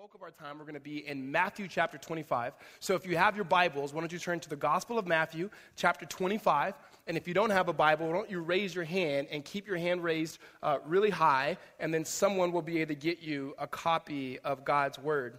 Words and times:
bulk 0.00 0.14
of 0.14 0.22
our 0.22 0.30
time, 0.30 0.56
we're 0.56 0.64
going 0.64 0.72
to 0.72 0.80
be 0.80 1.06
in 1.06 1.30
Matthew 1.30 1.68
chapter 1.68 1.98
25. 1.98 2.54
So 2.78 2.94
if 2.94 3.06
you 3.06 3.18
have 3.18 3.36
your 3.36 3.44
Bibles, 3.44 3.92
why 3.92 4.00
don't 4.00 4.10
you 4.10 4.18
turn 4.18 4.40
to 4.40 4.48
the 4.48 4.56
Gospel 4.56 4.98
of 4.98 5.06
Matthew 5.06 5.50
chapter 5.76 6.06
25? 6.06 6.72
And 7.06 7.18
if 7.18 7.28
you 7.28 7.34
don't 7.34 7.50
have 7.50 7.68
a 7.68 7.74
Bible, 7.74 8.06
why 8.06 8.14
don't 8.14 8.30
you 8.30 8.40
raise 8.40 8.74
your 8.74 8.84
hand 8.84 9.26
and 9.30 9.44
keep 9.44 9.66
your 9.66 9.76
hand 9.76 10.02
raised 10.02 10.38
uh, 10.62 10.78
really 10.86 11.10
high, 11.10 11.58
and 11.80 11.92
then 11.92 12.06
someone 12.06 12.50
will 12.50 12.62
be 12.62 12.78
able 12.78 12.94
to 12.94 12.98
get 12.98 13.20
you 13.20 13.54
a 13.58 13.66
copy 13.66 14.38
of 14.38 14.64
God's 14.64 14.98
Word. 14.98 15.38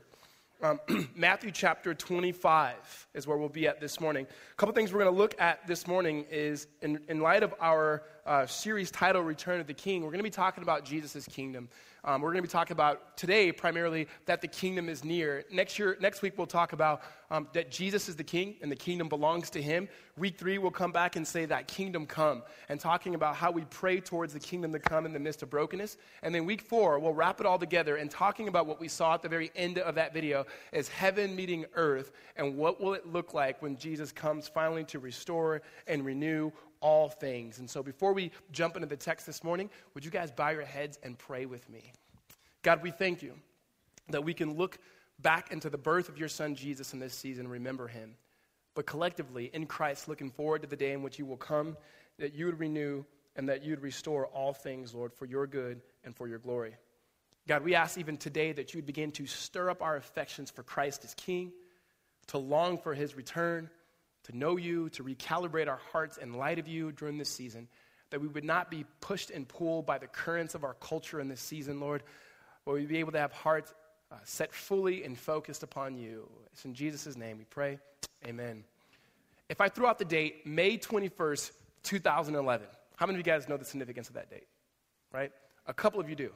Um, 0.62 0.80
Matthew 1.16 1.50
chapter 1.50 1.96
25 1.96 3.08
is 3.16 3.26
where 3.26 3.38
we'll 3.38 3.50
be 3.50 3.68
at 3.68 3.82
this 3.82 4.00
morning. 4.00 4.28
A 4.28 4.56
couple 4.58 4.76
things 4.76 4.94
we're 4.94 5.00
going 5.00 5.12
to 5.12 5.18
look 5.18 5.34
at 5.42 5.66
this 5.66 5.88
morning 5.88 6.24
is 6.30 6.68
in, 6.84 7.00
in 7.08 7.20
light 7.20 7.42
of 7.42 7.56
our 7.60 8.04
uh, 8.26 8.46
series 8.46 8.92
title, 8.92 9.22
Return 9.22 9.60
of 9.60 9.68
the 9.68 9.74
King, 9.74 10.02
we're 10.02 10.10
going 10.10 10.20
to 10.20 10.24
be 10.24 10.30
talking 10.30 10.64
about 10.64 10.86
Jesus' 10.86 11.28
kingdom. 11.28 11.70
Um, 12.04 12.22
we're 12.22 12.32
going 12.32 12.42
to 12.42 12.48
be 12.48 12.52
talking 12.52 12.74
about 12.74 13.16
today 13.16 13.52
primarily 13.52 14.08
that 14.26 14.42
the 14.42 14.48
kingdom 14.48 14.90
is 14.90 15.04
near. 15.04 15.46
Next 15.52 15.78
year, 15.78 15.98
next 16.02 16.24
week, 16.24 16.34
we'll 16.36 16.48
talk 16.48 16.74
about 16.74 17.04
um, 17.30 17.48
that 17.54 17.70
Jesus 17.70 18.10
is 18.10 18.16
the 18.16 18.24
king 18.24 18.56
and 18.64 18.72
the 18.72 18.76
kingdom 18.76 19.08
belongs 19.08 19.52
to 19.52 19.62
him. 19.62 19.88
Week 20.18 20.36
three, 20.36 20.58
we'll 20.58 20.72
come 20.72 20.92
back 20.92 21.16
and 21.16 21.28
say 21.28 21.46
that 21.46 21.68
kingdom 21.68 22.08
come 22.08 22.42
and 22.70 22.80
talking 22.80 23.14
about 23.14 23.36
how 23.36 23.52
we 23.52 23.66
pray 23.66 24.00
towards 24.00 24.34
the 24.34 24.40
kingdom 24.40 24.74
to 24.74 24.80
come 24.80 25.06
in 25.06 25.14
the 25.14 25.20
midst 25.20 25.44
of 25.44 25.52
brokenness. 25.52 25.98
And 26.24 26.34
then 26.34 26.46
week 26.46 26.64
four, 26.64 26.98
we'll 26.98 27.14
wrap 27.14 27.40
it 27.40 27.46
all 27.46 27.60
together 27.60 27.98
and 27.98 28.10
talking 28.10 28.48
about 28.48 28.66
what 28.66 28.80
we 28.80 28.88
saw 28.88 29.14
at 29.14 29.22
the 29.22 29.30
very 29.30 29.52
end 29.56 29.78
of 29.78 29.94
that 29.96 30.12
video 30.12 30.48
is 30.72 30.88
heaven 30.88 31.36
meeting 31.36 31.66
earth 31.76 32.12
and 32.36 32.58
what 32.58 32.82
will 32.82 32.96
it 32.96 33.06
look 33.06 33.36
like 33.36 33.62
when 33.62 33.78
Jesus 33.78 34.12
comes 34.12 34.48
finally 34.48 34.84
to 34.86 34.98
restore 34.98 35.62
and 35.86 36.04
renew 36.04 36.52
all 36.82 37.10
things. 37.10 37.60
And 37.60 37.70
so 37.70 37.82
before 37.82 38.14
we 38.14 38.32
jump 38.52 38.76
into 38.76 38.88
the 38.88 38.98
text 38.98 39.26
this 39.26 39.44
morning, 39.44 39.70
would 39.94 40.04
you 40.04 40.12
guys 40.12 40.32
bow 40.32 40.50
your 40.50 40.66
heads 40.66 41.00
and 41.04 41.18
pray 41.18 41.46
with 41.46 41.70
me? 41.70 41.94
God, 42.64 42.84
we 42.84 42.92
thank 42.92 43.22
you 43.22 43.36
that 44.10 44.24
we 44.24 44.34
can 44.34 44.58
look 44.58 44.78
back 45.20 45.52
into 45.52 45.70
the 45.70 45.78
birth 45.78 46.10
of 46.10 46.18
your 46.18 46.28
son 46.28 46.56
Jesus 46.56 46.94
in 46.94 47.00
this 47.00 47.14
season 47.14 47.46
and 47.46 47.52
remember 47.52 47.88
him. 47.88 48.16
But 48.74 48.86
collectively, 48.86 49.50
in 49.54 49.66
Christ, 49.66 50.08
looking 50.08 50.32
forward 50.32 50.62
to 50.64 50.68
the 50.68 50.76
day 50.76 50.92
in 50.92 51.04
which 51.04 51.20
you 51.20 51.26
will 51.26 51.38
come, 51.38 51.78
that 52.20 52.34
you 52.34 52.46
would 52.46 52.60
renew 52.60 53.04
and 53.36 53.48
that 53.50 53.64
you 53.64 53.72
would 53.72 53.82
restore 53.82 54.28
all 54.28 54.54
things, 54.54 54.94
Lord, 54.94 55.14
for 55.14 55.26
your 55.26 55.48
good 55.48 55.82
and 56.04 56.16
for 56.16 56.28
your 56.28 56.40
glory. 56.40 56.76
God, 57.48 57.64
we 57.64 57.76
ask 57.76 57.98
even 57.98 58.18
today 58.18 58.52
that 58.52 58.74
you 58.74 58.78
would 58.78 58.86
begin 58.86 59.12
to 59.14 59.26
stir 59.26 59.70
up 59.70 59.82
our 59.82 59.96
affections 59.96 60.52
for 60.52 60.64
Christ 60.64 61.04
as 61.04 61.14
King, 61.16 61.52
to 62.28 62.38
long 62.38 62.78
for 62.78 62.94
his 62.94 63.16
return, 63.16 63.70
to 64.24 64.38
know 64.38 64.58
you, 64.58 64.90
to 64.90 65.04
recalibrate 65.04 65.68
our 65.68 65.80
hearts 65.92 66.18
in 66.18 66.34
light 66.34 66.60
of 66.60 66.68
you 66.68 66.92
during 66.92 67.18
this 67.18 67.30
season, 67.30 67.68
that 68.10 68.22
we 68.22 68.28
would 68.28 68.44
not 68.44 68.70
be 68.70 68.86
pushed 69.00 69.32
and 69.32 69.48
pulled 69.48 69.86
by 69.86 69.98
the 69.98 70.08
currents 70.08 70.56
of 70.56 70.64
our 70.64 70.76
culture 70.76 71.20
in 71.20 71.28
this 71.28 71.42
season, 71.42 71.80
Lord, 71.80 72.04
but 72.66 72.74
we'd 72.74 72.88
be 72.88 72.98
able 72.98 73.14
to 73.14 73.20
have 73.20 73.32
hearts 73.32 73.74
uh, 74.12 74.16
set 74.24 74.54
fully 74.54 75.04
and 75.04 75.18
focused 75.18 75.64
upon 75.64 75.98
you. 75.98 76.28
It's 76.52 76.66
in 76.66 76.74
Jesus' 76.74 77.16
name 77.16 77.38
we 77.38 77.46
pray. 77.46 77.80
Amen. 78.26 78.64
If 79.50 79.62
I 79.62 79.70
throw 79.70 79.88
out 79.88 79.98
the 79.98 80.06
date, 80.06 80.46
May 80.46 80.78
21st, 80.78 81.52
2011, 81.84 82.68
how 82.96 83.06
many 83.06 83.20
of 83.20 83.26
you 83.26 83.32
guys 83.32 83.50
know 83.50 83.58
the 83.58 83.66
significance 83.66 84.10
of 84.10 84.16
that 84.16 84.30
date? 84.30 84.48
Right? 85.12 85.32
A 85.68 85.74
couple 85.74 86.00
of 86.00 86.10
you 86.10 86.16
do. 86.16 86.32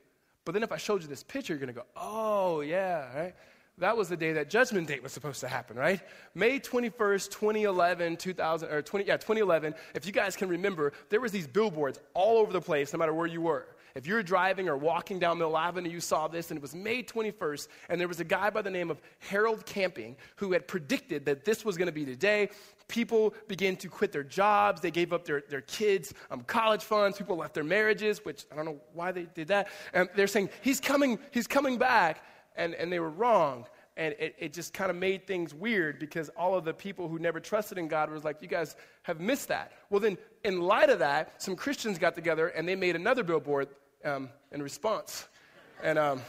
But 0.46 0.54
then 0.54 0.64
if 0.64 0.72
I 0.72 0.78
showed 0.78 1.02
you 1.02 1.08
this 1.08 1.24
picture, 1.24 1.54
you're 1.54 1.60
going 1.60 1.74
to 1.74 1.74
go, 1.74 1.86
oh, 1.96 2.62
yeah, 2.62 3.18
right? 3.18 3.36
That 3.78 3.98
was 3.98 4.08
the 4.08 4.16
day 4.16 4.32
that 4.34 4.50
judgment 4.50 4.88
date 4.88 5.04
was 5.04 5.12
supposed 5.12 5.42
to 5.42 5.48
happen, 5.48 5.76
right? 5.76 6.00
May 6.34 6.60
21st, 6.60 7.30
2011, 7.30 8.18
2000, 8.18 8.70
or 8.70 8.82
20, 8.82 9.06
yeah, 9.06 9.18
2011. 9.18 9.76
If 9.94 10.06
you 10.06 10.14
guys 10.14 10.36
can 10.36 10.48
remember, 10.48 10.94
there 11.10 11.20
was 11.20 11.32
these 11.34 11.48
billboards 11.48 12.00
all 12.14 12.38
over 12.38 12.54
the 12.54 12.62
place, 12.62 12.94
no 12.94 13.00
matter 13.00 13.14
where 13.14 13.28
you 13.28 13.42
were. 13.42 13.68
If 13.96 14.06
you're 14.08 14.24
driving 14.24 14.68
or 14.68 14.76
walking 14.76 15.20
down 15.20 15.38
Mill 15.38 15.58
Avenue, 15.58 15.90
you 15.90 16.02
saw 16.02 16.28
this, 16.28 16.52
and 16.52 16.58
it 16.58 16.62
was 16.62 16.76
May 16.76 17.02
21st, 17.02 17.70
and 17.90 18.00
there 18.00 18.10
was 18.10 18.20
a 18.20 18.26
guy 18.26 18.50
by 18.50 18.62
the 18.62 18.70
name 18.70 18.92
of 18.92 19.02
Harold 19.20 19.66
Camping 19.66 20.18
who 20.36 20.52
had 20.52 20.68
predicted 20.68 21.26
that 21.26 21.46
this 21.46 21.64
was 21.64 21.78
going 21.78 21.88
to 21.88 21.94
be 21.94 22.04
the 22.04 22.16
day. 22.16 22.50
People 22.90 23.34
began 23.48 23.78
to 23.78 23.88
quit 23.88 24.12
their 24.12 24.24
jobs. 24.24 24.82
They 24.82 24.92
gave 24.92 25.14
up 25.14 25.26
their, 25.26 25.44
their 25.50 25.62
kids' 25.62 26.14
um, 26.30 26.42
college 26.42 26.84
funds. 26.84 27.18
People 27.18 27.38
left 27.38 27.54
their 27.54 27.64
marriages, 27.64 28.24
which 28.24 28.46
I 28.52 28.56
don't 28.56 28.66
know 28.66 28.80
why 28.94 29.14
they 29.14 29.28
did 29.34 29.48
that. 29.48 29.70
And 29.94 30.10
they're 30.16 30.28
saying, 30.28 30.50
he's 30.62 30.82
coming, 30.82 31.18
he's 31.32 31.48
coming 31.48 31.78
back 31.78 32.22
and, 32.56 32.74
and 32.76 32.92
they 32.92 33.00
were 33.00 33.10
wrong. 33.10 33.66
And 33.98 34.14
it, 34.20 34.36
it 34.38 34.54
just 34.54 34.74
kind 34.74 34.90
of 34.92 34.98
made 34.98 35.26
things 35.26 35.54
weird 35.54 36.00
because 36.00 36.30
all 36.30 36.56
of 36.56 36.66
the 36.66 36.74
people 36.74 37.08
who 37.08 37.18
never 37.18 37.40
trusted 37.40 37.78
in 37.78 37.88
God 37.88 38.10
was 38.10 38.26
like, 38.26 38.42
you 38.42 38.48
guys 38.48 38.76
have 39.04 39.22
missed 39.22 39.48
that. 39.48 39.72
Well, 39.90 40.02
then, 40.02 40.18
in 40.44 40.60
light 40.62 40.90
of 40.90 41.00
that, 41.00 41.42
some 41.42 41.56
Christians 41.56 41.98
got 41.98 42.14
together 42.14 42.50
and 42.50 42.68
they 42.68 42.76
made 42.76 42.98
another 42.98 43.24
billboard 43.24 43.70
um, 44.04 44.30
in 44.52 44.62
response. 44.62 45.28
And 45.82 45.98
um, 45.98 46.22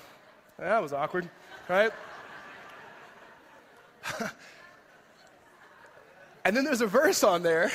that 0.59 0.81
was 0.81 0.93
awkward, 0.93 1.29
right? 1.69 1.91
and 6.45 6.57
then 6.57 6.65
there's 6.65 6.81
a 6.83 6.87
verse 6.87 7.25
on 7.25 7.43
there 7.43 7.73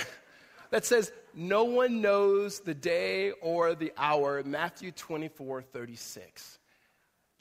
that 0.70 0.86
says, 0.86 1.12
No 1.34 1.66
one 1.66 2.02
knows 2.02 2.62
the 2.62 2.74
day 2.74 3.32
or 3.42 3.76
the 3.76 3.92
hour, 3.98 4.42
Matthew 4.44 4.92
24, 4.92 5.62
36. 5.62 6.60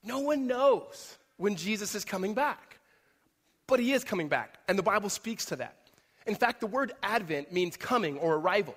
No 0.03 0.21
one 0.21 0.47
knows 0.47 1.17
when 1.37 1.57
Jesus 1.57 1.95
is 1.95 2.05
coming 2.05 2.35
back. 2.35 2.79
But 3.67 3.81
he 3.81 3.93
is 3.93 4.03
coming 4.03 4.29
back, 4.29 4.59
and 4.67 4.77
the 4.77 4.83
Bible 4.83 5.09
speaks 5.09 5.45
to 5.47 5.57
that. 5.57 5.77
In 6.27 6.35
fact, 6.35 6.61
the 6.61 6.67
word 6.67 6.93
Advent 7.03 7.53
means 7.53 7.77
coming 7.77 8.19
or 8.19 8.35
arrival. 8.35 8.75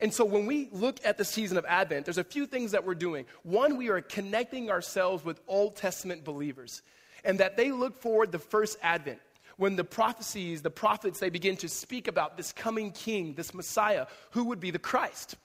And 0.00 0.12
so 0.12 0.24
when 0.24 0.46
we 0.46 0.68
look 0.72 0.98
at 1.04 1.18
the 1.18 1.24
season 1.24 1.58
of 1.58 1.66
Advent, 1.66 2.06
there's 2.06 2.18
a 2.18 2.24
few 2.24 2.46
things 2.46 2.72
that 2.72 2.86
we're 2.86 2.94
doing. 2.94 3.26
One, 3.42 3.76
we 3.76 3.90
are 3.90 4.00
connecting 4.00 4.70
ourselves 4.70 5.24
with 5.24 5.40
Old 5.46 5.76
Testament 5.76 6.24
believers, 6.24 6.80
and 7.22 7.38
that 7.38 7.58
they 7.58 7.70
look 7.70 8.00
forward 8.00 8.32
the 8.32 8.38
first 8.38 8.78
Advent 8.82 9.20
when 9.58 9.76
the 9.76 9.84
prophecies, 9.84 10.62
the 10.62 10.70
prophets, 10.70 11.20
they 11.20 11.28
begin 11.28 11.56
to 11.58 11.68
speak 11.68 12.08
about 12.08 12.38
this 12.38 12.50
coming 12.50 12.92
king, 12.92 13.34
this 13.34 13.52
Messiah, 13.52 14.06
who 14.30 14.44
would 14.44 14.58
be 14.58 14.70
the 14.70 14.78
Christ 14.78 15.36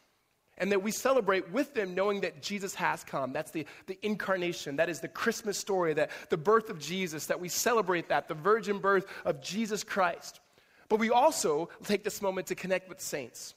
and 0.57 0.71
that 0.71 0.81
we 0.81 0.91
celebrate 0.91 1.51
with 1.51 1.73
them 1.73 1.95
knowing 1.95 2.21
that 2.21 2.41
Jesus 2.41 2.75
has 2.75 3.03
come. 3.03 3.33
That's 3.33 3.51
the, 3.51 3.65
the 3.87 3.97
incarnation. 4.01 4.77
That 4.77 4.89
is 4.89 4.99
the 4.99 5.07
Christmas 5.07 5.57
story, 5.57 5.93
that 5.93 6.11
the 6.29 6.37
birth 6.37 6.69
of 6.69 6.79
Jesus, 6.79 7.25
that 7.27 7.39
we 7.39 7.49
celebrate 7.49 8.09
that, 8.09 8.27
the 8.27 8.33
virgin 8.35 8.79
birth 8.79 9.05
of 9.25 9.41
Jesus 9.41 9.83
Christ. 9.83 10.39
But 10.87 10.99
we 10.99 11.09
also 11.09 11.69
take 11.83 12.03
this 12.03 12.21
moment 12.21 12.47
to 12.47 12.55
connect 12.55 12.89
with 12.89 13.01
saints. 13.01 13.55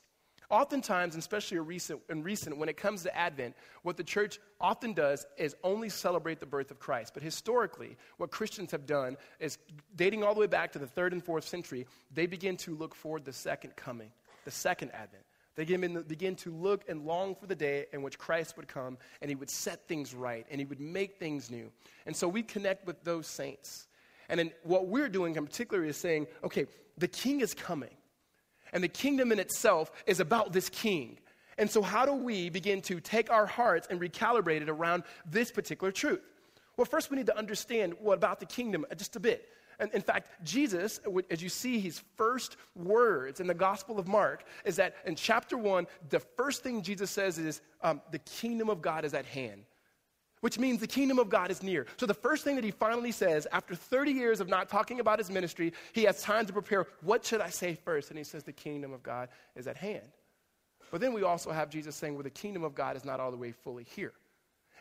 Oftentimes, 0.50 1.14
and 1.14 1.20
especially 1.20 1.58
recent, 1.58 2.00
in 2.08 2.22
recent, 2.22 2.56
when 2.56 2.70
it 2.70 2.78
comes 2.78 3.02
to 3.02 3.14
Advent, 3.14 3.54
what 3.82 3.98
the 3.98 4.04
church 4.04 4.38
often 4.62 4.94
does 4.94 5.26
is 5.36 5.54
only 5.62 5.90
celebrate 5.90 6.40
the 6.40 6.46
birth 6.46 6.70
of 6.70 6.78
Christ. 6.78 7.12
But 7.12 7.22
historically, 7.22 7.98
what 8.16 8.30
Christians 8.30 8.70
have 8.70 8.86
done 8.86 9.18
is 9.40 9.58
dating 9.94 10.24
all 10.24 10.32
the 10.32 10.40
way 10.40 10.46
back 10.46 10.72
to 10.72 10.78
the 10.78 10.86
third 10.86 11.12
and 11.12 11.22
fourth 11.22 11.46
century, 11.46 11.86
they 12.14 12.24
begin 12.24 12.56
to 12.58 12.74
look 12.74 12.94
forward 12.94 13.26
the 13.26 13.32
second 13.32 13.76
coming, 13.76 14.10
the 14.46 14.50
second 14.50 14.90
Advent. 14.92 15.24
They 15.58 15.64
begin 15.64 16.36
to 16.36 16.52
look 16.52 16.88
and 16.88 17.04
long 17.04 17.34
for 17.34 17.46
the 17.46 17.54
day 17.56 17.86
in 17.92 18.00
which 18.00 18.16
Christ 18.16 18.56
would 18.56 18.68
come 18.68 18.96
and 19.20 19.28
he 19.28 19.34
would 19.34 19.50
set 19.50 19.88
things 19.88 20.14
right 20.14 20.46
and 20.52 20.60
he 20.60 20.64
would 20.64 20.78
make 20.78 21.18
things 21.18 21.50
new. 21.50 21.72
And 22.06 22.14
so 22.14 22.28
we 22.28 22.44
connect 22.44 22.86
with 22.86 23.02
those 23.02 23.26
saints. 23.26 23.88
And 24.28 24.38
then 24.38 24.52
what 24.62 24.86
we're 24.86 25.08
doing 25.08 25.34
in 25.34 25.44
particular 25.44 25.84
is 25.84 25.96
saying, 25.96 26.28
okay, 26.44 26.66
the 26.96 27.08
king 27.08 27.40
is 27.40 27.54
coming. 27.54 27.90
And 28.72 28.84
the 28.84 28.88
kingdom 28.88 29.32
in 29.32 29.40
itself 29.40 29.90
is 30.06 30.20
about 30.20 30.52
this 30.52 30.68
king. 30.68 31.18
And 31.56 31.68
so, 31.68 31.82
how 31.82 32.06
do 32.06 32.12
we 32.12 32.50
begin 32.50 32.80
to 32.82 33.00
take 33.00 33.28
our 33.28 33.46
hearts 33.46 33.88
and 33.90 34.00
recalibrate 34.00 34.60
it 34.60 34.68
around 34.68 35.02
this 35.28 35.50
particular 35.50 35.90
truth? 35.90 36.20
Well, 36.76 36.84
first, 36.84 37.10
we 37.10 37.16
need 37.16 37.26
to 37.26 37.36
understand 37.36 37.94
what 37.98 38.14
about 38.14 38.38
the 38.38 38.46
kingdom 38.46 38.86
just 38.96 39.16
a 39.16 39.20
bit. 39.20 39.48
And 39.80 39.92
in 39.92 40.02
fact, 40.02 40.30
Jesus, 40.44 41.00
as 41.30 41.40
you 41.40 41.48
see 41.48 41.78
his 41.78 42.02
first 42.16 42.56
words 42.74 43.38
in 43.38 43.46
the 43.46 43.54
Gospel 43.54 43.98
of 43.98 44.08
Mark, 44.08 44.44
is 44.64 44.76
that 44.76 44.96
in 45.06 45.14
chapter 45.14 45.56
one, 45.56 45.86
the 46.10 46.18
first 46.18 46.62
thing 46.62 46.82
Jesus 46.82 47.10
says 47.10 47.38
is, 47.38 47.60
um, 47.82 48.00
The 48.10 48.18
kingdom 48.18 48.68
of 48.70 48.82
God 48.82 49.04
is 49.04 49.14
at 49.14 49.24
hand, 49.24 49.62
which 50.40 50.58
means 50.58 50.80
the 50.80 50.88
kingdom 50.88 51.20
of 51.20 51.28
God 51.28 51.52
is 51.52 51.62
near. 51.62 51.86
So 51.96 52.06
the 52.06 52.14
first 52.14 52.42
thing 52.42 52.56
that 52.56 52.64
he 52.64 52.72
finally 52.72 53.12
says, 53.12 53.46
after 53.52 53.76
30 53.76 54.10
years 54.10 54.40
of 54.40 54.48
not 54.48 54.68
talking 54.68 54.98
about 54.98 55.18
his 55.18 55.30
ministry, 55.30 55.72
he 55.92 56.02
has 56.04 56.22
time 56.22 56.44
to 56.46 56.52
prepare, 56.52 56.86
What 57.02 57.24
should 57.24 57.40
I 57.40 57.50
say 57.50 57.76
first? 57.76 58.10
And 58.10 58.18
he 58.18 58.24
says, 58.24 58.42
The 58.42 58.52
kingdom 58.52 58.92
of 58.92 59.04
God 59.04 59.28
is 59.54 59.68
at 59.68 59.76
hand. 59.76 60.08
But 60.90 61.00
then 61.00 61.12
we 61.12 61.22
also 61.22 61.52
have 61.52 61.70
Jesus 61.70 61.94
saying, 61.94 62.14
Well, 62.14 62.24
the 62.24 62.30
kingdom 62.30 62.64
of 62.64 62.74
God 62.74 62.96
is 62.96 63.04
not 63.04 63.20
all 63.20 63.30
the 63.30 63.36
way 63.36 63.52
fully 63.52 63.84
here. 63.84 64.14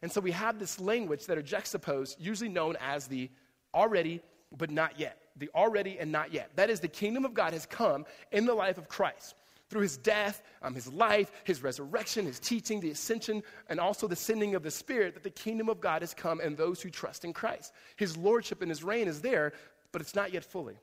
And 0.01 0.11
so 0.11 0.21
we 0.21 0.31
have 0.31 0.57
this 0.57 0.79
language 0.79 1.25
that 1.27 1.37
are 1.37 1.43
juxtaposed, 1.43 2.19
usually 2.19 2.49
known 2.49 2.77
as 2.79 3.07
the 3.07 3.29
already 3.73 4.21
but 4.55 4.71
not 4.71 4.99
yet. 4.99 5.21
The 5.37 5.49
already 5.53 5.97
and 5.99 6.11
not 6.11 6.33
yet. 6.33 6.51
That 6.55 6.69
is, 6.69 6.79
the 6.79 6.87
kingdom 6.87 7.25
of 7.25 7.33
God 7.33 7.53
has 7.53 7.65
come 7.65 8.05
in 8.31 8.45
the 8.45 8.53
life 8.53 8.77
of 8.77 8.87
Christ 8.87 9.35
through 9.69 9.81
his 9.81 9.97
death, 9.97 10.41
um, 10.61 10.73
his 10.73 10.87
life, 10.87 11.31
his 11.43 11.61
resurrection, 11.61 12.25
his 12.25 12.39
teaching, 12.39 12.79
the 12.79 12.91
ascension, 12.91 13.43
and 13.69 13.79
also 13.79 14.07
the 14.07 14.15
sending 14.15 14.55
of 14.55 14.63
the 14.63 14.71
Spirit, 14.71 15.13
that 15.13 15.23
the 15.23 15.29
kingdom 15.29 15.67
of 15.67 15.81
God 15.81 16.01
has 16.01 16.13
come 16.13 16.39
and 16.39 16.55
those 16.55 16.81
who 16.81 16.89
trust 16.89 17.25
in 17.25 17.33
Christ. 17.33 17.73
His 17.97 18.15
lordship 18.15 18.61
and 18.61 18.71
his 18.71 18.83
reign 18.83 19.07
is 19.07 19.21
there, 19.21 19.53
but 19.91 20.01
it's 20.01 20.15
not 20.15 20.33
yet 20.33 20.45
fully. 20.45 20.77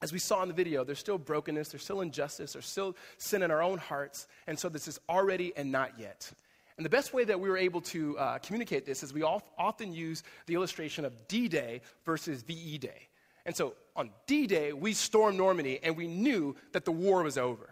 As 0.00 0.12
we 0.12 0.18
saw 0.18 0.42
in 0.42 0.48
the 0.48 0.54
video, 0.54 0.84
there's 0.84 0.98
still 0.98 1.18
brokenness, 1.18 1.68
there's 1.68 1.82
still 1.82 2.02
injustice, 2.02 2.52
there's 2.52 2.66
still 2.66 2.96
sin 3.16 3.42
in 3.42 3.50
our 3.50 3.62
own 3.62 3.78
hearts, 3.78 4.26
and 4.46 4.58
so 4.58 4.68
this 4.68 4.86
is 4.86 5.00
already 5.08 5.52
and 5.56 5.72
not 5.72 5.98
yet. 5.98 6.30
And 6.76 6.84
the 6.84 6.90
best 6.90 7.14
way 7.14 7.24
that 7.24 7.38
we 7.38 7.48
were 7.48 7.56
able 7.56 7.80
to 7.82 8.18
uh, 8.18 8.38
communicate 8.38 8.84
this 8.84 9.02
is 9.02 9.12
we 9.12 9.22
often 9.22 9.92
use 9.92 10.22
the 10.46 10.54
illustration 10.54 11.04
of 11.04 11.28
D 11.28 11.48
Day 11.48 11.82
versus 12.04 12.42
VE 12.42 12.78
Day. 12.78 13.08
And 13.46 13.54
so 13.54 13.74
on 13.94 14.10
D 14.26 14.46
Day, 14.46 14.72
we 14.72 14.92
stormed 14.92 15.38
Normandy 15.38 15.78
and 15.82 15.96
we 15.96 16.08
knew 16.08 16.56
that 16.72 16.84
the 16.84 16.92
war 16.92 17.22
was 17.22 17.38
over. 17.38 17.70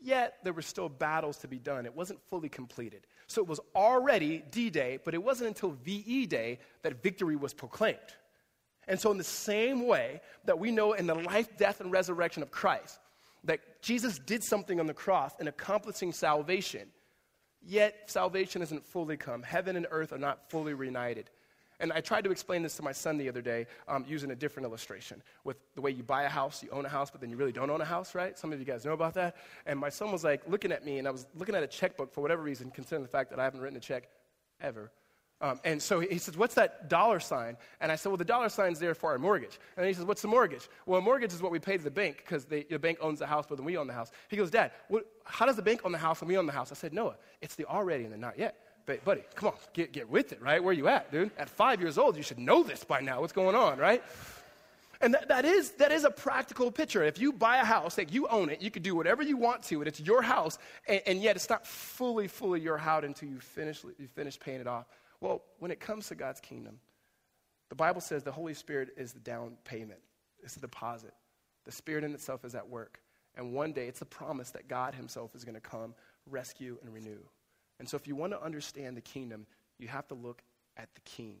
Yet 0.00 0.38
there 0.42 0.52
were 0.52 0.62
still 0.62 0.88
battles 0.88 1.38
to 1.38 1.48
be 1.48 1.58
done, 1.58 1.86
it 1.86 1.94
wasn't 1.94 2.20
fully 2.28 2.48
completed. 2.48 3.06
So 3.26 3.40
it 3.42 3.48
was 3.48 3.60
already 3.74 4.42
D 4.50 4.70
Day, 4.70 4.98
but 5.04 5.14
it 5.14 5.22
wasn't 5.22 5.48
until 5.48 5.70
VE 5.70 6.26
Day 6.26 6.58
that 6.82 7.02
victory 7.02 7.36
was 7.36 7.54
proclaimed. 7.54 7.98
And 8.88 8.98
so, 8.98 9.12
in 9.12 9.18
the 9.18 9.24
same 9.24 9.86
way 9.86 10.20
that 10.44 10.58
we 10.58 10.72
know 10.72 10.94
in 10.94 11.06
the 11.06 11.14
life, 11.14 11.56
death, 11.56 11.80
and 11.80 11.92
resurrection 11.92 12.42
of 12.42 12.50
Christ, 12.50 12.98
that 13.44 13.60
Jesus 13.80 14.18
did 14.18 14.42
something 14.42 14.80
on 14.80 14.86
the 14.86 14.94
cross 14.94 15.32
in 15.38 15.46
accomplishing 15.46 16.12
salvation, 16.12 16.88
yet 17.66 18.10
salvation 18.10 18.62
isn't 18.62 18.84
fully 18.84 19.16
come. 19.16 19.42
Heaven 19.42 19.76
and 19.76 19.86
earth 19.90 20.12
are 20.12 20.18
not 20.18 20.50
fully 20.50 20.74
reunited. 20.74 21.30
And 21.80 21.92
I 21.92 22.00
tried 22.00 22.22
to 22.24 22.30
explain 22.30 22.62
this 22.62 22.76
to 22.76 22.82
my 22.82 22.92
son 22.92 23.18
the 23.18 23.28
other 23.28 23.42
day 23.42 23.66
um, 23.88 24.04
using 24.06 24.30
a 24.30 24.36
different 24.36 24.66
illustration 24.66 25.20
with 25.42 25.56
the 25.74 25.80
way 25.80 25.90
you 25.90 26.04
buy 26.04 26.22
a 26.22 26.28
house, 26.28 26.62
you 26.62 26.70
own 26.70 26.86
a 26.86 26.88
house, 26.88 27.10
but 27.10 27.20
then 27.20 27.28
you 27.28 27.36
really 27.36 27.50
don't 27.50 27.70
own 27.70 27.80
a 27.80 27.84
house, 27.84 28.14
right? 28.14 28.38
Some 28.38 28.52
of 28.52 28.60
you 28.60 28.64
guys 28.64 28.84
know 28.84 28.92
about 28.92 29.14
that. 29.14 29.36
And 29.66 29.80
my 29.80 29.88
son 29.88 30.12
was 30.12 30.22
like 30.22 30.42
looking 30.46 30.70
at 30.70 30.84
me, 30.84 30.98
and 30.98 31.08
I 31.08 31.10
was 31.10 31.26
looking 31.34 31.56
at 31.56 31.62
a 31.64 31.66
checkbook 31.66 32.12
for 32.12 32.20
whatever 32.20 32.40
reason, 32.40 32.70
considering 32.70 33.02
the 33.02 33.08
fact 33.08 33.30
that 33.30 33.40
I 33.40 33.44
haven't 33.44 33.60
written 33.60 33.76
a 33.76 33.80
check 33.80 34.08
ever. 34.60 34.92
Um, 35.42 35.58
and 35.64 35.82
so 35.82 35.98
he 35.98 36.18
says, 36.18 36.36
What's 36.36 36.54
that 36.54 36.88
dollar 36.88 37.18
sign? 37.18 37.56
And 37.80 37.90
I 37.90 37.96
said, 37.96 38.10
Well, 38.10 38.16
the 38.16 38.24
dollar 38.24 38.48
sign's 38.48 38.78
there 38.78 38.94
for 38.94 39.10
our 39.10 39.18
mortgage. 39.18 39.58
And 39.76 39.84
he 39.84 39.92
says, 39.92 40.04
What's 40.04 40.22
the 40.22 40.28
mortgage? 40.28 40.68
Well, 40.86 41.00
a 41.00 41.02
mortgage 41.02 41.32
is 41.32 41.42
what 41.42 41.50
we 41.50 41.58
pay 41.58 41.76
to 41.76 41.82
the 41.82 41.90
bank 41.90 42.18
because 42.18 42.44
the 42.44 42.62
bank 42.80 42.98
owns 43.00 43.18
the 43.18 43.26
house, 43.26 43.44
but 43.48 43.56
then 43.56 43.66
we 43.66 43.76
own 43.76 43.88
the 43.88 43.92
house. 43.92 44.12
He 44.28 44.36
goes, 44.36 44.50
Dad, 44.50 44.70
what, 44.86 45.04
how 45.24 45.44
does 45.44 45.56
the 45.56 45.62
bank 45.62 45.80
own 45.84 45.90
the 45.90 45.98
house 45.98 46.20
and 46.20 46.28
we 46.28 46.38
own 46.38 46.46
the 46.46 46.52
house? 46.52 46.70
I 46.70 46.76
said, 46.76 46.94
Noah, 46.94 47.16
it's 47.40 47.56
the 47.56 47.64
already 47.64 48.04
and 48.04 48.12
the 48.12 48.16
not 48.16 48.38
yet 48.38 48.56
But, 48.86 49.04
buddy, 49.04 49.22
come 49.34 49.48
on, 49.48 49.54
get, 49.74 49.92
get 49.92 50.08
with 50.08 50.32
it, 50.32 50.40
right? 50.40 50.62
Where 50.62 50.70
are 50.70 50.74
you 50.74 50.86
at, 50.86 51.10
dude? 51.10 51.32
At 51.36 51.48
five 51.48 51.80
years 51.80 51.98
old, 51.98 52.16
you 52.16 52.22
should 52.22 52.38
know 52.38 52.62
this 52.62 52.84
by 52.84 53.00
now. 53.00 53.20
What's 53.20 53.32
going 53.32 53.56
on, 53.56 53.78
right? 53.78 54.02
And 55.00 55.14
that, 55.14 55.26
that, 55.28 55.44
is, 55.44 55.72
that 55.72 55.90
is 55.90 56.04
a 56.04 56.10
practical 56.10 56.70
picture. 56.70 57.02
If 57.02 57.18
you 57.18 57.32
buy 57.32 57.56
a 57.56 57.64
house, 57.64 57.98
like 57.98 58.12
you 58.12 58.28
own 58.28 58.48
it, 58.48 58.62
you 58.62 58.70
can 58.70 58.84
do 58.84 58.94
whatever 58.94 59.24
you 59.24 59.36
want 59.36 59.64
to, 59.64 59.80
and 59.80 59.88
it's 59.88 59.98
your 59.98 60.22
house, 60.22 60.58
and, 60.86 61.02
and 61.06 61.20
yet 61.20 61.34
it's 61.34 61.50
not 61.50 61.66
fully, 61.66 62.28
fully 62.28 62.60
your 62.60 62.78
house 62.78 63.02
until 63.02 63.28
you 63.28 63.40
finish, 63.40 63.82
you 63.98 64.06
finish 64.14 64.38
paying 64.38 64.60
it 64.60 64.68
off. 64.68 64.86
Well, 65.22 65.40
when 65.60 65.70
it 65.70 65.78
comes 65.78 66.08
to 66.08 66.16
God's 66.16 66.40
kingdom, 66.40 66.80
the 67.68 67.76
Bible 67.76 68.00
says 68.00 68.24
the 68.24 68.32
Holy 68.32 68.54
Spirit 68.54 68.90
is 68.96 69.12
the 69.12 69.20
down 69.20 69.56
payment, 69.64 70.00
it's 70.42 70.54
the 70.54 70.60
deposit. 70.60 71.14
The 71.64 71.70
Spirit 71.70 72.02
in 72.02 72.12
itself 72.12 72.44
is 72.44 72.56
at 72.56 72.68
work. 72.68 72.98
And 73.36 73.52
one 73.54 73.72
day, 73.72 73.86
it's 73.86 74.00
the 74.00 74.04
promise 74.04 74.50
that 74.50 74.66
God 74.66 74.96
Himself 74.96 75.36
is 75.36 75.44
going 75.44 75.54
to 75.54 75.60
come, 75.60 75.94
rescue, 76.28 76.76
and 76.82 76.92
renew. 76.92 77.20
And 77.78 77.88
so, 77.88 77.96
if 77.96 78.08
you 78.08 78.16
want 78.16 78.32
to 78.32 78.42
understand 78.42 78.96
the 78.96 79.00
kingdom, 79.00 79.46
you 79.78 79.86
have 79.86 80.08
to 80.08 80.14
look 80.14 80.42
at 80.76 80.92
the 80.96 81.00
king. 81.02 81.36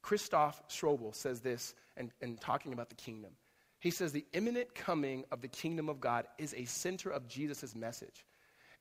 Christoph 0.00 0.66
Strobel 0.68 1.14
says 1.14 1.40
this 1.40 1.74
in, 1.98 2.10
in 2.22 2.38
talking 2.38 2.72
about 2.72 2.88
the 2.88 2.96
kingdom. 2.96 3.32
He 3.78 3.90
says, 3.90 4.12
The 4.12 4.24
imminent 4.32 4.74
coming 4.74 5.24
of 5.30 5.42
the 5.42 5.48
kingdom 5.48 5.90
of 5.90 6.00
God 6.00 6.26
is 6.38 6.54
a 6.54 6.64
center 6.64 7.10
of 7.10 7.28
Jesus' 7.28 7.76
message. 7.76 8.24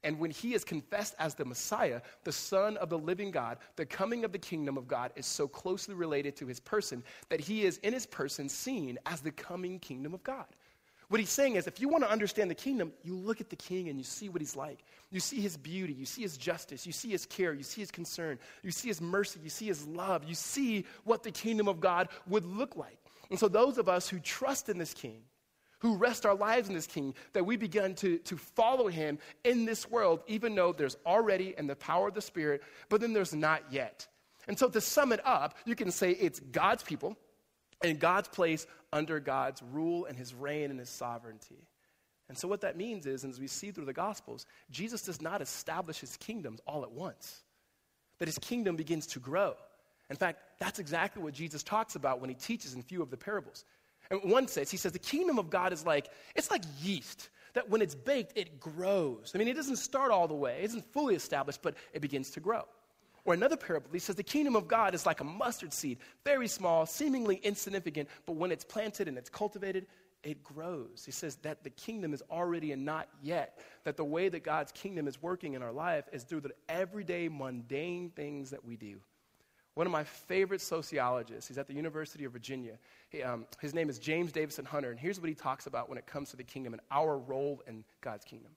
And 0.04 0.18
when 0.18 0.32
he 0.32 0.54
is 0.54 0.64
confessed 0.64 1.16
as 1.20 1.36
the 1.36 1.46
Messiah, 1.46 2.02
the 2.24 2.32
Son 2.32 2.78
of 2.78 2.90
the 2.90 2.98
living 2.98 3.30
God, 3.30 3.58
the 3.76 3.86
coming 3.86 4.26
of 4.26 4.32
the 4.32 4.40
kingdom 4.40 4.78
of 4.78 4.88
God 4.88 5.12
is 5.16 5.26
so 5.26 5.48
closely 5.48 5.94
related 5.94 6.36
to 6.38 6.48
his 6.48 6.60
person 6.60 7.04
that 7.30 7.40
he 7.40 7.66
is 7.66 7.78
in 7.80 7.94
his 7.94 8.08
person 8.08 8.50
seen 8.50 8.98
as 9.06 9.22
the 9.22 9.32
coming 9.32 9.80
kingdom 9.80 10.14
of 10.14 10.24
God. 10.24 10.48
What 11.12 11.20
he's 11.20 11.30
saying 11.30 11.58
is, 11.58 11.68
if 11.68 11.82
you 11.82 11.90
want 11.90 12.06
to 12.06 12.10
understand 12.10 12.50
the 12.50 12.56
kingdom, 12.56 12.94
you 13.04 13.14
look 13.16 13.42
at 13.42 13.50
the 13.50 13.56
king 13.58 13.90
and 13.90 13.98
you 13.98 14.04
see 14.06 14.30
what 14.30 14.42
he's 14.42 14.56
like. 14.56 14.86
You 15.12 15.20
see 15.20 15.42
his 15.42 15.58
beauty, 15.58 15.92
you 15.92 16.06
see 16.06 16.22
his 16.22 16.38
justice, 16.38 16.86
you 16.86 16.94
see 16.94 17.10
his 17.10 17.26
care, 17.26 17.52
you 17.52 17.64
see 17.64 17.82
his 17.82 17.92
concern, 17.92 18.40
you 18.64 18.72
see 18.72 18.88
his 18.88 19.02
mercy, 19.02 19.42
you 19.44 19.50
see 19.50 19.66
his 19.66 19.86
love, 19.86 20.24
you 20.24 20.36
see 20.36 20.86
what 21.04 21.22
the 21.22 21.32
kingdom 21.32 21.68
of 21.68 21.82
God 21.82 22.08
would 22.28 22.46
look 22.46 22.78
like. 22.78 22.98
And 23.30 23.38
so, 23.38 23.50
those 23.50 23.78
of 23.78 23.90
us 23.90 24.08
who 24.08 24.20
trust 24.20 24.70
in 24.70 24.78
this 24.78 24.94
king, 24.94 25.22
who 25.82 25.96
rest 25.96 26.26
our 26.26 26.36
lives 26.36 26.70
in 26.70 26.76
this 26.76 26.88
king, 26.88 27.14
that 27.34 27.46
we 27.46 27.58
begin 27.58 27.96
to, 27.96 28.20
to 28.20 28.38
follow 28.38 28.88
him 28.88 29.18
in 29.44 29.66
this 29.66 29.90
world, 29.90 30.22
even 30.28 30.56
though 30.56 30.74
there's 30.74 30.96
already 31.06 31.56
in 31.58 31.68
the 31.68 31.76
power 31.76 32.08
of 32.08 32.14
the 32.14 32.22
Spirit, 32.22 32.62
but 32.90 33.02
then 33.02 33.14
there's 33.14 33.34
not 33.34 33.64
yet. 33.72 34.08
And 34.48 34.58
so, 34.58 34.70
to 34.70 34.82
sum 34.82 35.12
it 35.12 35.26
up, 35.26 35.56
you 35.66 35.76
can 35.76 35.92
say 35.92 36.12
it's 36.12 36.40
God's 36.40 36.84
people 36.84 37.18
and 37.84 38.00
God's 38.00 38.28
place 38.28 38.66
under 38.94 39.20
God's 39.20 39.62
rule 39.72 40.06
and 40.06 40.18
his 40.18 40.34
reign 40.34 40.70
and 40.72 40.80
his 40.80 40.90
sovereignty. 40.90 41.68
And 42.30 42.38
so, 42.38 42.48
what 42.48 42.62
that 42.62 42.78
means 42.78 43.06
is, 43.06 43.26
as 43.26 43.40
we 43.40 43.48
see 43.48 43.72
through 43.72 43.86
the 43.86 43.94
Gospels, 43.94 44.46
Jesus 44.70 45.02
does 45.02 45.22
not 45.22 45.42
establish 45.42 46.00
his 46.00 46.16
kingdoms 46.18 46.60
all 46.66 46.84
at 46.84 46.92
once, 46.92 47.42
that 48.20 48.28
his 48.28 48.38
kingdom 48.38 48.76
begins 48.76 49.08
to 49.08 49.20
grow. 49.20 49.56
In 50.10 50.16
fact, 50.16 50.42
that's 50.60 50.80
exactly 50.80 51.24
what 51.24 51.34
Jesus 51.34 51.64
talks 51.64 51.96
about 51.96 52.20
when 52.20 52.30
he 52.30 52.36
teaches 52.36 52.74
in 52.74 52.84
few 52.84 53.02
of 53.02 53.10
the 53.10 53.18
parables. 53.18 53.66
And 54.12 54.30
one 54.30 54.48
says, 54.48 54.70
he 54.70 54.78
says, 54.78 54.92
the 54.92 55.00
kingdom 55.00 55.40
of 55.40 55.50
God 55.50 55.74
is 55.74 55.86
like, 55.86 56.10
it's 56.36 56.52
like 56.52 56.64
yeast, 56.82 57.30
that 57.54 57.70
when 57.70 57.82
it's 57.82 57.96
baked, 57.96 58.38
it 58.38 58.60
grows. 58.60 59.32
I 59.34 59.38
mean, 59.38 59.48
it 59.48 59.56
doesn't 59.56 59.78
start 59.78 60.12
all 60.12 60.28
the 60.28 60.36
way, 60.36 60.60
it 60.60 60.66
isn't 60.66 60.94
fully 60.94 61.16
established, 61.16 61.62
but 61.64 61.76
it 61.94 62.02
begins 62.02 62.30
to 62.32 62.40
grow. 62.40 62.64
Or 63.24 63.34
another 63.34 63.56
parable, 63.56 63.90
he 63.94 64.00
says 64.00 64.16
the 64.16 64.24
kingdom 64.24 64.56
of 64.56 64.68
God 64.68 64.94
is 64.94 65.06
like 65.06 65.22
a 65.22 65.24
mustard 65.24 65.74
seed, 65.74 66.00
very 66.26 66.48
small, 66.48 66.86
seemingly 66.86 67.38
insignificant, 67.38 68.10
but 68.26 68.34
when 68.34 68.52
it's 68.52 68.66
planted 68.66 69.08
and 69.08 69.18
it's 69.18 69.30
cultivated, 69.30 69.88
it 70.24 70.44
grows. 70.44 71.04
He 71.06 71.12
says 71.12 71.38
that 71.38 71.64
the 71.64 71.70
kingdom 71.72 72.14
is 72.14 72.22
already 72.30 72.74
and 72.74 72.86
not 72.86 73.08
yet. 73.24 73.60
That 73.86 73.98
the 73.98 74.04
way 74.04 74.30
that 74.30 74.44
God's 74.44 74.72
kingdom 74.72 75.08
is 75.08 75.22
working 75.22 75.54
in 75.54 75.64
our 75.64 75.72
life 75.72 76.06
is 76.12 76.24
through 76.24 76.42
the 76.42 76.52
everyday 76.70 77.28
mundane 77.28 78.12
things 78.12 78.52
that 78.52 78.64
we 78.64 78.76
do. 78.76 79.00
One 79.76 79.88
of 79.88 79.92
my 79.92 80.04
favorite 80.04 80.62
sociologists, 80.62 81.48
he's 81.48 81.58
at 81.58 81.68
the 81.68 81.74
University 81.74 82.26
of 82.26 82.34
Virginia. 82.34 82.78
He, 83.10 83.24
um, 83.24 83.46
his 83.62 83.74
name 83.74 83.90
is 83.90 84.00
James 84.00 84.32
Davison 84.32 84.66
Hunter, 84.66 84.92
and 84.92 85.00
here's 85.00 85.20
what 85.20 85.30
he 85.30 85.36
talks 85.36 85.66
about 85.66 85.88
when 85.88 85.98
it 85.98 86.06
comes 86.06 86.30
to 86.32 86.38
the 86.38 86.44
kingdom 86.44 86.74
and 86.74 86.82
our 86.92 87.18
role 87.18 87.62
in 87.68 87.86
God's 88.02 88.26
kingdom 88.26 88.52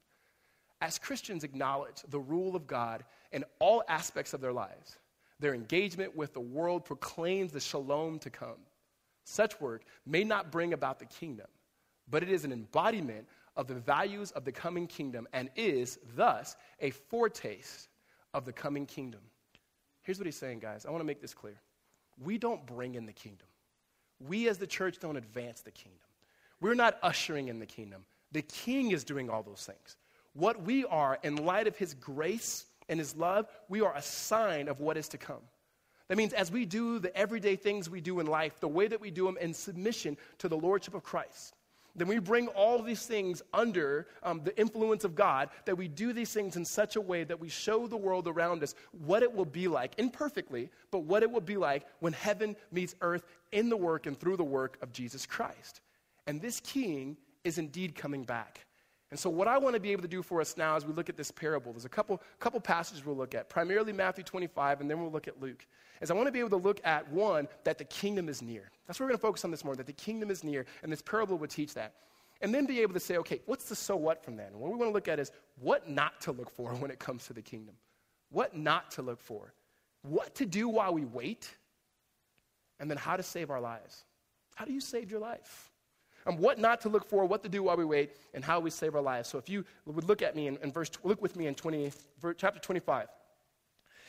as 0.84 0.98
Christians 0.98 1.44
acknowledge 1.44 2.02
the 2.10 2.20
rule 2.20 2.54
of 2.54 2.66
God 2.66 3.04
in 3.32 3.42
all 3.58 3.82
aspects 3.88 4.34
of 4.34 4.42
their 4.42 4.52
lives, 4.52 4.98
their 5.40 5.54
engagement 5.54 6.14
with 6.14 6.34
the 6.34 6.40
world 6.40 6.84
proclaims 6.84 7.52
the 7.52 7.60
shalom 7.60 8.18
to 8.18 8.28
come. 8.28 8.58
Such 9.24 9.58
work 9.62 9.84
may 10.04 10.24
not 10.24 10.52
bring 10.52 10.74
about 10.74 10.98
the 10.98 11.06
kingdom, 11.06 11.46
but 12.10 12.22
it 12.22 12.28
is 12.28 12.44
an 12.44 12.52
embodiment 12.52 13.26
of 13.56 13.66
the 13.66 13.74
values 13.74 14.30
of 14.32 14.44
the 14.44 14.52
coming 14.52 14.86
kingdom 14.86 15.26
and 15.32 15.48
is, 15.56 15.98
thus, 16.14 16.54
a 16.80 16.90
foretaste 16.90 17.88
of 18.34 18.44
the 18.44 18.52
coming 18.52 18.84
kingdom. 18.84 19.20
Here's 20.04 20.18
what 20.18 20.26
he's 20.26 20.36
saying, 20.36 20.60
guys. 20.60 20.86
I 20.86 20.90
want 20.90 21.00
to 21.00 21.06
make 21.06 21.20
this 21.20 21.34
clear. 21.34 21.60
We 22.22 22.38
don't 22.38 22.64
bring 22.64 22.94
in 22.94 23.06
the 23.06 23.12
kingdom. 23.12 23.48
We 24.20 24.48
as 24.48 24.58
the 24.58 24.66
church 24.66 25.00
don't 25.00 25.16
advance 25.16 25.62
the 25.62 25.70
kingdom. 25.70 26.00
We're 26.60 26.74
not 26.74 26.98
ushering 27.02 27.48
in 27.48 27.58
the 27.58 27.66
kingdom. 27.66 28.04
The 28.32 28.42
king 28.42 28.92
is 28.92 29.02
doing 29.02 29.28
all 29.28 29.42
those 29.42 29.64
things. 29.66 29.96
What 30.34 30.62
we 30.62 30.84
are, 30.84 31.18
in 31.22 31.36
light 31.36 31.66
of 31.66 31.76
His 31.76 31.94
grace 31.94 32.66
and 32.88 32.98
His 32.98 33.16
love, 33.16 33.48
we 33.68 33.80
are 33.80 33.94
a 33.94 34.02
sign 34.02 34.68
of 34.68 34.80
what 34.80 34.96
is 34.96 35.08
to 35.08 35.18
come. 35.18 35.42
That 36.08 36.18
means 36.18 36.32
as 36.32 36.52
we 36.52 36.66
do 36.66 36.98
the 36.98 37.16
everyday 37.16 37.56
things 37.56 37.88
we 37.88 38.00
do 38.00 38.20
in 38.20 38.26
life, 38.26 38.60
the 38.60 38.68
way 38.68 38.86
that 38.88 39.00
we 39.00 39.10
do 39.10 39.24
them 39.24 39.38
in 39.40 39.54
submission 39.54 40.18
to 40.38 40.48
the 40.48 40.56
Lordship 40.56 40.94
of 40.94 41.02
Christ, 41.02 41.54
then 41.96 42.08
we 42.08 42.18
bring 42.18 42.48
all 42.48 42.82
these 42.82 43.06
things 43.06 43.42
under 43.52 44.08
um, 44.22 44.40
the 44.42 44.58
influence 44.58 45.04
of 45.04 45.14
God, 45.14 45.50
that 45.64 45.76
we 45.76 45.86
do 45.86 46.12
these 46.12 46.32
things 46.32 46.56
in 46.56 46.64
such 46.64 46.96
a 46.96 47.00
way 47.00 47.24
that 47.24 47.38
we 47.38 47.48
show 47.48 47.86
the 47.86 47.96
world 47.96 48.26
around 48.26 48.62
us 48.62 48.74
what 49.04 49.22
it 49.22 49.32
will 49.32 49.44
be 49.44 49.68
like, 49.68 49.92
imperfectly, 49.98 50.70
but 50.90 51.00
what 51.00 51.22
it 51.22 51.30
will 51.30 51.40
be 51.40 51.56
like 51.56 51.86
when 52.00 52.12
heaven 52.12 52.56
meets 52.72 52.94
earth 53.00 53.24
in 53.52 53.68
the 53.68 53.76
work 53.76 54.06
and 54.06 54.18
through 54.18 54.36
the 54.36 54.44
work 54.44 54.76
of 54.82 54.92
Jesus 54.92 55.24
Christ. 55.24 55.80
And 56.26 56.40
this 56.40 56.60
king 56.60 57.16
is 57.44 57.58
indeed 57.58 57.94
coming 57.94 58.24
back. 58.24 58.66
And 59.10 59.20
so, 59.20 59.30
what 59.30 59.46
I 59.46 59.58
want 59.58 59.74
to 59.74 59.80
be 59.80 59.92
able 59.92 60.02
to 60.02 60.08
do 60.08 60.22
for 60.22 60.40
us 60.40 60.56
now 60.56 60.76
as 60.76 60.84
we 60.86 60.92
look 60.92 61.08
at 61.08 61.16
this 61.16 61.30
parable, 61.30 61.72
there's 61.72 61.84
a 61.84 61.90
couple, 61.90 62.20
couple 62.40 62.60
passages 62.60 63.04
we'll 63.04 63.16
look 63.16 63.34
at, 63.34 63.48
primarily 63.48 63.92
Matthew 63.92 64.24
25, 64.24 64.80
and 64.80 64.90
then 64.90 65.00
we'll 65.00 65.12
look 65.12 65.28
at 65.28 65.40
Luke. 65.40 65.66
Is 66.00 66.10
I 66.10 66.14
want 66.14 66.26
to 66.26 66.32
be 66.32 66.40
able 66.40 66.50
to 66.50 66.56
look 66.56 66.80
at 66.84 67.10
one, 67.10 67.46
that 67.64 67.78
the 67.78 67.84
kingdom 67.84 68.28
is 68.28 68.42
near. 68.42 68.70
That's 68.86 68.98
what 68.98 69.04
we're 69.04 69.10
going 69.10 69.18
to 69.18 69.22
focus 69.22 69.44
on 69.44 69.50
this 69.50 69.64
morning, 69.64 69.78
that 69.78 69.86
the 69.86 69.92
kingdom 69.92 70.30
is 70.30 70.42
near, 70.42 70.66
and 70.82 70.90
this 70.90 71.02
parable 71.02 71.38
would 71.38 71.50
teach 71.50 71.74
that. 71.74 71.94
And 72.40 72.54
then 72.54 72.66
be 72.66 72.80
able 72.80 72.94
to 72.94 73.00
say, 73.00 73.16
okay, 73.18 73.40
what's 73.46 73.68
the 73.68 73.76
so 73.76 73.96
what 73.96 74.24
from 74.24 74.36
that? 74.36 74.50
And 74.50 74.60
what 74.60 74.70
we 74.70 74.76
want 74.76 74.90
to 74.90 74.94
look 74.94 75.08
at 75.08 75.18
is 75.18 75.30
what 75.60 75.88
not 75.88 76.20
to 76.22 76.32
look 76.32 76.50
for 76.50 76.70
when 76.74 76.90
it 76.90 76.98
comes 76.98 77.26
to 77.26 77.32
the 77.32 77.42
kingdom. 77.42 77.74
What 78.30 78.56
not 78.56 78.90
to 78.92 79.02
look 79.02 79.20
for. 79.20 79.54
What 80.02 80.34
to 80.36 80.46
do 80.46 80.68
while 80.68 80.92
we 80.92 81.04
wait. 81.04 81.48
And 82.80 82.90
then 82.90 82.98
how 82.98 83.16
to 83.16 83.22
save 83.22 83.50
our 83.50 83.60
lives. 83.60 84.04
How 84.56 84.64
do 84.64 84.72
you 84.72 84.80
save 84.80 85.10
your 85.10 85.20
life? 85.20 85.70
And 86.26 86.38
what 86.38 86.58
not 86.58 86.80
to 86.82 86.88
look 86.88 87.08
for, 87.08 87.24
what 87.24 87.42
to 87.42 87.48
do 87.48 87.62
while 87.62 87.76
we 87.76 87.84
wait, 87.84 88.16
and 88.32 88.44
how 88.44 88.60
we 88.60 88.70
save 88.70 88.94
our 88.94 89.02
lives. 89.02 89.28
So 89.28 89.38
if 89.38 89.48
you 89.48 89.64
would 89.86 90.04
look 90.04 90.22
at 90.22 90.34
me 90.36 90.46
in, 90.46 90.56
in 90.62 90.72
verse, 90.72 90.90
look 91.02 91.20
with 91.20 91.36
me 91.36 91.46
in 91.46 91.54
20, 91.54 91.92
chapter 92.36 92.60
25. 92.60 93.08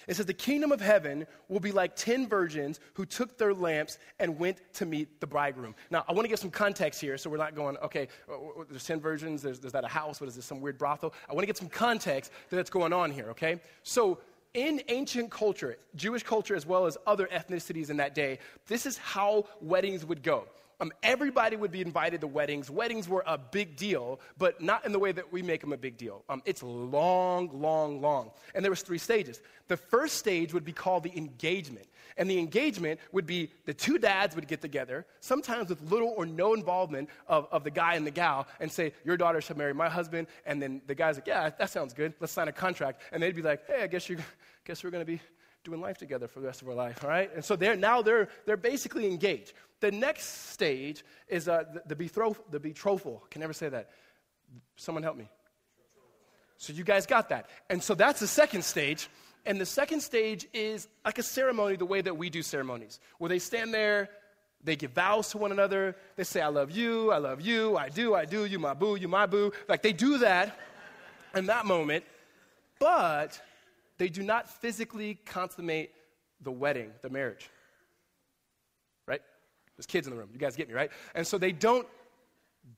It 0.07 0.15
says, 0.15 0.25
The 0.25 0.33
kingdom 0.33 0.71
of 0.71 0.81
heaven 0.81 1.25
will 1.49 1.59
be 1.59 1.71
like 1.71 1.95
10 1.95 2.27
virgins 2.27 2.79
who 2.93 3.05
took 3.05 3.37
their 3.37 3.53
lamps 3.53 3.97
and 4.19 4.37
went 4.37 4.61
to 4.73 4.85
meet 4.85 5.19
the 5.19 5.27
bridegroom. 5.27 5.75
Now, 5.89 6.05
I 6.07 6.13
want 6.13 6.25
to 6.25 6.29
give 6.29 6.39
some 6.39 6.51
context 6.51 7.01
here 7.01 7.17
so 7.17 7.29
we're 7.29 7.37
not 7.37 7.55
going, 7.55 7.77
okay, 7.77 8.07
uh, 8.29 8.33
uh, 8.33 8.61
uh, 8.61 8.63
there's 8.69 8.85
10 8.85 8.99
virgins, 8.99 9.41
there's, 9.41 9.59
there's 9.59 9.73
that 9.73 9.83
a 9.83 9.87
house, 9.87 10.21
what 10.21 10.27
is 10.27 10.35
this, 10.35 10.45
some 10.45 10.61
weird 10.61 10.77
brothel? 10.77 11.13
I 11.29 11.33
want 11.33 11.43
to 11.43 11.47
get 11.47 11.57
some 11.57 11.69
context 11.69 12.31
that's 12.49 12.69
going 12.69 12.93
on 12.93 13.11
here, 13.11 13.29
okay? 13.31 13.59
So, 13.83 14.19
in 14.53 14.81
ancient 14.87 15.31
culture, 15.31 15.75
Jewish 15.95 16.23
culture 16.23 16.55
as 16.55 16.65
well 16.65 16.85
as 16.85 16.97
other 17.05 17.27
ethnicities 17.27 17.89
in 17.89 17.97
that 17.97 18.15
day, 18.15 18.39
this 18.67 18.85
is 18.85 18.97
how 18.97 19.47
weddings 19.59 20.05
would 20.05 20.23
go. 20.23 20.45
Um, 20.79 20.91
everybody 21.03 21.55
would 21.55 21.71
be 21.71 21.81
invited 21.81 22.21
to 22.21 22.27
weddings. 22.27 22.69
Weddings 22.69 23.07
were 23.07 23.23
a 23.25 23.37
big 23.37 23.75
deal, 23.75 24.19
but 24.37 24.61
not 24.61 24.85
in 24.85 24.91
the 24.91 24.99
way 24.99 25.11
that 25.11 25.31
we 25.31 25.41
make 25.41 25.61
them 25.61 25.73
a 25.73 25.77
big 25.77 25.97
deal. 25.97 26.23
Um, 26.29 26.41
it's 26.45 26.61
long, 26.63 27.49
long, 27.53 28.01
long. 28.01 28.31
And 28.53 28.63
there 28.63 28.71
was 28.71 28.81
three 28.81 28.97
stages. 28.97 29.41
The 29.67 29.77
first 29.77 30.17
stage 30.17 30.53
would 30.53 30.65
be 30.65 30.73
called 30.73 31.03
the 31.03 31.15
engagement. 31.17 31.87
And 32.17 32.29
the 32.29 32.39
engagement 32.39 32.99
would 33.11 33.25
be 33.25 33.51
the 33.65 33.73
two 33.73 33.97
dads 33.97 34.35
would 34.35 34.47
get 34.47 34.61
together, 34.61 35.05
sometimes 35.19 35.69
with 35.69 35.81
little 35.91 36.13
or 36.15 36.25
no 36.25 36.53
involvement 36.53 37.09
of, 37.27 37.47
of 37.51 37.63
the 37.63 37.71
guy 37.71 37.95
and 37.95 38.05
the 38.07 38.11
gal, 38.11 38.47
and 38.59 38.71
say, 38.71 38.93
Your 39.03 39.17
daughter 39.17 39.41
shall 39.41 39.57
marry 39.57 39.73
my 39.73 39.89
husband. 39.89 40.27
And 40.45 40.61
then 40.61 40.81
the 40.87 40.95
guy's 40.95 41.15
like, 41.15 41.27
Yeah, 41.27 41.49
that 41.57 41.69
sounds 41.69 41.93
good. 41.93 42.13
Let's 42.19 42.31
sign 42.31 42.47
a 42.47 42.53
contract. 42.53 43.01
And 43.11 43.21
they'd 43.21 43.35
be 43.35 43.41
like, 43.41 43.67
Hey, 43.67 43.83
I 43.83 43.87
guess, 43.87 44.07
you 44.07 44.17
guess 44.65 44.83
we're 44.83 44.91
going 44.91 45.05
to 45.05 45.11
be 45.11 45.19
doing 45.65 45.81
life 45.81 45.97
together 45.97 46.27
for 46.27 46.39
the 46.39 46.45
rest 46.45 46.61
of 46.61 46.69
our 46.69 46.75
life, 46.75 47.03
all 47.03 47.09
right? 47.09 47.29
And 47.33 47.43
so 47.43 47.55
they're 47.55 47.75
now 47.75 48.01
they're 48.01 48.29
they're 48.45 48.55
basically 48.55 49.07
engaged. 49.07 49.53
The 49.81 49.91
next 49.91 50.51
stage 50.51 51.03
is 51.27 51.47
uh, 51.47 51.63
the, 51.73 51.95
the, 51.95 51.95
betroth- 51.95 52.41
the 52.49 52.59
betrothal. 52.59 53.23
I 53.25 53.27
can 53.29 53.41
never 53.41 53.53
say 53.53 53.69
that. 53.69 53.89
Someone 54.77 55.03
help 55.03 55.17
me. 55.17 55.29
So 56.57 56.73
you 56.73 56.83
guys 56.83 57.05
got 57.05 57.29
that. 57.29 57.49
And 57.69 57.83
so 57.83 57.93
that's 57.95 58.19
the 58.19 58.27
second 58.27 58.63
stage. 58.63 59.09
And 59.45 59.59
the 59.59 59.65
second 59.65 59.99
stage 60.01 60.47
is 60.53 60.87
like 61.03 61.19
a 61.19 61.23
ceremony, 61.23 61.75
the 61.75 61.85
way 61.85 62.01
that 62.01 62.17
we 62.17 62.29
do 62.29 62.41
ceremonies, 62.41 62.99
where 63.19 63.29
they 63.29 63.39
stand 63.39 63.73
there, 63.73 64.09
they 64.63 64.75
give 64.75 64.91
vows 64.91 65.29
to 65.29 65.37
one 65.37 65.51
another, 65.51 65.95
they 66.15 66.23
say, 66.23 66.41
I 66.41 66.47
love 66.47 66.71
you, 66.71 67.11
I 67.11 67.17
love 67.17 67.41
you, 67.41 67.77
I 67.77 67.89
do, 67.89 68.15
I 68.15 68.25
do, 68.25 68.45
you 68.45 68.57
my 68.57 68.73
boo, 68.73 68.95
you 68.95 69.07
my 69.07 69.27
boo. 69.27 69.51
Like 69.69 69.83
they 69.83 69.93
do 69.93 70.17
that 70.19 70.57
in 71.35 71.45
that 71.45 71.67
moment, 71.67 72.03
but 72.79 73.39
they 73.99 74.09
do 74.09 74.23
not 74.23 74.49
physically 74.49 75.19
consummate 75.25 75.91
the 76.41 76.51
wedding, 76.51 76.91
the 77.03 77.09
marriage. 77.09 77.49
There's 79.77 79.85
kids 79.85 80.07
in 80.07 80.11
the 80.11 80.19
room. 80.19 80.29
You 80.31 80.39
guys 80.39 80.55
get 80.55 80.67
me, 80.67 80.73
right? 80.73 80.91
And 81.13 81.25
so 81.25 81.37
they 81.37 81.51
don't 81.51 81.87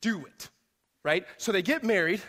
do 0.01 0.25
it, 0.25 0.49
right? 1.03 1.25
So 1.37 1.51
they 1.51 1.61
get 1.61 1.83
married, 1.83 2.21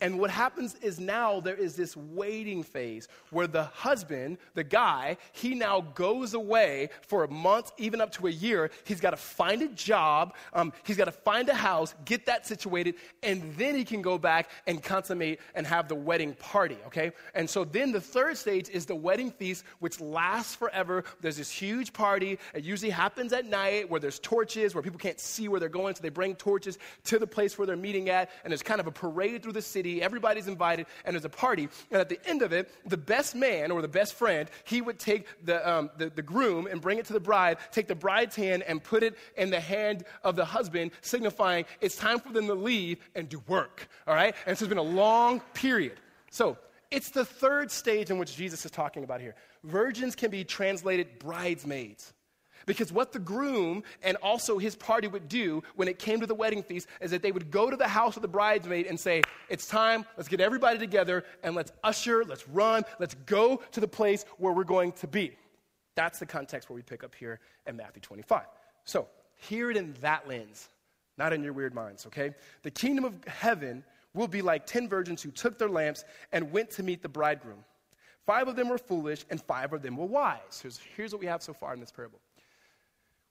and 0.00 0.18
what 0.18 0.30
happens 0.30 0.76
is 0.76 0.98
now 0.98 1.40
there 1.40 1.56
is 1.56 1.76
this 1.76 1.96
waiting 1.96 2.62
phase 2.62 3.06
where 3.30 3.46
the 3.46 3.64
husband, 3.64 4.38
the 4.54 4.64
guy, 4.64 5.18
he 5.32 5.54
now 5.54 5.82
goes 5.94 6.32
away 6.32 6.88
for 7.02 7.24
a 7.24 7.30
month, 7.30 7.72
even 7.76 8.00
up 8.00 8.10
to 8.12 8.26
a 8.26 8.30
year. 8.30 8.70
He's 8.84 9.00
got 9.00 9.10
to 9.10 9.18
find 9.18 9.60
a 9.60 9.68
job, 9.68 10.34
um, 10.54 10.72
he's 10.84 10.96
got 10.96 11.04
to 11.04 11.12
find 11.12 11.48
a 11.48 11.54
house, 11.54 11.94
get 12.04 12.26
that 12.26 12.46
situated, 12.46 12.94
and 13.22 13.54
then 13.56 13.74
he 13.74 13.84
can 13.84 14.00
go 14.00 14.16
back 14.16 14.50
and 14.66 14.82
consummate 14.82 15.40
and 15.54 15.66
have 15.66 15.88
the 15.88 15.94
wedding 15.94 16.34
party, 16.34 16.78
okay? 16.86 17.12
And 17.34 17.48
so 17.48 17.64
then 17.64 17.92
the 17.92 18.00
third 18.00 18.38
stage 18.38 18.70
is 18.70 18.86
the 18.86 18.96
wedding 18.96 19.30
feast, 19.30 19.64
which 19.80 20.00
lasts 20.00 20.54
forever. 20.54 21.04
There's 21.20 21.36
this 21.36 21.50
huge 21.50 21.92
party. 21.92 22.38
It 22.54 22.64
usually 22.64 22.90
happens 22.90 23.32
at 23.34 23.44
night 23.44 23.90
where 23.90 24.00
there's 24.00 24.18
torches, 24.18 24.74
where 24.74 24.82
people 24.82 24.98
can't 24.98 25.20
see 25.20 25.48
where 25.48 25.60
they're 25.60 25.68
going, 25.68 25.94
so 25.94 26.02
they 26.02 26.08
bring 26.08 26.36
torches 26.36 26.78
to 27.04 27.18
the 27.18 27.26
place 27.26 27.58
where 27.58 27.66
they're 27.66 27.76
meeting 27.76 28.08
at, 28.08 28.30
and 28.44 28.50
there's 28.50 28.62
kind 28.62 28.80
of 28.80 28.86
a 28.86 28.92
parade 28.92 29.42
through 29.42 29.52
the 29.52 29.60
city 29.60 29.89
everybody's 30.02 30.48
invited, 30.48 30.86
and 31.04 31.14
there's 31.14 31.24
a 31.24 31.28
party. 31.28 31.68
And 31.90 32.00
at 32.00 32.08
the 32.08 32.20
end 32.28 32.42
of 32.42 32.52
it, 32.52 32.70
the 32.86 32.96
best 32.96 33.34
man 33.34 33.70
or 33.70 33.82
the 33.82 33.88
best 33.88 34.14
friend, 34.14 34.48
he 34.64 34.80
would 34.80 34.98
take 34.98 35.26
the, 35.44 35.56
um, 35.68 35.90
the, 35.98 36.10
the 36.10 36.22
groom 36.22 36.66
and 36.66 36.80
bring 36.80 36.98
it 36.98 37.06
to 37.06 37.12
the 37.12 37.20
bride, 37.20 37.58
take 37.72 37.86
the 37.88 37.94
bride's 37.94 38.36
hand 38.36 38.62
and 38.62 38.82
put 38.82 39.02
it 39.02 39.16
in 39.36 39.50
the 39.50 39.60
hand 39.60 40.04
of 40.22 40.36
the 40.36 40.44
husband, 40.44 40.92
signifying 41.00 41.64
it's 41.80 41.96
time 41.96 42.20
for 42.20 42.32
them 42.32 42.46
to 42.46 42.54
leave 42.54 42.98
and 43.14 43.28
do 43.28 43.42
work. 43.46 43.88
All 44.06 44.14
right? 44.14 44.34
And 44.46 44.56
so 44.56 44.64
it's 44.64 44.68
been 44.68 44.78
a 44.78 44.82
long 44.82 45.40
period. 45.54 45.98
So 46.30 46.58
it's 46.90 47.10
the 47.10 47.24
third 47.24 47.70
stage 47.70 48.10
in 48.10 48.18
which 48.18 48.36
Jesus 48.36 48.64
is 48.64 48.70
talking 48.70 49.04
about 49.04 49.20
here. 49.20 49.34
Virgins 49.64 50.14
can 50.14 50.30
be 50.30 50.44
translated 50.44 51.18
bridesmaids. 51.18 52.12
Because 52.70 52.92
what 52.92 53.10
the 53.10 53.18
groom 53.18 53.82
and 54.00 54.16
also 54.18 54.56
his 54.56 54.76
party 54.76 55.08
would 55.08 55.28
do 55.28 55.60
when 55.74 55.88
it 55.88 55.98
came 55.98 56.20
to 56.20 56.26
the 56.26 56.36
wedding 56.36 56.62
feast 56.62 56.86
is 57.00 57.10
that 57.10 57.20
they 57.20 57.32
would 57.32 57.50
go 57.50 57.68
to 57.68 57.76
the 57.76 57.88
house 57.88 58.14
of 58.14 58.22
the 58.22 58.28
bridesmaid 58.28 58.86
and 58.86 58.98
say, 58.98 59.22
It's 59.48 59.66
time, 59.66 60.04
let's 60.16 60.28
get 60.28 60.40
everybody 60.40 60.78
together 60.78 61.24
and 61.42 61.56
let's 61.56 61.72
usher, 61.82 62.24
let's 62.24 62.48
run, 62.48 62.84
let's 63.00 63.16
go 63.26 63.56
to 63.72 63.80
the 63.80 63.88
place 63.88 64.24
where 64.38 64.52
we're 64.52 64.62
going 64.62 64.92
to 64.92 65.08
be. 65.08 65.32
That's 65.96 66.20
the 66.20 66.26
context 66.26 66.70
where 66.70 66.76
we 66.76 66.82
pick 66.82 67.02
up 67.02 67.12
here 67.12 67.40
in 67.66 67.76
Matthew 67.76 68.02
25. 68.02 68.44
So, 68.84 69.08
hear 69.34 69.72
it 69.72 69.76
in 69.76 69.96
that 70.00 70.28
lens, 70.28 70.68
not 71.18 71.32
in 71.32 71.42
your 71.42 71.52
weird 71.52 71.74
minds, 71.74 72.06
okay? 72.06 72.36
The 72.62 72.70
kingdom 72.70 73.04
of 73.04 73.16
heaven 73.26 73.82
will 74.14 74.28
be 74.28 74.42
like 74.42 74.64
10 74.64 74.88
virgins 74.88 75.24
who 75.24 75.32
took 75.32 75.58
their 75.58 75.68
lamps 75.68 76.04
and 76.30 76.52
went 76.52 76.70
to 76.72 76.84
meet 76.84 77.02
the 77.02 77.08
bridegroom. 77.08 77.64
Five 78.26 78.46
of 78.46 78.54
them 78.54 78.68
were 78.68 78.78
foolish, 78.78 79.24
and 79.28 79.42
five 79.42 79.72
of 79.72 79.82
them 79.82 79.96
were 79.96 80.06
wise. 80.06 80.60
Here's, 80.62 80.78
here's 80.96 81.12
what 81.12 81.18
we 81.20 81.26
have 81.26 81.42
so 81.42 81.52
far 81.52 81.74
in 81.74 81.80
this 81.80 81.90
parable 81.90 82.20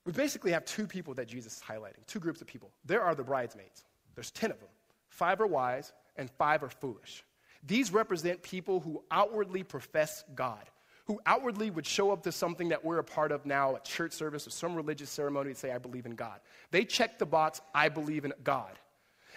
we 0.05 0.11
basically 0.11 0.51
have 0.51 0.65
two 0.65 0.87
people 0.87 1.13
that 1.15 1.27
Jesus 1.27 1.57
is 1.57 1.61
highlighting, 1.61 2.05
two 2.07 2.19
groups 2.19 2.41
of 2.41 2.47
people. 2.47 2.71
There 2.85 3.01
are 3.01 3.15
the 3.15 3.23
bridesmaids, 3.23 3.85
there's 4.15 4.31
10 4.31 4.51
of 4.51 4.59
them. 4.59 4.69
Five 5.09 5.41
are 5.41 5.47
wise, 5.47 5.91
and 6.17 6.29
five 6.29 6.63
are 6.63 6.69
foolish. 6.69 7.23
These 7.65 7.91
represent 7.91 8.41
people 8.41 8.79
who 8.79 9.03
outwardly 9.11 9.63
profess 9.63 10.23
God, 10.35 10.69
who 11.05 11.19
outwardly 11.25 11.71
would 11.71 11.85
show 11.85 12.11
up 12.11 12.23
to 12.23 12.31
something 12.31 12.69
that 12.69 12.85
we're 12.85 12.99
a 12.99 13.03
part 13.03 13.31
of 13.31 13.45
now, 13.45 13.75
a 13.75 13.79
church 13.81 14.13
service 14.13 14.47
or 14.47 14.51
some 14.51 14.75
religious 14.75 15.09
ceremony, 15.09 15.49
and 15.49 15.57
say, 15.57 15.71
I 15.71 15.77
believe 15.77 16.05
in 16.05 16.15
God. 16.15 16.39
They 16.71 16.85
check 16.85 17.19
the 17.19 17.25
box, 17.25 17.59
I 17.73 17.89
believe 17.89 18.25
in 18.25 18.33
God. 18.43 18.77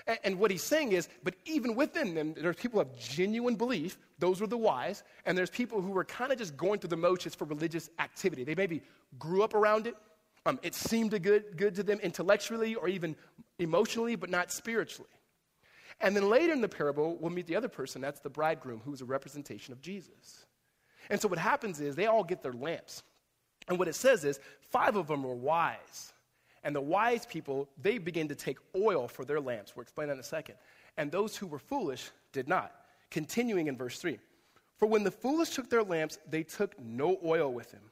And, 0.06 0.18
and 0.24 0.38
what 0.38 0.50
he's 0.50 0.62
saying 0.62 0.92
is, 0.92 1.08
but 1.24 1.34
even 1.44 1.74
within 1.74 2.14
them, 2.14 2.34
there's 2.36 2.56
people 2.56 2.80
of 2.80 2.96
genuine 2.98 3.56
belief, 3.56 3.98
those 4.18 4.40
were 4.40 4.46
the 4.46 4.58
wise, 4.58 5.02
and 5.26 5.36
there's 5.36 5.50
people 5.50 5.80
who 5.80 5.90
were 5.90 6.04
kind 6.04 6.30
of 6.30 6.38
just 6.38 6.56
going 6.56 6.78
through 6.78 6.90
the 6.90 6.96
motions 6.96 7.34
for 7.34 7.44
religious 7.46 7.90
activity. 7.98 8.44
They 8.44 8.54
maybe 8.54 8.82
grew 9.18 9.42
up 9.42 9.54
around 9.54 9.86
it, 9.86 9.96
um, 10.44 10.58
it 10.62 10.74
seemed 10.74 11.10
good, 11.22 11.56
good 11.56 11.74
to 11.76 11.82
them 11.82 12.00
intellectually 12.00 12.74
or 12.74 12.88
even 12.88 13.16
emotionally, 13.58 14.16
but 14.16 14.30
not 14.30 14.50
spiritually. 14.50 15.10
And 16.00 16.16
then 16.16 16.28
later 16.28 16.52
in 16.52 16.60
the 16.60 16.68
parable, 16.68 17.16
we'll 17.20 17.30
meet 17.30 17.46
the 17.46 17.56
other 17.56 17.68
person. 17.68 18.00
That's 18.00 18.20
the 18.20 18.30
bridegroom, 18.30 18.80
who 18.84 18.92
is 18.92 19.00
a 19.00 19.04
representation 19.04 19.72
of 19.72 19.80
Jesus. 19.80 20.46
And 21.10 21.20
so 21.20 21.28
what 21.28 21.38
happens 21.38 21.80
is 21.80 21.94
they 21.94 22.06
all 22.06 22.24
get 22.24 22.42
their 22.42 22.52
lamps. 22.52 23.02
And 23.68 23.78
what 23.78 23.86
it 23.86 23.94
says 23.94 24.24
is 24.24 24.40
five 24.70 24.96
of 24.96 25.06
them 25.06 25.22
were 25.22 25.34
wise. 25.34 26.12
And 26.64 26.74
the 26.74 26.80
wise 26.80 27.26
people, 27.26 27.68
they 27.80 27.98
begin 27.98 28.28
to 28.28 28.34
take 28.34 28.58
oil 28.76 29.06
for 29.06 29.24
their 29.24 29.40
lamps. 29.40 29.76
We'll 29.76 29.82
explain 29.82 30.08
that 30.08 30.14
in 30.14 30.20
a 30.20 30.24
second. 30.24 30.56
And 30.96 31.10
those 31.10 31.36
who 31.36 31.46
were 31.46 31.58
foolish 31.58 32.10
did 32.32 32.48
not. 32.48 32.72
Continuing 33.10 33.68
in 33.68 33.76
verse 33.76 33.98
3 33.98 34.18
For 34.76 34.86
when 34.86 35.04
the 35.04 35.10
foolish 35.10 35.50
took 35.50 35.70
their 35.70 35.82
lamps, 35.82 36.18
they 36.28 36.42
took 36.42 36.78
no 36.80 37.18
oil 37.24 37.52
with 37.52 37.70
them. 37.70 37.91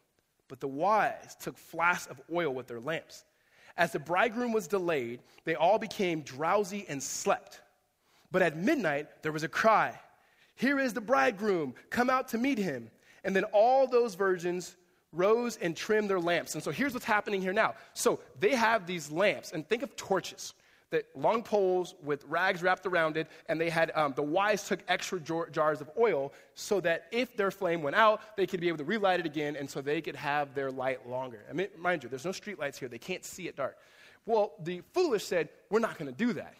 But 0.51 0.59
the 0.59 0.69
wise 0.69 1.37
took 1.41 1.57
flasks 1.57 2.11
of 2.11 2.21
oil 2.31 2.53
with 2.53 2.67
their 2.67 2.81
lamps. 2.81 3.25
As 3.77 3.93
the 3.93 4.01
bridegroom 4.01 4.53
was 4.53 4.67
delayed, 4.67 5.21
they 5.45 5.55
all 5.55 5.79
became 5.79 6.23
drowsy 6.23 6.85
and 6.89 7.01
slept. 7.01 7.61
But 8.33 8.43
at 8.43 8.57
midnight, 8.57 9.23
there 9.23 9.33
was 9.33 9.45
a 9.45 9.49
cry 9.49 9.99
Here 10.57 10.79
is 10.79 10.93
the 10.93 11.01
bridegroom, 11.01 11.75
come 11.89 12.11
out 12.11 12.29
to 12.29 12.39
meet 12.39 12.59
him. 12.59 12.91
And 13.23 13.35
then 13.35 13.45
all 13.45 13.87
those 13.87 14.17
virgins 14.17 14.77
rose 15.13 15.57
and 15.57 15.77
trimmed 15.77 16.11
their 16.11 16.21
lamps. 16.21 16.55
And 16.55 16.65
so 16.65 16.71
here's 16.71 16.95
what's 16.95 17.07
happening 17.07 17.41
here 17.41 17.53
now. 17.53 17.75
So 17.95 18.21
they 18.39 18.55
have 18.55 18.87
these 18.87 19.11
lamps, 19.11 19.53
and 19.53 19.67
think 19.67 19.83
of 19.83 19.95
torches 19.97 20.53
that 20.91 21.07
long 21.15 21.43
poles 21.43 21.95
with 22.03 22.25
rags 22.27 22.63
wrapped 22.63 22.87
around 22.87 23.17
it, 23.17 23.29
and 23.49 23.61
they 23.61 23.71
had 23.71 23.93
um, 23.95 24.13
the 24.17 24.23
wise 24.23 24.67
took 24.67 24.81
extra 24.89 25.21
jars 25.21 25.81
of 25.81 25.91
oil 25.99 26.33
so 26.55 26.81
that 26.81 27.07
if 27.13 27.37
their 27.37 27.51
flame 27.51 27.83
went 27.83 27.97
out, 27.97 28.21
they 28.37 28.47
could 28.47 28.61
be 28.61 28.69
able 28.69 28.79
to 28.79 28.85
relight 28.85 29.21
it 29.21 29.27
again, 29.27 29.57
and 29.57 29.69
so 29.69 29.81
they 29.81 30.01
could 30.01 30.17
have 30.17 30.55
their 30.55 30.71
light 30.71 31.09
longer. 31.09 31.45
I 31.49 31.53
mean, 31.53 31.69
mind 31.79 32.03
you, 32.03 32.09
there's 32.09 32.25
no 32.25 32.33
street 32.33 32.59
lights 32.59 32.79
here; 32.79 32.89
they 32.89 32.99
can't 32.99 33.25
see 33.25 33.49
it 33.49 33.57
dark. 33.57 33.77
Well, 34.27 34.53
the 34.63 34.83
foolish 34.93 35.25
said, 35.25 35.49
"We're 35.71 35.81
not 35.81 35.99
going 35.99 36.13
to 36.13 36.17
do 36.17 36.33
that." 36.35 36.55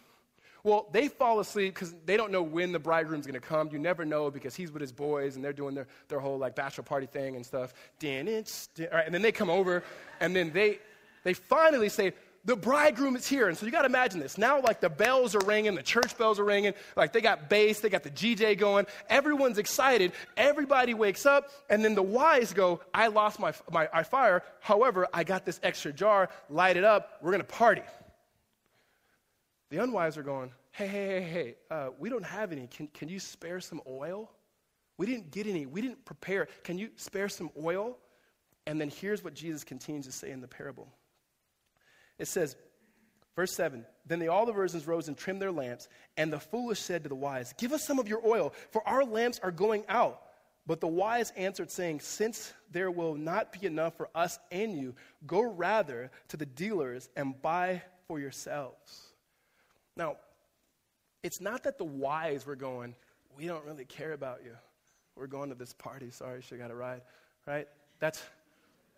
Well, 0.63 0.87
they 0.91 1.07
fall 1.07 1.39
asleep 1.39 1.73
because 1.73 1.95
they 2.05 2.17
don't 2.17 2.31
know 2.31 2.43
when 2.43 2.71
the 2.71 2.79
bridegroom's 2.79 3.25
going 3.25 3.39
to 3.39 3.45
come. 3.45 3.69
You 3.71 3.79
never 3.79 4.05
know 4.05 4.29
because 4.29 4.55
he's 4.55 4.71
with 4.71 4.81
his 4.81 4.91
boys 4.91 5.35
and 5.35 5.43
they're 5.43 5.53
doing 5.53 5.73
their, 5.73 5.87
their 6.07 6.19
whole 6.19 6.37
like 6.37 6.55
bachelor 6.55 6.83
party 6.83 7.07
thing 7.07 7.35
and 7.35 7.43
stuff. 7.43 7.73
Dan, 7.99 8.27
it's, 8.27 8.69
all 8.79 8.85
right, 8.97 9.05
and 9.05 9.13
then 9.13 9.23
they 9.23 9.31
come 9.31 9.49
over 9.49 9.83
and 10.19 10.35
then 10.35 10.51
they, 10.51 10.77
they 11.23 11.33
finally 11.33 11.89
say, 11.89 12.13
the 12.43 12.55
bridegroom 12.55 13.15
is 13.15 13.27
here. 13.27 13.47
And 13.47 13.57
so 13.57 13.65
you 13.65 13.71
got 13.71 13.83
to 13.83 13.87
imagine 13.87 14.19
this. 14.19 14.37
Now, 14.37 14.61
like 14.61 14.81
the 14.81 14.89
bells 14.89 15.35
are 15.35 15.45
ringing, 15.45 15.75
the 15.75 15.83
church 15.83 16.17
bells 16.17 16.39
are 16.39 16.43
ringing, 16.43 16.73
like 16.95 17.13
they 17.13 17.21
got 17.21 17.49
bass, 17.49 17.79
they 17.79 17.89
got 17.89 18.03
the 18.03 18.09
DJ 18.09 18.57
going. 18.57 18.85
Everyone's 19.09 19.57
excited. 19.57 20.13
Everybody 20.37 20.93
wakes 20.93 21.25
up, 21.25 21.51
and 21.69 21.83
then 21.85 21.93
the 21.93 22.03
wise 22.03 22.53
go, 22.53 22.81
I 22.93 23.07
lost 23.07 23.39
my, 23.39 23.53
my, 23.71 23.87
my 23.93 24.03
fire. 24.03 24.43
However, 24.59 25.07
I 25.13 25.23
got 25.23 25.45
this 25.45 25.59
extra 25.61 25.93
jar, 25.93 26.29
light 26.49 26.77
it 26.77 26.83
up, 26.83 27.19
we're 27.21 27.31
going 27.31 27.41
to 27.41 27.47
party. 27.47 27.83
The 29.69 29.77
unwise 29.77 30.17
are 30.17 30.23
going, 30.23 30.51
hey, 30.71 30.87
hey, 30.87 31.07
hey, 31.07 31.29
hey, 31.29 31.55
uh, 31.69 31.89
we 31.99 32.09
don't 32.09 32.25
have 32.25 32.51
any. 32.51 32.67
Can, 32.67 32.87
can 32.87 33.07
you 33.07 33.19
spare 33.19 33.59
some 33.59 33.81
oil? 33.87 34.31
We 34.97 35.05
didn't 35.05 35.31
get 35.31 35.47
any. 35.47 35.65
We 35.65 35.81
didn't 35.81 36.03
prepare. 36.05 36.47
Can 36.63 36.77
you 36.77 36.89
spare 36.95 37.29
some 37.29 37.49
oil? 37.61 37.97
And 38.67 38.79
then 38.79 38.89
here's 38.89 39.23
what 39.23 39.33
Jesus 39.33 39.63
continues 39.63 40.05
to 40.05 40.11
say 40.11 40.31
in 40.31 40.41
the 40.41 40.47
parable. 40.47 40.87
It 42.21 42.27
says, 42.27 42.55
verse 43.35 43.53
7 43.55 43.83
Then 44.05 44.19
they, 44.19 44.27
all 44.27 44.45
the 44.45 44.53
virgins 44.53 44.85
rose 44.85 45.07
and 45.07 45.17
trimmed 45.17 45.41
their 45.41 45.51
lamps, 45.51 45.89
and 46.15 46.31
the 46.31 46.39
foolish 46.39 46.79
said 46.79 47.01
to 47.03 47.09
the 47.09 47.15
wise, 47.15 47.53
Give 47.57 47.73
us 47.73 47.83
some 47.83 47.97
of 47.97 48.07
your 48.07 48.25
oil, 48.25 48.53
for 48.69 48.87
our 48.87 49.03
lamps 49.03 49.39
are 49.41 49.51
going 49.51 49.83
out. 49.89 50.21
But 50.67 50.79
the 50.79 50.87
wise 50.87 51.33
answered, 51.35 51.71
saying, 51.71 52.01
Since 52.01 52.53
there 52.71 52.91
will 52.91 53.15
not 53.15 53.51
be 53.51 53.65
enough 53.65 53.97
for 53.97 54.07
us 54.13 54.37
and 54.51 54.77
you, 54.77 54.93
go 55.25 55.41
rather 55.41 56.11
to 56.27 56.37
the 56.37 56.45
dealers 56.45 57.09
and 57.15 57.41
buy 57.41 57.81
for 58.07 58.19
yourselves. 58.19 59.07
Now, 59.97 60.17
it's 61.23 61.41
not 61.41 61.63
that 61.63 61.79
the 61.79 61.85
wise 61.85 62.45
were 62.45 62.55
going, 62.55 62.95
We 63.35 63.47
don't 63.47 63.65
really 63.65 63.85
care 63.85 64.13
about 64.13 64.41
you. 64.45 64.55
We're 65.15 65.25
going 65.25 65.49
to 65.49 65.55
this 65.55 65.73
party. 65.73 66.11
Sorry, 66.11 66.43
she 66.43 66.55
got 66.55 66.69
a 66.69 66.75
ride. 66.75 67.01
Right? 67.47 67.67
That's, 67.99 68.21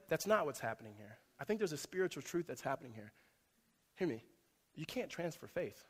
that's 0.09 0.27
not 0.27 0.45
what's 0.45 0.59
happening 0.59 0.93
here. 0.97 1.17
I 1.43 1.45
think 1.45 1.59
there's 1.59 1.73
a 1.73 1.77
spiritual 1.77 2.23
truth 2.23 2.47
that's 2.47 2.61
happening 2.61 2.93
here. 2.93 3.11
Hear 3.97 4.07
me. 4.07 4.23
You 4.75 4.85
can't 4.85 5.09
transfer 5.09 5.45
faith. 5.45 5.83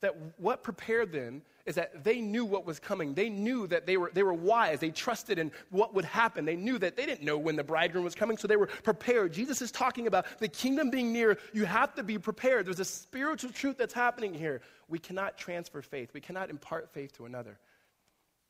That 0.00 0.14
what 0.38 0.62
prepared 0.62 1.12
them 1.12 1.42
is 1.66 1.74
that 1.74 2.02
they 2.02 2.22
knew 2.22 2.46
what 2.46 2.64
was 2.64 2.80
coming. 2.80 3.12
They 3.12 3.28
knew 3.28 3.66
that 3.66 3.84
they 3.84 3.98
were, 3.98 4.10
they 4.14 4.22
were 4.22 4.32
wise. 4.32 4.80
They 4.80 4.88
trusted 4.88 5.38
in 5.38 5.52
what 5.68 5.92
would 5.92 6.06
happen. 6.06 6.46
They 6.46 6.56
knew 6.56 6.78
that 6.78 6.96
they 6.96 7.04
didn't 7.04 7.26
know 7.26 7.36
when 7.36 7.56
the 7.56 7.64
bridegroom 7.64 8.04
was 8.04 8.14
coming, 8.14 8.38
so 8.38 8.48
they 8.48 8.56
were 8.56 8.68
prepared. 8.68 9.34
Jesus 9.34 9.60
is 9.60 9.70
talking 9.70 10.06
about 10.06 10.24
the 10.38 10.48
kingdom 10.48 10.88
being 10.88 11.12
near. 11.12 11.36
You 11.52 11.66
have 11.66 11.94
to 11.96 12.02
be 12.02 12.16
prepared. 12.16 12.64
There's 12.64 12.80
a 12.80 12.86
spiritual 12.86 13.50
truth 13.50 13.76
that's 13.76 13.92
happening 13.92 14.32
here. 14.32 14.62
We 14.88 14.98
cannot 14.98 15.36
transfer 15.36 15.82
faith, 15.82 16.14
we 16.14 16.22
cannot 16.22 16.48
impart 16.48 16.90
faith 16.90 17.14
to 17.18 17.26
another. 17.26 17.58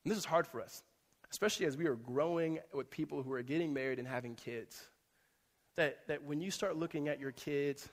And 0.05 0.13
this 0.13 0.19
is 0.19 0.25
hard 0.25 0.47
for 0.47 0.61
us, 0.61 0.85
especially 1.33 1.67
as 1.67 1.77
we 1.77 1.87
are 1.87 1.97
growing 1.97 2.61
with 2.73 2.89
people 2.89 3.25
who 3.25 3.33
are 3.33 3.43
getting 3.43 3.75
married 3.75 3.99
and 3.99 4.07
having 4.07 4.37
kids. 4.37 4.87
That, 5.77 5.99
that 6.09 6.25
when 6.25 6.41
you 6.41 6.51
start 6.51 6.77
looking 6.77 7.09
at 7.09 7.21
your 7.21 7.33
kids, 7.33 7.89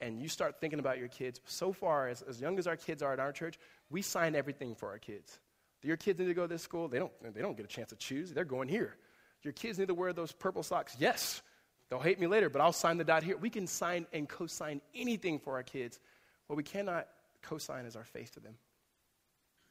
and 0.00 0.20
you 0.20 0.28
start 0.28 0.60
thinking 0.60 0.78
about 0.78 0.98
your 0.98 1.08
kids, 1.08 1.40
so 1.46 1.72
far, 1.72 2.08
as, 2.08 2.22
as 2.22 2.40
young 2.40 2.58
as 2.58 2.66
our 2.66 2.76
kids 2.76 3.02
are 3.02 3.12
at 3.12 3.20
our 3.20 3.32
church, 3.32 3.58
we 3.90 4.02
sign 4.02 4.34
everything 4.34 4.74
for 4.74 4.88
our 4.88 4.98
kids. 4.98 5.38
Your 5.82 5.96
kids 5.96 6.18
need 6.18 6.26
to 6.26 6.34
go 6.34 6.42
to 6.42 6.48
this 6.48 6.62
school? 6.62 6.88
They 6.88 6.98
don't, 6.98 7.12
they 7.34 7.40
don't 7.40 7.56
get 7.56 7.64
a 7.64 7.68
chance 7.68 7.90
to 7.90 7.96
choose. 7.96 8.32
They're 8.32 8.44
going 8.44 8.68
here. 8.68 8.96
Your 9.42 9.52
kids 9.52 9.78
need 9.78 9.88
to 9.88 9.94
wear 9.94 10.12
those 10.12 10.32
purple 10.32 10.62
socks? 10.62 10.96
Yes. 10.98 11.42
They'll 11.88 12.00
hate 12.00 12.18
me 12.18 12.26
later, 12.26 12.50
but 12.50 12.60
I'll 12.60 12.72
sign 12.72 12.98
the 12.98 13.04
dot 13.04 13.22
here. 13.22 13.36
We 13.36 13.50
can 13.50 13.68
sign 13.68 14.06
and 14.12 14.28
co 14.28 14.46
sign 14.46 14.80
anything 14.94 15.38
for 15.38 15.54
our 15.54 15.62
kids. 15.62 16.00
What 16.48 16.56
we 16.56 16.64
cannot 16.64 17.06
co 17.42 17.58
sign 17.58 17.86
is 17.86 17.94
our 17.94 18.04
faith 18.04 18.32
to 18.32 18.40
them. 18.40 18.54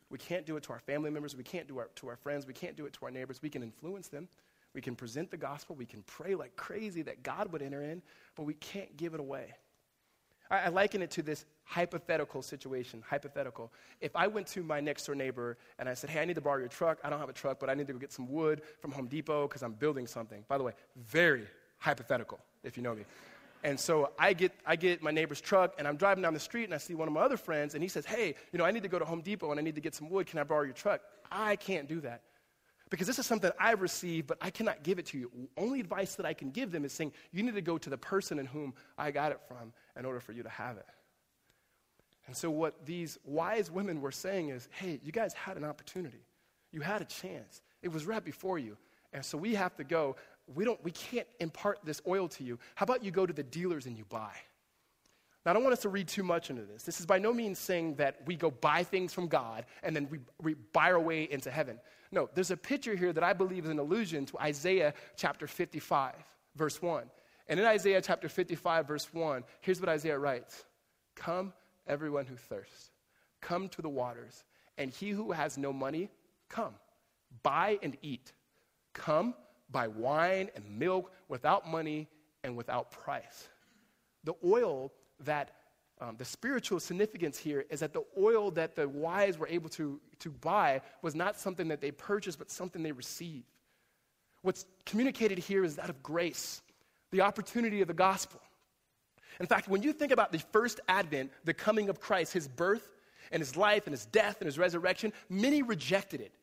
We 0.10 0.18
can't 0.18 0.46
do 0.46 0.56
it 0.56 0.64
to 0.64 0.74
our 0.74 0.80
family 0.80 1.10
members. 1.10 1.36
We 1.36 1.44
can't 1.44 1.68
do 1.68 1.80
it 1.80 1.94
to 1.98 2.08
our 2.08 2.16
friends. 2.16 2.48
We 2.48 2.54
can't 2.54 2.78
do 2.78 2.86
it 2.86 2.94
to 2.94 3.06
our 3.06 3.12
neighbors. 3.12 3.42
We 3.42 3.50
can 3.50 3.64
influence 3.64 4.08
them. 4.08 4.30
We 4.76 4.82
can 4.82 4.96
present 4.96 5.32
the 5.32 5.38
gospel. 5.38 5.76
We 5.76 5.86
can 5.86 6.04
pray 6.06 6.36
like 6.36 6.58
crazy 6.58 7.02
that 7.04 7.24
God 7.24 7.52
would 7.54 7.62
enter 7.62 7.82
in, 7.82 8.02
but 8.36 8.44
we 8.44 8.54
can't 8.56 8.96
give 8.98 9.14
it 9.14 9.22
away. 9.22 9.54
I, 10.52 10.60
I 10.60 10.68
liken 10.68 11.02
it 11.02 11.10
to 11.12 11.24
this 11.24 11.46
hypothetical 11.64 12.42
situation. 12.42 13.02
Hypothetical. 13.08 13.72
If 14.02 14.14
I 14.18 14.28
went 14.28 14.48
to 14.48 14.64
my 14.64 14.82
next 14.82 15.06
door 15.06 15.16
neighbor 15.16 15.58
and 15.80 15.88
I 15.88 15.94
said, 15.94 16.10
Hey, 16.10 16.22
I 16.22 16.26
need 16.26 16.36
to 16.36 16.42
borrow 16.42 16.60
your 16.60 16.68
truck. 16.68 17.00
I 17.06 17.10
don't 17.10 17.20
have 17.20 17.30
a 17.30 17.34
truck, 17.34 17.58
but 17.58 17.70
I 17.70 17.74
need 17.74 17.88
to 17.88 17.94
go 17.94 18.00
get 18.00 18.12
some 18.12 18.30
wood 18.30 18.62
from 18.82 18.92
Home 18.92 19.08
Depot 19.08 19.48
because 19.48 19.64
I'm 19.64 19.74
building 19.74 20.08
something. 20.08 20.44
By 20.50 20.58
the 20.58 20.66
way, 20.66 20.74
very 20.98 21.48
hypothetical, 21.78 22.40
if 22.64 22.76
you 22.76 22.84
know 22.84 22.94
me. 22.94 23.06
And 23.64 23.80
so 23.80 24.12
I 24.20 24.34
get, 24.34 24.52
I 24.66 24.76
get 24.76 25.02
my 25.02 25.10
neighbor's 25.10 25.42
truck 25.42 25.74
and 25.80 25.88
I'm 25.88 25.96
driving 25.96 26.22
down 26.22 26.34
the 26.34 26.40
street 26.40 26.66
and 26.66 26.74
I 26.74 26.78
see 26.78 26.96
one 26.96 27.08
of 27.08 27.14
my 27.14 27.22
other 27.22 27.38
friends 27.38 27.76
and 27.76 27.82
he 27.82 27.88
says, 27.88 28.06
Hey, 28.06 28.36
you 28.52 28.60
know, 28.60 28.66
I 28.66 28.72
need 28.72 28.84
to 28.84 28.90
go 28.90 29.00
to 29.00 29.06
Home 29.06 29.22
Depot 29.22 29.52
and 29.52 29.60
I 29.60 29.64
need 29.64 29.76
to 29.76 29.82
get 29.82 29.96
some 29.96 30.10
wood. 30.10 30.28
Can 30.28 30.38
I 30.38 30.44
borrow 30.44 30.64
your 30.64 30.74
truck? 30.74 31.00
I 31.32 31.56
can't 31.56 31.88
do 31.88 32.02
that. 32.02 32.22
Because 32.90 33.08
this 33.08 33.18
is 33.18 33.26
something 33.26 33.52
I've 33.60 33.82
received, 33.82 34.28
but 34.28 34.38
I 34.42 34.52
cannot 34.52 34.84
give 34.84 35.00
it 35.00 35.08
to 35.08 35.18
you. 35.18 35.32
Only 35.58 35.80
advice 35.80 36.16
that 36.16 36.26
I 36.26 36.34
can 36.34 36.52
give 36.52 36.72
them 36.72 36.86
is 36.86 36.94
saying, 36.94 37.14
you 37.32 37.42
need 37.42 37.56
to 37.56 37.62
go 37.62 37.78
to 37.78 37.90
the 37.90 37.98
person 37.98 38.38
in 38.38 38.46
whom 38.46 38.74
I 38.98 39.12
got 39.12 39.32
it 39.32 39.42
from 39.48 39.74
in 39.98 40.06
order 40.06 40.20
for 40.20 40.34
you 40.34 40.44
to 40.44 40.50
have 40.50 40.78
it. 40.78 40.86
And 42.28 42.36
so, 42.36 42.50
what 42.50 42.86
these 42.86 43.18
wise 43.24 43.70
women 43.70 44.02
were 44.02 44.12
saying 44.12 44.50
is, 44.50 44.68
hey, 44.72 45.00
you 45.04 45.12
guys 45.12 45.34
had 45.34 45.58
an 45.58 45.64
opportunity. 45.64 46.26
You 46.72 46.82
had 46.82 47.02
a 47.02 47.06
chance. 47.06 47.62
It 47.82 47.92
was 47.92 48.06
right 48.06 48.24
before 48.24 48.58
you. 48.58 48.78
And 49.14 49.24
so, 49.24 49.38
we 49.38 49.54
have 49.56 49.76
to 49.76 49.84
go. 49.84 50.16
We, 50.54 50.66
don't, 50.66 50.84
we 50.84 50.92
can't 50.92 51.28
impart 51.40 51.80
this 51.84 52.02
oil 52.08 52.28
to 52.30 52.44
you. 52.44 52.60
How 52.76 52.84
about 52.84 53.04
you 53.04 53.12
go 53.12 53.26
to 53.26 53.34
the 53.34 53.44
dealers 53.44 53.86
and 53.86 53.98
you 53.98 54.06
buy? 54.06 54.34
Now, 55.44 55.52
I 55.52 55.54
don't 55.54 55.64
want 55.64 55.74
us 55.74 55.82
to 55.82 55.90
read 55.90 56.08
too 56.08 56.24
much 56.24 56.50
into 56.50 56.64
this. 56.64 56.84
This 56.84 57.00
is 57.00 57.06
by 57.06 57.20
no 57.20 57.32
means 57.32 57.60
saying 57.60 57.96
that 57.96 58.18
we 58.26 58.36
go 58.36 58.50
buy 58.50 58.84
things 58.84 59.14
from 59.14 59.28
God 59.28 59.66
and 59.84 59.96
then 59.96 60.08
we, 60.10 60.20
we 60.42 60.56
buy 60.74 60.92
our 60.92 61.00
way 61.00 61.24
into 61.30 61.52
heaven. 61.52 61.80
No, 62.16 62.30
there's 62.34 62.50
a 62.50 62.58
picture 62.58 62.96
here 62.96 63.12
that 63.12 63.26
I 63.26 63.34
believe 63.34 63.66
is 63.66 63.70
an 63.70 63.78
allusion 63.78 64.26
to 64.28 64.40
Isaiah 64.40 64.94
chapter 65.18 65.48
55, 65.48 66.14
verse 66.56 66.82
1. 66.82 67.04
And 67.50 67.60
in 67.60 67.66
Isaiah 67.66 68.02
chapter 68.02 68.30
55, 68.30 68.88
verse 68.88 69.14
1, 69.14 69.44
here's 69.60 69.82
what 69.82 69.90
Isaiah 69.90 70.18
writes 70.18 70.64
Come, 71.16 71.52
everyone 71.86 72.26
who 72.26 72.38
thirsts, 72.38 72.92
come 73.42 73.68
to 73.68 73.82
the 73.82 73.90
waters, 73.90 74.46
and 74.78 74.90
he 74.90 75.10
who 75.10 75.34
has 75.34 75.58
no 75.58 75.74
money, 75.74 76.10
come, 76.48 76.74
buy 77.44 77.80
and 77.84 77.98
eat. 78.02 78.32
Come, 78.94 79.36
buy 79.70 79.90
wine 79.90 80.50
and 80.56 80.80
milk 80.80 81.12
without 81.28 81.68
money 81.68 82.08
and 82.46 82.56
without 82.56 82.92
price. 82.92 83.50
The 84.24 84.36
oil 84.42 84.94
that 85.26 85.52
um, 86.02 86.16
the 86.18 86.26
spiritual 86.26 86.80
significance 86.80 87.38
here 87.38 87.66
is 87.70 87.80
that 87.80 87.94
the 87.94 88.04
oil 88.18 88.52
that 88.52 88.76
the 88.76 88.88
wise 88.88 89.38
were 89.38 89.48
able 89.48 89.70
to, 89.70 90.00
to 90.20 90.30
buy 90.30 90.82
was 91.02 91.16
not 91.16 91.40
something 91.40 91.70
that 91.70 91.80
they 91.80 91.92
purchased, 91.92 92.38
but 92.38 92.52
something 92.52 92.84
they 92.84 92.92
received. 92.92 93.46
What's 94.42 94.66
communicated 94.86 95.38
here 95.38 95.64
is 95.64 95.78
that 95.78 95.90
of 95.90 96.04
grace, 96.04 96.62
the 97.12 97.22
opportunity 97.22 97.82
of 97.82 97.88
the 97.88 97.94
gospel. 97.94 98.42
In 99.40 99.48
fact, 99.48 99.68
when 99.68 99.84
you 99.84 99.94
think 99.94 100.12
about 100.12 100.32
the 100.32 100.40
first 100.40 100.80
advent, 100.88 101.32
the 101.46 101.54
coming 101.54 101.90
of 101.90 102.00
Christ, 102.00 102.34
his 102.34 102.48
birth 102.48 102.88
and 103.32 103.42
his 103.42 103.56
life 103.56 103.88
and 103.88 103.94
his 103.94 104.06
death 104.06 104.38
and 104.40 104.46
his 104.46 104.58
resurrection, 104.58 105.14
many 105.30 105.64
rejected 105.64 106.22
it. 106.22 106.34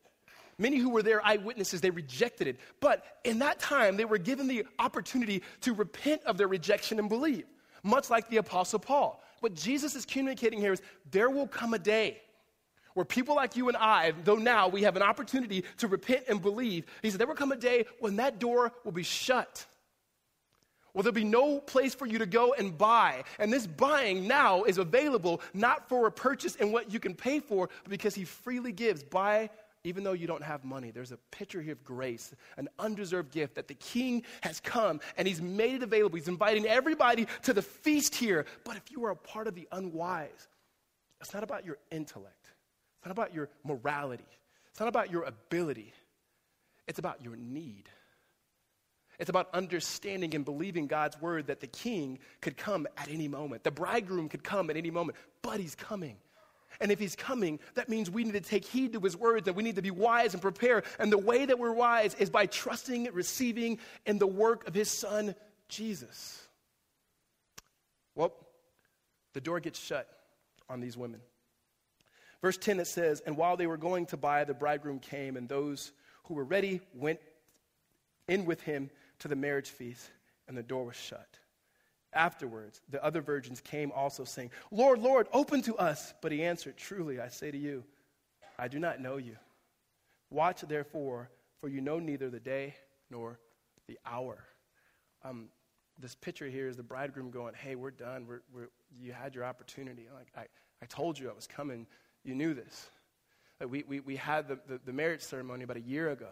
Many 0.57 0.77
who 0.77 0.89
were 0.89 1.01
there 1.01 1.25
eyewitnesses, 1.25 1.81
they 1.81 1.89
rejected 1.89 2.47
it. 2.47 2.59
But 2.79 3.03
in 3.23 3.39
that 3.39 3.59
time, 3.59 3.97
they 3.97 4.05
were 4.05 4.19
given 4.19 4.47
the 4.47 4.65
opportunity 4.79 5.41
to 5.61 5.73
repent 5.73 6.23
of 6.25 6.37
their 6.37 6.47
rejection 6.47 6.99
and 6.99 7.09
believe, 7.09 7.45
much 7.83 8.09
like 8.09 8.29
the 8.29 8.37
Apostle 8.37 8.79
Paul. 8.79 9.23
What 9.43 9.55
Jesus 9.55 9.93
is 9.93 10.05
communicating 10.05 10.61
here 10.61 10.71
is 10.71 10.81
there 11.11 11.29
will 11.29 11.47
come 11.47 11.73
a 11.73 11.77
day 11.77 12.21
where 12.93 13.03
people 13.03 13.35
like 13.35 13.57
you 13.57 13.67
and 13.67 13.75
I, 13.75 14.13
though 14.23 14.37
now 14.37 14.69
we 14.69 14.83
have 14.83 14.95
an 14.95 15.01
opportunity 15.01 15.65
to 15.79 15.89
repent 15.89 16.23
and 16.29 16.41
believe, 16.41 16.85
he 17.01 17.09
said 17.09 17.19
there 17.19 17.27
will 17.27 17.35
come 17.35 17.51
a 17.51 17.57
day 17.57 17.83
when 17.99 18.15
that 18.15 18.39
door 18.39 18.71
will 18.85 18.93
be 18.93 19.03
shut. 19.03 19.65
Well, 20.93 21.03
there'll 21.03 21.13
be 21.13 21.25
no 21.25 21.59
place 21.59 21.93
for 21.93 22.05
you 22.05 22.19
to 22.19 22.25
go 22.25 22.53
and 22.53 22.77
buy. 22.77 23.25
And 23.37 23.51
this 23.51 23.67
buying 23.67 24.29
now 24.29 24.63
is 24.63 24.77
available 24.77 25.41
not 25.53 25.89
for 25.89 26.07
a 26.07 26.11
purchase 26.11 26.55
and 26.55 26.71
what 26.71 26.93
you 26.93 27.01
can 27.01 27.13
pay 27.13 27.41
for, 27.41 27.67
but 27.83 27.89
because 27.89 28.15
he 28.15 28.23
freely 28.23 28.71
gives. 28.71 29.03
Buy 29.03 29.49
even 29.83 30.03
though 30.03 30.13
you 30.13 30.27
don't 30.27 30.43
have 30.43 30.63
money, 30.63 30.91
there's 30.91 31.11
a 31.11 31.17
picture 31.31 31.61
here 31.61 31.73
of 31.73 31.83
grace, 31.83 32.33
an 32.57 32.69
undeserved 32.79 33.31
gift 33.31 33.55
that 33.55 33.67
the 33.67 33.73
king 33.73 34.23
has 34.41 34.59
come 34.59 35.01
and 35.17 35.27
he's 35.27 35.41
made 35.41 35.75
it 35.75 35.83
available. 35.83 36.15
He's 36.15 36.27
inviting 36.27 36.65
everybody 36.65 37.27
to 37.43 37.53
the 37.53 37.61
feast 37.61 38.15
here. 38.15 38.45
But 38.63 38.77
if 38.77 38.91
you 38.91 39.03
are 39.05 39.11
a 39.11 39.15
part 39.15 39.47
of 39.47 39.55
the 39.55 39.67
unwise, 39.71 40.47
it's 41.19 41.33
not 41.33 41.43
about 41.43 41.65
your 41.65 41.77
intellect, 41.91 42.47
it's 42.97 43.05
not 43.05 43.11
about 43.11 43.33
your 43.33 43.49
morality, 43.63 44.27
it's 44.71 44.79
not 44.79 44.89
about 44.89 45.11
your 45.11 45.23
ability, 45.23 45.93
it's 46.87 46.99
about 46.99 47.23
your 47.23 47.35
need. 47.35 47.89
It's 49.19 49.29
about 49.29 49.53
understanding 49.53 50.33
and 50.33 50.43
believing 50.43 50.87
God's 50.87 51.21
word 51.21 51.47
that 51.47 51.59
the 51.59 51.67
king 51.67 52.17
could 52.41 52.57
come 52.57 52.87
at 52.97 53.09
any 53.09 53.27
moment. 53.27 53.63
The 53.63 53.71
bridegroom 53.71 54.27
could 54.27 54.43
come 54.43 54.71
at 54.71 54.75
any 54.75 54.89
moment, 54.89 55.17
but 55.43 55.59
he's 55.59 55.75
coming. 55.75 56.17
And 56.79 56.91
if 56.91 56.99
he's 56.99 57.15
coming, 57.15 57.59
that 57.75 57.89
means 57.89 58.09
we 58.09 58.23
need 58.23 58.33
to 58.33 58.41
take 58.41 58.65
heed 58.65 58.93
to 58.93 58.99
his 58.99 59.15
words 59.15 59.47
and 59.47 59.55
we 59.55 59.63
need 59.63 59.75
to 59.75 59.81
be 59.81 59.91
wise 59.91 60.33
and 60.33 60.41
prepare. 60.41 60.83
And 60.99 61.11
the 61.11 61.17
way 61.17 61.45
that 61.45 61.59
we're 61.59 61.73
wise 61.73 62.15
is 62.15 62.29
by 62.29 62.45
trusting, 62.45 63.09
receiving, 63.13 63.79
in 64.05 64.17
the 64.17 64.27
work 64.27 64.67
of 64.67 64.73
his 64.73 64.89
son, 64.89 65.35
Jesus. 65.69 66.47
Well, 68.15 68.33
the 69.33 69.41
door 69.41 69.59
gets 69.59 69.79
shut 69.79 70.07
on 70.69 70.79
these 70.79 70.97
women. 70.97 71.21
Verse 72.41 72.57
10 72.57 72.79
it 72.79 72.87
says, 72.87 73.21
And 73.25 73.37
while 73.37 73.57
they 73.57 73.67
were 73.67 73.77
going 73.77 74.05
to 74.07 74.17
buy, 74.17 74.43
the 74.43 74.53
bridegroom 74.53 74.99
came, 74.99 75.37
and 75.37 75.47
those 75.47 75.91
who 76.25 76.33
were 76.33 76.43
ready 76.43 76.81
went 76.93 77.19
in 78.27 78.45
with 78.45 78.61
him 78.61 78.89
to 79.19 79.27
the 79.27 79.35
marriage 79.35 79.69
feast, 79.69 80.09
and 80.47 80.57
the 80.57 80.63
door 80.63 80.85
was 80.85 80.95
shut. 80.95 81.27
Afterwards, 82.15 82.81
the 82.89 83.03
other 83.03 83.21
virgins 83.21 83.61
came 83.61 83.91
also, 83.91 84.23
saying, 84.23 84.51
Lord, 84.71 84.99
Lord, 84.99 85.27
open 85.33 85.61
to 85.63 85.75
us. 85.77 86.13
But 86.21 86.31
he 86.31 86.43
answered, 86.43 86.77
Truly, 86.77 87.19
I 87.19 87.29
say 87.29 87.51
to 87.51 87.57
you, 87.57 87.83
I 88.57 88.67
do 88.67 88.79
not 88.79 89.01
know 89.01 89.17
you. 89.17 89.35
Watch 90.29 90.61
therefore, 90.61 91.29
for 91.59 91.67
you 91.67 91.81
know 91.81 91.99
neither 91.99 92.29
the 92.29 92.39
day 92.39 92.75
nor 93.09 93.39
the 93.87 93.99
hour. 94.05 94.43
Um, 95.23 95.49
this 95.99 96.15
picture 96.15 96.47
here 96.47 96.67
is 96.67 96.75
the 96.75 96.83
bridegroom 96.83 97.31
going, 97.31 97.53
Hey, 97.53 97.75
we're 97.75 97.91
done. 97.91 98.25
We're, 98.27 98.41
we're, 98.53 98.69
you 98.99 99.13
had 99.13 99.35
your 99.35 99.45
opportunity. 99.45 100.07
Like, 100.13 100.27
I, 100.35 100.47
I 100.81 100.85
told 100.85 101.17
you 101.17 101.29
I 101.29 101.33
was 101.33 101.47
coming. 101.47 101.87
You 102.23 102.35
knew 102.35 102.53
this. 102.53 102.89
Like 103.59 103.71
we, 103.71 103.83
we, 103.87 103.99
we 104.01 104.15
had 104.15 104.47
the, 104.47 104.59
the, 104.67 104.79
the 104.85 104.93
marriage 104.93 105.21
ceremony 105.21 105.63
about 105.63 105.77
a 105.77 105.81
year 105.81 106.09
ago. 106.11 106.29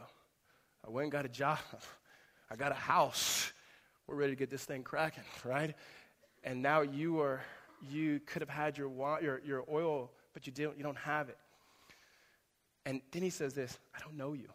I 0.86 0.90
went 0.90 1.06
and 1.06 1.12
got 1.12 1.26
a 1.26 1.30
job. 1.30 1.60
I 2.52 2.56
got 2.56 2.72
a 2.72 2.76
house 2.76 3.54
we're 4.08 4.16
ready 4.16 4.32
to 4.32 4.36
get 4.36 4.50
this 4.50 4.66
thing 4.66 4.84
cracking, 4.84 5.24
right? 5.44 5.76
And 6.44 6.62
now 6.62 6.82
you 6.82 7.20
are, 7.20 7.42
you 7.90 8.20
could 8.26 8.42
have 8.42 8.50
had 8.50 8.78
your, 8.78 8.92
your, 9.22 9.42
your 9.46 9.64
oil, 9.72 10.12
but 10.34 10.46
you, 10.46 10.54
didn't, 10.54 10.78
you 10.78 10.84
don't 10.84 10.98
have 10.98 11.30
it. 11.30 11.38
And 12.86 13.02
then 13.12 13.22
he 13.22 13.30
says 13.30 13.54
this 13.54 13.78
I 13.96 14.00
don't 14.00 14.18
know 14.18 14.34
you. 14.34 14.50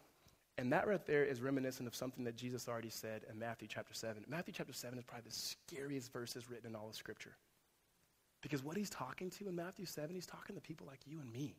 And 0.59 0.73
that 0.73 0.87
right 0.87 1.05
there 1.05 1.23
is 1.23 1.39
reminiscent 1.39 1.87
of 1.87 1.95
something 1.95 2.23
that 2.23 2.35
Jesus 2.35 2.67
already 2.67 2.89
said 2.89 3.21
in 3.29 3.37
Matthew 3.37 3.67
chapter 3.67 3.93
7. 3.93 4.25
Matthew 4.27 4.53
chapter 4.57 4.73
7 4.73 4.97
is 4.97 5.05
probably 5.05 5.29
the 5.29 5.35
scariest 5.35 6.11
verses 6.11 6.49
written 6.49 6.71
in 6.71 6.75
all 6.75 6.89
of 6.89 6.95
Scripture. 6.95 7.35
Because 8.41 8.63
what 8.63 8.75
he's 8.75 8.89
talking 8.89 9.29
to 9.31 9.47
in 9.47 9.55
Matthew 9.55 9.85
7, 9.85 10.13
he's 10.15 10.25
talking 10.25 10.55
to 10.55 10.61
people 10.61 10.87
like 10.87 10.99
you 11.05 11.19
and 11.19 11.31
me. 11.31 11.55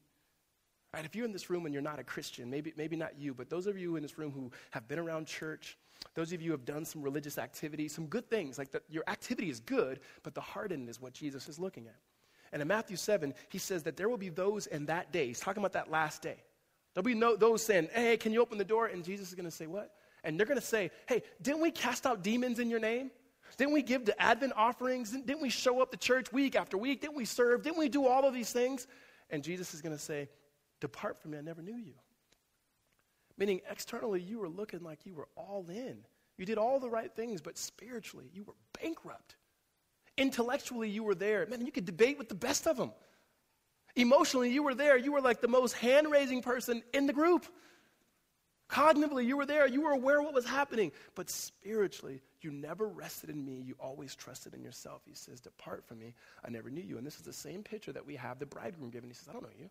Right, 0.94 1.04
if 1.04 1.14
you're 1.14 1.26
in 1.26 1.32
this 1.32 1.50
room 1.50 1.66
and 1.66 1.72
you're 1.72 1.82
not 1.82 1.98
a 1.98 2.04
Christian, 2.04 2.48
maybe, 2.48 2.72
maybe 2.76 2.96
not 2.96 3.18
you, 3.18 3.34
but 3.34 3.50
those 3.50 3.66
of 3.66 3.76
you 3.76 3.96
in 3.96 4.02
this 4.02 4.16
room 4.16 4.32
who 4.32 4.50
have 4.70 4.88
been 4.88 4.98
around 4.98 5.26
church, 5.26 5.76
those 6.14 6.32
of 6.32 6.40
you 6.40 6.48
who 6.48 6.52
have 6.52 6.64
done 6.64 6.84
some 6.84 7.02
religious 7.02 7.36
activity, 7.36 7.88
some 7.88 8.06
good 8.06 8.28
things, 8.30 8.56
like 8.56 8.70
the, 8.70 8.80
your 8.88 9.04
activity 9.06 9.50
is 9.50 9.60
good, 9.60 10.00
but 10.22 10.34
the 10.34 10.40
heart 10.40 10.72
in 10.72 10.88
is 10.88 11.00
what 11.00 11.12
Jesus 11.12 11.48
is 11.48 11.58
looking 11.58 11.86
at. 11.86 11.96
And 12.52 12.62
in 12.62 12.68
Matthew 12.68 12.96
7, 12.96 13.34
he 13.50 13.58
says 13.58 13.82
that 13.82 13.98
there 13.98 14.08
will 14.08 14.16
be 14.16 14.30
those 14.30 14.66
in 14.66 14.86
that 14.86 15.12
day, 15.12 15.26
he's 15.26 15.40
talking 15.40 15.60
about 15.60 15.74
that 15.74 15.90
last 15.90 16.22
day. 16.22 16.36
There'll 16.94 17.04
be 17.04 17.14
no, 17.14 17.36
those 17.36 17.62
saying, 17.62 17.90
hey, 17.92 18.16
can 18.16 18.32
you 18.32 18.40
open 18.40 18.56
the 18.56 18.64
door? 18.64 18.86
And 18.86 19.04
Jesus 19.04 19.28
is 19.28 19.34
going 19.34 19.44
to 19.44 19.50
say, 19.50 19.66
what? 19.66 19.92
And 20.24 20.38
they're 20.38 20.46
going 20.46 20.58
to 20.58 20.66
say, 20.66 20.90
hey, 21.06 21.22
didn't 21.42 21.60
we 21.60 21.70
cast 21.70 22.06
out 22.06 22.22
demons 22.22 22.58
in 22.58 22.70
your 22.70 22.80
name? 22.80 23.10
Didn't 23.56 23.74
we 23.74 23.82
give 23.82 24.04
the 24.04 24.20
Advent 24.20 24.52
offerings? 24.56 25.12
Didn't 25.12 25.40
we 25.40 25.50
show 25.50 25.80
up 25.80 25.90
to 25.90 25.96
church 25.96 26.32
week 26.32 26.56
after 26.56 26.76
week? 26.76 27.02
Didn't 27.02 27.16
we 27.16 27.24
serve? 27.24 27.62
Didn't 27.62 27.78
we 27.78 27.88
do 27.88 28.06
all 28.06 28.24
of 28.24 28.34
these 28.34 28.52
things? 28.52 28.86
And 29.30 29.44
Jesus 29.44 29.74
is 29.74 29.82
going 29.82 29.96
to 29.96 30.02
say, 30.02 30.28
Depart 30.80 31.20
from 31.20 31.32
me, 31.32 31.38
I 31.38 31.42
never 31.42 31.62
knew 31.62 31.76
you. 31.76 31.94
Meaning, 33.36 33.60
externally, 33.70 34.20
you 34.20 34.38
were 34.38 34.48
looking 34.48 34.82
like 34.82 35.06
you 35.06 35.14
were 35.14 35.28
all 35.36 35.66
in. 35.68 35.98
You 36.36 36.44
did 36.44 36.58
all 36.58 36.80
the 36.80 36.90
right 36.90 37.12
things, 37.14 37.40
but 37.40 37.56
spiritually, 37.56 38.26
you 38.32 38.44
were 38.44 38.54
bankrupt. 38.80 39.36
Intellectually, 40.16 40.90
you 40.90 41.04
were 41.04 41.14
there. 41.14 41.46
Man, 41.46 41.64
you 41.64 41.72
could 41.72 41.84
debate 41.84 42.18
with 42.18 42.28
the 42.28 42.34
best 42.34 42.66
of 42.66 42.76
them. 42.76 42.92
Emotionally, 43.94 44.50
you 44.50 44.62
were 44.62 44.74
there. 44.74 44.96
You 44.96 45.12
were 45.12 45.20
like 45.20 45.40
the 45.40 45.48
most 45.48 45.72
hand 45.72 46.10
raising 46.10 46.42
person 46.42 46.82
in 46.92 47.06
the 47.06 47.12
group. 47.12 47.46
Cognitively, 48.68 49.24
you 49.24 49.36
were 49.36 49.46
there. 49.46 49.66
You 49.66 49.80
were 49.80 49.92
aware 49.92 50.18
of 50.18 50.26
what 50.26 50.34
was 50.34 50.44
happening. 50.44 50.92
But 51.14 51.30
spiritually, 51.30 52.20
you 52.40 52.50
never 52.50 52.86
rested 52.86 53.30
in 53.30 53.44
me. 53.44 53.62
You 53.64 53.74
always 53.80 54.14
trusted 54.14 54.54
in 54.54 54.62
yourself. 54.62 55.02
He 55.06 55.14
says, 55.14 55.40
Depart 55.40 55.86
from 55.86 55.98
me. 55.98 56.14
I 56.44 56.50
never 56.50 56.70
knew 56.70 56.82
you. 56.82 56.98
And 56.98 57.06
this 57.06 57.16
is 57.16 57.22
the 57.22 57.32
same 57.32 57.62
picture 57.62 57.92
that 57.92 58.06
we 58.06 58.16
have 58.16 58.38
the 58.38 58.46
bridegroom 58.46 58.90
giving. 58.90 59.08
He 59.08 59.14
says, 59.14 59.28
I 59.28 59.32
don't 59.32 59.42
know 59.42 59.48
you. 59.58 59.70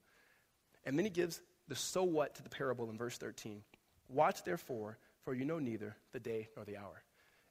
And 0.87 0.97
then 0.97 1.05
he 1.05 1.11
gives 1.11 1.41
the 1.67 1.75
so 1.75 2.03
what 2.03 2.33
to 2.35 2.41
the 2.43 2.49
parable 2.49 2.89
in 2.89 2.97
verse 2.97 3.17
13. 3.17 3.61
Watch 4.07 4.43
therefore, 4.45 4.97
for 5.25 5.35
you 5.35 5.43
know 5.43 5.59
neither 5.59 5.97
the 6.13 6.19
day 6.19 6.47
nor 6.55 6.63
the 6.63 6.77
hour. 6.77 7.03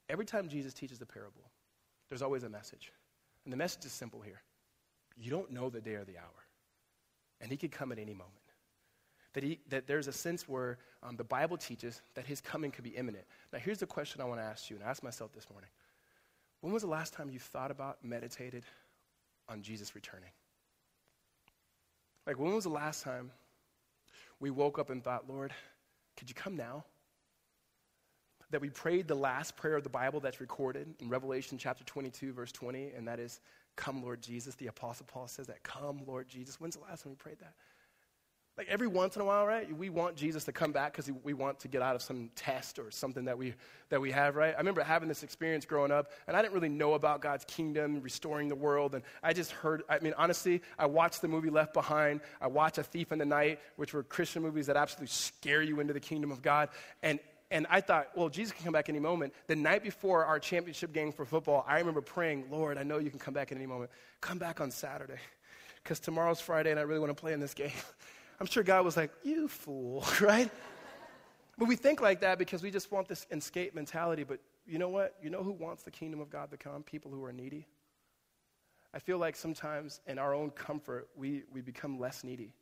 Every 0.09 0.25
time 0.25 0.49
Jesus 0.49 0.73
teaches 0.73 1.03
a 1.03 1.07
parable, 1.07 1.43
there's 2.09 2.23
always 2.23 2.45
a 2.45 2.49
message. 2.49 2.93
And 3.45 3.53
the 3.53 3.59
message 3.59 3.85
is 3.85 3.93
simple 3.93 4.21
here 4.23 4.41
you 5.19 5.31
don't 5.31 5.51
know 5.51 5.71
the 5.71 5.81
day 5.81 5.95
or 5.95 6.05
the 6.05 6.19
hour. 6.19 6.47
And 7.41 7.51
he 7.51 7.57
could 7.57 7.73
come 7.73 7.93
at 7.93 7.99
any 7.99 8.13
moment. 8.13 8.33
That, 9.33 9.43
he, 9.43 9.61
that 9.69 9.87
there's 9.87 10.09
a 10.09 10.13
sense 10.13 10.49
where 10.49 10.79
um, 11.03 11.17
the 11.17 11.25
Bible 11.25 11.59
teaches 11.59 12.01
that 12.15 12.27
his 12.27 12.41
coming 12.41 12.71
could 12.71 12.85
be 12.85 12.91
imminent. 12.91 13.25
Now, 13.53 13.59
here's 13.59 13.79
the 13.79 13.87
question 13.87 14.21
I 14.21 14.25
want 14.25 14.41
to 14.41 14.45
ask 14.45 14.71
you, 14.71 14.77
and 14.77 14.85
I 14.85 14.89
asked 14.89 15.03
myself 15.03 15.33
this 15.35 15.49
morning. 15.51 15.69
When 16.61 16.73
was 16.73 16.83
the 16.83 16.89
last 16.89 17.13
time 17.13 17.31
you 17.31 17.39
thought 17.39 17.71
about, 17.71 18.03
meditated 18.03 18.65
on 19.49 19.63
Jesus 19.63 19.95
returning? 19.95 20.31
Like, 22.27 22.39
when 22.39 22.55
was 22.55 22.65
the 22.65 22.71
last 22.71 23.03
time 23.03 23.31
we 24.41 24.51
woke 24.51 24.79
up 24.79 24.91
and 24.91 25.03
thought, 25.03 25.29
Lord, 25.29 25.53
could 26.17 26.29
you 26.29 26.35
come 26.35 26.57
now? 26.57 26.85
That 28.51 28.61
we 28.61 28.71
prayed 28.71 29.09
the 29.09 29.15
last 29.15 29.57
prayer 29.57 29.77
of 29.77 29.85
the 29.85 29.91
Bible 29.91 30.21
that's 30.21 30.41
recorded 30.41 30.95
in 31.01 31.09
Revelation 31.09 31.59
chapter 31.59 31.85
22, 31.85 32.33
verse 32.33 32.53
20, 32.53 32.93
and 32.97 33.07
that 33.07 33.19
is, 33.19 33.41
Come, 33.77 34.03
Lord 34.03 34.23
Jesus. 34.23 34.55
The 34.55 34.69
Apostle 34.69 35.07
Paul 35.07 35.29
says 35.29 35.47
that, 35.49 35.63
Come, 35.63 36.01
Lord 36.07 36.29
Jesus. 36.29 36.61
When's 36.61 36.77
the 36.77 36.83
last 36.83 37.03
time 37.03 37.13
we 37.13 37.17
prayed 37.17 37.39
that? 37.41 37.55
Like 38.59 38.69
every 38.69 38.87
once 38.87 39.17
in 39.17 39.23
a 39.23 39.25
while, 39.25 39.47
right? 39.47 39.71
We 39.77 39.91
want 39.91 40.17
Jesus 40.17 40.45
to 40.45 40.53
come 40.53 40.73
back 40.73 40.93
because 40.93 41.11
we 41.23 41.35
want 41.35 41.61
to 41.61 41.69
get 41.69 41.83
out 41.83 41.95
of 41.95 42.01
some 42.01 42.31
test 42.37 42.79
or 42.79 42.91
something 42.91 43.27
that 43.27 43.37
we, 43.37 43.53
that 43.91 44.01
we 44.01 44.11
have, 44.13 44.35
right? 44.35 44.55
I 44.55 44.57
remember 44.57 44.83
having 44.83 45.09
this 45.09 45.23
experience 45.23 45.67
growing 45.67 45.93
up, 45.93 46.11
and 46.27 46.35
I 46.35 46.41
didn't 46.41 46.55
really 46.55 46.71
know 46.71 46.95
about 46.95 47.21
God's 47.21 47.45
kingdom, 47.45 48.01
restoring 48.01 48.49
the 48.49 48.55
world, 48.55 48.95
and 48.95 49.05
I 49.23 49.35
just 49.35 49.51
heard, 49.51 49.83
I 49.91 49.99
mean, 49.99 50.15
honestly, 50.17 50.63
I 50.79 50.87
watched 50.87 51.21
the 51.21 51.29
movie 51.29 51.51
Left 51.51 51.75
Behind. 51.75 52.23
I 52.41 52.47
watched 52.47 52.79
A 52.79 52.83
Thief 52.83 53.13
in 53.13 53.19
the 53.19 53.27
Night, 53.27 53.61
which 53.77 53.93
were 53.93 54.03
Christian 54.03 54.43
movies 54.43 54.69
that 54.69 54.77
absolutely 54.77 55.09
scare 55.09 55.61
you 55.61 55.81
into 55.81 55.93
the 55.93 56.01
kingdom 56.01 56.31
of 56.31 56.41
God. 56.41 56.71
And, 57.03 57.21
and 57.51 57.67
I 57.69 57.83
thought, 57.83 58.09
well, 58.17 58.31
Jesus 58.31 58.53
can 58.53 58.65
come 58.65 58.73
back 58.73 58.89
any 58.89 59.01
moment. 59.01 59.35
The 59.49 59.57
night 59.57 59.83
before 59.83 60.25
our 60.25 60.39
championship 60.39 60.95
game 60.95 61.13
for 61.13 61.27
football, 61.27 61.63
I 61.69 61.79
remember 61.79 62.01
praying, 62.01 62.47
Lord, 62.51 62.79
I 62.79 62.85
know 62.85 62.99
you 62.99 63.11
can 63.11 63.19
come 63.19 63.35
back 63.35 63.53
at 63.53 63.59
any 63.59 63.67
moment. 63.67 63.91
Come 64.23 64.39
back 64.39 64.63
on 64.63 64.71
Saturday, 64.71 65.21
because 65.83 66.01
tomorrow's 66.01 66.41
Friday, 66.41 66.71
and 66.71 66.81
I 66.81 66.85
really 66.85 67.01
want 67.01 67.15
to 67.15 67.21
play 67.21 67.35
in 67.35 67.41
this 67.41 67.53
game. 67.53 67.71
I'm 68.41 68.47
sure 68.47 68.63
God 68.63 68.85
was 68.85 68.97
like, 68.97 69.11
You 69.23 69.49
fool, 69.49 70.05
right? 70.21 70.51
but 71.59 71.69
we 71.69 71.77
think 71.77 72.01
like 72.01 72.21
that 72.21 72.39
because 72.39 72.63
we 72.63 72.71
just 72.71 72.93
want 72.93 73.09
this 73.09 73.27
escape 73.31 73.75
mentality. 73.75 74.25
But 74.25 74.41
you 74.67 74.79
know 74.79 74.89
what? 74.89 75.15
You 75.23 75.31
know 75.31 75.43
who 75.43 75.53
wants 75.53 75.83
the 75.85 75.91
kingdom 75.91 76.21
of 76.21 76.29
God 76.29 76.51
to 76.51 76.57
come? 76.57 76.83
People 76.83 77.11
who 77.11 77.25
are 77.25 77.33
needy. 77.33 77.67
I 78.93 78.99
feel 78.99 79.19
like 79.19 79.37
sometimes 79.37 80.01
in 80.07 80.19
our 80.19 80.35
own 80.35 80.51
comfort, 80.51 81.09
we, 81.17 81.43
we 81.53 81.61
become 81.61 81.99
less 81.99 82.25
needy. 82.25 82.53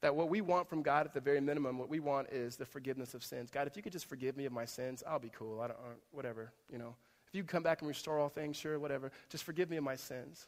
That 0.00 0.14
what 0.14 0.28
we 0.28 0.40
want 0.40 0.68
from 0.68 0.82
God 0.82 1.06
at 1.06 1.14
the 1.14 1.20
very 1.20 1.40
minimum, 1.40 1.78
what 1.78 1.88
we 1.88 2.00
want 2.00 2.28
is 2.30 2.56
the 2.56 2.66
forgiveness 2.66 3.14
of 3.14 3.24
sins. 3.24 3.50
God, 3.50 3.66
if 3.66 3.76
you 3.76 3.82
could 3.82 3.92
just 3.92 4.06
forgive 4.06 4.36
me 4.36 4.44
of 4.44 4.52
my 4.52 4.64
sins, 4.64 5.02
I'll 5.06 5.18
be 5.18 5.30
cool. 5.30 5.60
I 5.60 5.68
don't, 5.68 5.78
uh, 5.78 5.94
whatever, 6.12 6.52
you 6.70 6.78
know. 6.78 6.94
If 7.26 7.34
you 7.34 7.42
come 7.42 7.62
back 7.62 7.80
and 7.80 7.88
restore 7.88 8.18
all 8.18 8.28
things, 8.28 8.56
sure, 8.56 8.78
whatever. 8.78 9.12
Just 9.28 9.44
forgive 9.44 9.70
me 9.70 9.76
of 9.76 9.84
my 9.84 9.96
sins. 9.96 10.46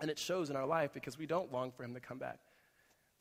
And 0.00 0.10
it 0.10 0.18
shows 0.18 0.50
in 0.50 0.56
our 0.56 0.66
life 0.66 0.92
because 0.92 1.18
we 1.18 1.26
don't 1.26 1.52
long 1.52 1.70
for 1.70 1.84
Him 1.84 1.94
to 1.94 2.00
come 2.00 2.18
back. 2.18 2.38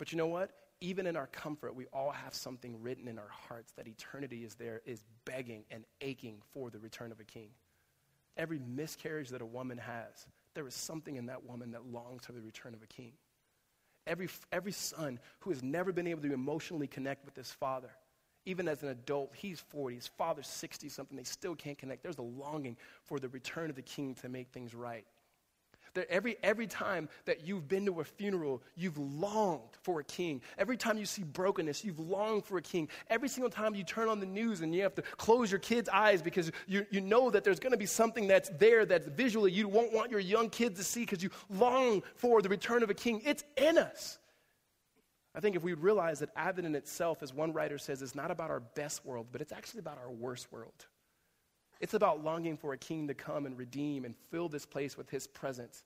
But 0.02 0.12
you 0.12 0.18
know 0.18 0.26
what? 0.26 0.50
Even 0.80 1.06
in 1.06 1.16
our 1.16 1.28
comfort, 1.28 1.76
we 1.76 1.86
all 1.94 2.10
have 2.10 2.34
something 2.34 2.82
written 2.82 3.08
in 3.08 3.20
our 3.20 3.30
hearts 3.30 3.72
that 3.74 3.88
eternity 3.88 4.44
is 4.44 4.56
there, 4.56 4.82
is 4.84 5.04
begging 5.26 5.64
and 5.70 5.86
aching 6.02 6.42
for 6.56 6.72
the 6.72 6.80
return 6.80 7.12
of 7.12 7.20
a 7.20 7.24
king. 7.24 7.52
Every 8.36 8.58
miscarriage 8.58 9.30
that 9.30 9.44
a 9.44 9.46
woman 9.46 9.78
has, 9.78 10.26
there 10.56 10.68
is 10.68 10.74
something 10.74 11.18
in 11.18 11.28
that 11.28 11.46
woman 11.46 11.74
that 11.74 11.86
longs 11.86 12.26
for 12.26 12.32
the 12.32 12.42
return 12.42 12.74
of 12.74 12.82
a 12.82 12.88
king. 12.88 13.12
Every, 14.08 14.28
every 14.52 14.72
son 14.72 15.20
who 15.42 15.52
has 15.52 15.62
never 15.62 15.94
been 15.94 16.08
able 16.08 16.24
to 16.24 16.34
emotionally 16.34 16.88
connect 16.88 17.24
with 17.24 17.36
his 17.36 17.52
father, 17.52 17.92
even 18.48 18.68
as 18.68 18.82
an 18.82 18.90
adult, 18.90 19.34
he's 19.36 19.60
40, 19.60 19.98
his 19.98 20.08
father's 20.08 20.48
60 20.48 20.90
something, 20.90 21.16
they 21.16 21.24
still 21.26 21.54
can't 21.54 21.78
connect. 21.78 22.02
There's 22.02 22.18
a 22.18 22.24
longing 22.24 22.76
for 23.04 23.20
the 23.20 23.30
return 23.30 23.70
of 23.70 23.76
the 23.76 23.84
king 23.84 24.16
to 24.16 24.30
make 24.30 24.50
things 24.50 24.74
right. 24.74 25.06
That 25.94 26.08
every, 26.10 26.38
every 26.42 26.68
time 26.68 27.10
that 27.26 27.46
you've 27.46 27.68
been 27.68 27.86
to 27.86 28.00
a 28.00 28.04
funeral, 28.04 28.64
you've 28.76 28.98
longed 28.98 29.78
for 29.82 30.00
a 30.00 30.04
king. 30.04 30.42
Every 30.58 30.78
time 30.78 30.98
you 30.98 31.06
see 31.06 31.24
brokenness, 31.24 31.84
you've 31.84 32.00
longed 32.00 32.46
for 32.46 32.58
a 32.58 32.62
king. 32.62 32.88
Every 33.10 33.28
single 33.28 33.50
time 33.50 33.76
you 33.76 33.84
turn 33.84 34.08
on 34.08 34.20
the 34.20 34.26
news 34.26 34.62
and 34.62 34.74
you 34.74 34.84
have 34.84 34.96
to 34.96 35.02
close 35.02 35.52
your 35.52 35.60
kids' 35.60 35.90
eyes 35.90 36.22
because 36.22 36.52
you, 36.68 36.86
you 36.92 37.02
know 37.02 37.30
that 37.30 37.44
there's 37.44 37.60
going 37.60 37.74
to 37.74 37.78
be 37.78 37.86
something 37.86 38.28
that's 38.28 38.50
there 38.58 38.86
that's 38.86 39.08
visually 39.08 39.52
you 39.52 39.68
won't 39.68 39.92
want 39.92 40.12
your 40.12 40.20
young 40.20 40.50
kids 40.50 40.80
to 40.80 40.84
see 40.84 41.02
because 41.02 41.22
you 41.22 41.30
long 41.50 42.04
for 42.16 42.42
the 42.42 42.50
return 42.50 42.84
of 42.84 42.90
a 42.90 42.94
king. 42.94 43.22
It's 43.26 43.44
in 43.58 43.78
us. 43.78 44.18
I 45.34 45.40
think 45.40 45.56
if 45.56 45.64
we 45.64 45.74
realize 45.74 46.20
that 46.20 46.30
Advent 46.36 46.68
in 46.68 46.76
itself, 46.76 47.24
as 47.24 47.34
one 47.34 47.54
writer 47.54 47.78
says, 47.78 48.02
is 48.02 48.16
not 48.16 48.32
about 48.32 48.50
our 48.50 48.60
best 48.60 49.06
world, 49.06 49.28
but 49.32 49.42
it's 49.42 49.54
actually 49.54 49.80
about 49.80 49.98
our 49.98 50.12
worst 50.12 50.52
world. 50.52 50.86
It's 51.82 51.96
about 51.96 52.24
longing 52.24 52.56
for 52.56 52.74
a 52.74 52.78
king 52.78 53.08
to 53.08 53.16
come 53.16 53.48
and 53.48 53.58
redeem 53.58 54.06
and 54.06 54.16
fill 54.30 54.48
this 54.48 54.68
place 54.68 54.96
with 54.96 55.10
his 55.10 55.26
presence. 55.26 55.84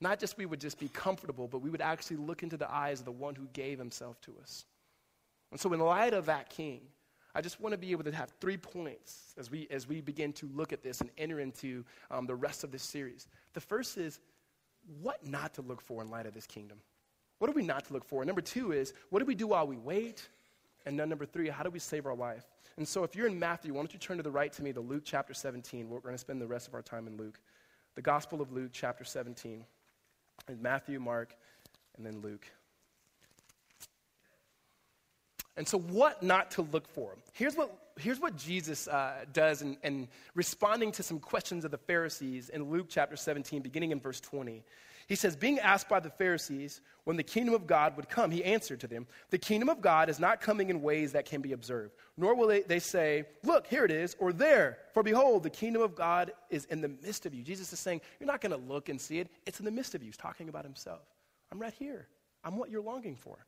Not 0.00 0.18
just 0.18 0.38
we 0.38 0.46
would 0.46 0.60
just 0.60 0.78
be 0.78 0.88
comfortable, 0.88 1.46
but 1.46 1.58
we 1.58 1.68
would 1.68 1.82
actually 1.82 2.16
look 2.16 2.42
into 2.42 2.56
the 2.56 2.72
eyes 2.72 3.00
of 3.00 3.04
the 3.04 3.12
one 3.12 3.34
who 3.34 3.46
gave 3.52 3.78
himself 3.78 4.18
to 4.22 4.32
us. 4.40 4.64
And 5.50 5.60
so, 5.60 5.72
in 5.74 5.80
light 5.80 6.14
of 6.14 6.26
that 6.26 6.48
king, 6.48 6.80
I 7.34 7.42
just 7.42 7.60
want 7.60 7.72
to 7.74 7.78
be 7.78 7.92
able 7.92 8.04
to 8.04 8.12
have 8.12 8.32
three 8.40 8.56
points 8.56 9.34
as 9.36 9.50
we, 9.50 9.68
as 9.70 9.86
we 9.86 10.00
begin 10.00 10.32
to 10.34 10.48
look 10.54 10.72
at 10.72 10.82
this 10.82 11.02
and 11.02 11.10
enter 11.18 11.38
into 11.38 11.84
um, 12.10 12.26
the 12.26 12.34
rest 12.34 12.64
of 12.64 12.72
this 12.72 12.82
series. 12.82 13.28
The 13.52 13.60
first 13.60 13.98
is 13.98 14.20
what 15.02 15.26
not 15.26 15.52
to 15.54 15.62
look 15.62 15.82
for 15.82 16.02
in 16.02 16.10
light 16.10 16.24
of 16.24 16.32
this 16.32 16.46
kingdom. 16.46 16.78
What 17.38 17.50
are 17.50 17.54
we 17.54 17.62
not 17.62 17.84
to 17.86 17.92
look 17.92 18.04
for? 18.04 18.24
Number 18.24 18.40
two 18.40 18.72
is 18.72 18.94
what 19.10 19.18
do 19.18 19.26
we 19.26 19.34
do 19.34 19.48
while 19.48 19.66
we 19.66 19.76
wait? 19.76 20.26
And 20.86 20.98
then 20.98 21.10
number 21.10 21.26
three, 21.26 21.48
how 21.48 21.62
do 21.62 21.70
we 21.70 21.78
save 21.78 22.06
our 22.06 22.14
life? 22.14 22.46
And 22.78 22.86
so 22.86 23.04
if 23.04 23.16
you're 23.16 23.26
in 23.26 23.38
Matthew, 23.38 23.72
why 23.72 23.80
don't 23.80 23.92
you 23.92 23.98
turn 23.98 24.18
to 24.18 24.22
the 24.22 24.30
right 24.30 24.52
to 24.52 24.62
me 24.62 24.72
to 24.72 24.80
Luke 24.80 25.02
chapter 25.04 25.32
17. 25.32 25.88
We're 25.88 26.00
going 26.00 26.14
to 26.14 26.18
spend 26.18 26.40
the 26.40 26.46
rest 26.46 26.68
of 26.68 26.74
our 26.74 26.82
time 26.82 27.06
in 27.06 27.16
Luke. 27.16 27.40
The 27.94 28.02
Gospel 28.02 28.42
of 28.42 28.52
Luke 28.52 28.70
chapter 28.72 29.04
17. 29.04 29.64
And 30.48 30.60
Matthew, 30.60 31.00
Mark, 31.00 31.34
and 31.96 32.04
then 32.04 32.20
Luke. 32.20 32.46
And 35.56 35.66
so, 35.66 35.78
what 35.78 36.22
not 36.22 36.50
to 36.52 36.62
look 36.62 36.86
for? 36.86 37.16
Here's 37.32 37.54
what, 37.54 37.74
here's 37.98 38.20
what 38.20 38.36
Jesus 38.36 38.88
uh, 38.88 39.24
does 39.32 39.62
in, 39.62 39.78
in 39.82 40.08
responding 40.34 40.92
to 40.92 41.02
some 41.02 41.18
questions 41.18 41.64
of 41.64 41.70
the 41.70 41.78
Pharisees 41.78 42.50
in 42.50 42.70
Luke 42.70 42.86
chapter 42.90 43.16
17, 43.16 43.62
beginning 43.62 43.90
in 43.90 44.00
verse 44.00 44.20
20. 44.20 44.62
He 45.06 45.14
says, 45.14 45.36
Being 45.36 45.58
asked 45.60 45.88
by 45.88 46.00
the 46.00 46.10
Pharisees 46.10 46.80
when 47.04 47.16
the 47.16 47.22
kingdom 47.22 47.54
of 47.54 47.66
God 47.66 47.96
would 47.96 48.08
come, 48.08 48.30
he 48.30 48.42
answered 48.42 48.80
to 48.80 48.88
them, 48.88 49.06
The 49.30 49.38
kingdom 49.38 49.68
of 49.68 49.80
God 49.80 50.08
is 50.08 50.18
not 50.18 50.40
coming 50.40 50.68
in 50.70 50.82
ways 50.82 51.12
that 51.12 51.26
can 51.26 51.40
be 51.40 51.52
observed, 51.52 51.94
nor 52.16 52.34
will 52.34 52.48
they, 52.48 52.62
they 52.62 52.80
say, 52.80 53.24
Look, 53.44 53.66
here 53.66 53.84
it 53.84 53.92
is, 53.92 54.16
or 54.18 54.32
there. 54.32 54.78
For 54.92 55.02
behold, 55.02 55.44
the 55.44 55.50
kingdom 55.50 55.82
of 55.82 55.94
God 55.94 56.32
is 56.50 56.64
in 56.66 56.80
the 56.80 56.88
midst 56.88 57.26
of 57.26 57.34
you. 57.34 57.42
Jesus 57.42 57.72
is 57.72 57.78
saying, 57.78 58.00
You're 58.18 58.26
not 58.26 58.40
going 58.40 58.50
to 58.50 58.72
look 58.72 58.88
and 58.88 59.00
see 59.00 59.20
it, 59.20 59.28
it's 59.46 59.60
in 59.60 59.64
the 59.64 59.70
midst 59.70 59.94
of 59.94 60.02
you. 60.02 60.06
He's 60.06 60.16
talking 60.16 60.48
about 60.48 60.64
himself. 60.64 61.02
I'm 61.52 61.60
right 61.60 61.74
here. 61.78 62.08
I'm 62.42 62.56
what 62.56 62.70
you're 62.70 62.82
longing 62.82 63.16
for. 63.16 63.38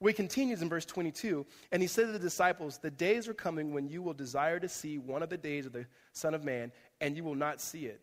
Well, 0.00 0.08
he 0.08 0.14
continues 0.14 0.62
in 0.62 0.68
verse 0.68 0.84
22, 0.84 1.46
and 1.70 1.80
he 1.80 1.86
said 1.86 2.06
to 2.06 2.12
the 2.12 2.18
disciples, 2.18 2.78
The 2.78 2.90
days 2.90 3.28
are 3.28 3.34
coming 3.34 3.72
when 3.72 3.88
you 3.88 4.02
will 4.02 4.14
desire 4.14 4.58
to 4.58 4.68
see 4.68 4.98
one 4.98 5.22
of 5.22 5.30
the 5.30 5.36
days 5.38 5.64
of 5.64 5.72
the 5.72 5.86
Son 6.12 6.34
of 6.34 6.42
Man, 6.42 6.72
and 7.00 7.16
you 7.16 7.22
will 7.22 7.36
not 7.36 7.60
see 7.60 7.86
it. 7.86 8.00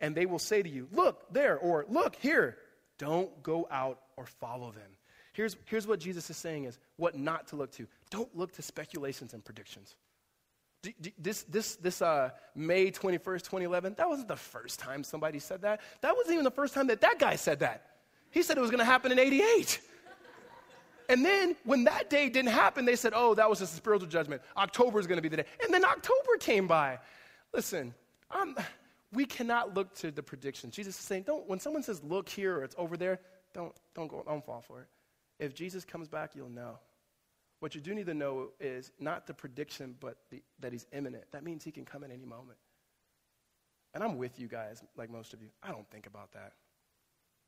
And 0.00 0.14
they 0.14 0.26
will 0.26 0.38
say 0.38 0.62
to 0.62 0.68
you, 0.68 0.88
Look 0.92 1.32
there, 1.32 1.58
or 1.58 1.84
Look 1.88 2.16
here. 2.16 2.58
Don't 2.98 3.42
go 3.42 3.68
out 3.70 4.00
or 4.16 4.26
follow 4.26 4.72
them. 4.72 4.90
Here's, 5.32 5.56
here's 5.66 5.86
what 5.86 6.00
Jesus 6.00 6.28
is 6.30 6.36
saying 6.36 6.64
is 6.64 6.78
what 6.96 7.16
not 7.16 7.46
to 7.48 7.56
look 7.56 7.70
to. 7.72 7.86
Don't 8.10 8.36
look 8.36 8.52
to 8.56 8.62
speculations 8.62 9.34
and 9.34 9.44
predictions. 9.44 9.94
This, 11.16 11.44
this, 11.44 11.76
this 11.76 12.02
uh, 12.02 12.30
May 12.56 12.90
21st, 12.90 13.42
2011, 13.44 13.94
that 13.98 14.08
wasn't 14.08 14.28
the 14.28 14.36
first 14.36 14.80
time 14.80 15.04
somebody 15.04 15.38
said 15.38 15.62
that. 15.62 15.80
That 16.00 16.16
wasn't 16.16 16.34
even 16.34 16.44
the 16.44 16.50
first 16.50 16.74
time 16.74 16.88
that 16.88 17.00
that 17.02 17.20
guy 17.20 17.36
said 17.36 17.60
that. 17.60 17.86
He 18.30 18.42
said 18.42 18.58
it 18.58 18.60
was 18.60 18.70
going 18.70 18.80
to 18.80 18.84
happen 18.84 19.12
in 19.12 19.18
88. 19.18 19.80
And 21.08 21.24
then 21.24 21.56
when 21.64 21.84
that 21.84 22.10
day 22.10 22.28
didn't 22.28 22.50
happen, 22.50 22.84
they 22.84 22.96
said, 22.96 23.12
oh, 23.14 23.34
that 23.34 23.48
was 23.48 23.60
just 23.60 23.72
a 23.72 23.76
spiritual 23.76 24.08
judgment. 24.08 24.42
October 24.56 25.00
is 25.00 25.06
going 25.06 25.16
to 25.18 25.22
be 25.22 25.28
the 25.28 25.38
day. 25.38 25.46
And 25.62 25.72
then 25.72 25.84
October 25.84 26.36
came 26.38 26.66
by. 26.66 26.98
Listen, 27.54 27.94
um, 28.30 28.56
we 29.12 29.24
cannot 29.24 29.74
look 29.74 29.94
to 29.96 30.10
the 30.10 30.22
predictions. 30.22 30.74
Jesus 30.74 30.98
is 30.98 31.04
saying, 31.04 31.24
don't, 31.24 31.48
when 31.48 31.58
someone 31.58 31.82
says, 31.82 32.02
look 32.02 32.28
here 32.28 32.58
or 32.58 32.64
it's 32.64 32.74
over 32.78 32.96
there, 32.96 33.20
don't, 33.54 33.74
don't 33.94 34.08
go, 34.08 34.22
don't 34.26 34.44
fall 34.44 34.60
for 34.60 34.80
it. 34.80 34.88
If 35.38 35.54
Jesus 35.54 35.84
comes 35.84 36.08
back, 36.08 36.34
you'll 36.34 36.50
know. 36.50 36.78
What 37.60 37.74
you 37.74 37.80
do 37.80 37.94
need 37.94 38.06
to 38.06 38.14
know 38.14 38.50
is 38.60 38.92
not 39.00 39.26
the 39.26 39.34
prediction, 39.34 39.96
but 39.98 40.18
the, 40.30 40.42
that 40.60 40.72
he's 40.72 40.86
imminent. 40.92 41.24
That 41.32 41.42
means 41.42 41.64
he 41.64 41.72
can 41.72 41.84
come 41.84 42.04
at 42.04 42.10
any 42.10 42.24
moment. 42.24 42.58
And 43.94 44.04
I'm 44.04 44.18
with 44.18 44.38
you 44.38 44.46
guys, 44.46 44.82
like 44.96 45.10
most 45.10 45.32
of 45.32 45.42
you. 45.42 45.48
I 45.62 45.72
don't 45.72 45.88
think 45.90 46.06
about 46.06 46.32
that. 46.32 46.52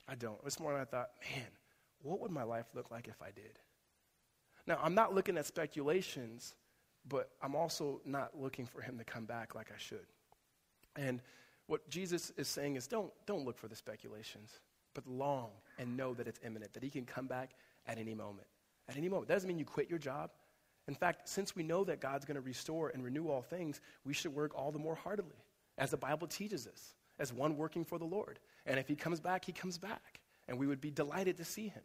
I 0.09 0.15
don't. 0.15 0.43
This 0.45 0.59
morning 0.59 0.81
I 0.81 0.85
thought, 0.85 1.11
man, 1.35 1.47
what 2.03 2.21
would 2.21 2.31
my 2.31 2.43
life 2.43 2.67
look 2.75 2.91
like 2.91 3.07
if 3.07 3.21
I 3.23 3.31
did? 3.31 3.59
Now, 4.67 4.79
I'm 4.83 4.95
not 4.95 5.15
looking 5.15 5.37
at 5.37 5.47
speculations, 5.47 6.55
but 7.09 7.31
I'm 7.43 7.55
also 7.55 8.01
not 8.05 8.39
looking 8.39 8.67
for 8.67 8.81
him 8.81 8.99
to 8.99 9.05
come 9.05 9.27
back 9.27 9.55
like 9.55 9.71
I 9.71 9.79
should. 9.79 10.07
And 10.97 11.23
what 11.71 11.89
Jesus 11.89 12.33
is 12.37 12.49
saying 12.49 12.75
is 12.75 12.89
don't, 12.89 13.13
don't 13.27 13.45
look 13.45 13.57
for 13.57 13.69
the 13.69 13.77
speculations, 13.77 14.51
but 14.93 15.07
long 15.07 15.51
and 15.79 15.97
know 15.97 16.15
that 16.15 16.27
it's 16.27 16.41
imminent, 16.45 16.73
that 16.73 16.83
he 16.83 16.91
can 16.91 17.05
come 17.05 17.29
back 17.29 17.51
at 17.87 17.97
any 17.97 18.13
moment. 18.13 18.49
At 18.89 18.97
any 18.97 19.09
moment. 19.09 19.29
That 19.29 19.35
doesn't 19.35 19.47
mean 19.47 19.59
you 19.59 19.65
quit 19.65 19.89
your 19.89 20.01
job. 20.01 20.31
In 20.89 20.97
fact, 20.97 21.29
since 21.29 21.55
we 21.55 21.63
know 21.63 21.85
that 21.85 22.01
God's 22.01 22.25
going 22.25 22.35
to 22.35 22.41
restore 22.41 22.89
and 22.89 23.05
renew 23.05 23.29
all 23.29 23.43
things, 23.43 23.81
we 24.05 24.13
should 24.13 24.35
work 24.35 24.53
all 24.57 24.73
the 24.73 24.81
more 24.81 24.97
heartily, 24.97 25.37
as 25.79 25.93
the 25.93 25.97
Bible 25.97 26.27
teaches 26.27 26.67
us, 26.67 26.95
as 27.21 27.33
one 27.33 27.57
working 27.57 27.85
for 27.85 28.01
the 28.01 28.05
Lord. 28.05 28.41
And 28.67 28.81
if 28.81 28.89
he 28.89 28.97
comes 28.97 29.21
back, 29.21 29.45
he 29.45 29.53
comes 29.53 29.79
back 29.79 30.21
and 30.49 30.59
we 30.59 30.67
would 30.67 30.81
be 30.81 30.91
delighted 30.91 31.37
to 31.37 31.45
see 31.45 31.69
him. 31.69 31.83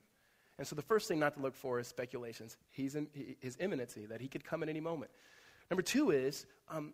And 0.58 0.66
so 0.66 0.76
the 0.76 0.82
first 0.82 1.08
thing 1.08 1.20
not 1.20 1.36
to 1.36 1.42
look 1.42 1.54
for 1.54 1.80
is 1.80 1.88
speculations. 1.88 2.58
He's 2.72 2.96
in, 2.96 3.08
his 3.40 3.56
imminency, 3.60 4.08
that 4.08 4.20
he 4.20 4.28
could 4.28 4.44
come 4.44 4.64
at 4.64 4.70
any 4.70 4.80
moment. 4.80 5.12
Number 5.70 5.84
two 5.84 6.10
is, 6.10 6.48
um, 6.70 6.94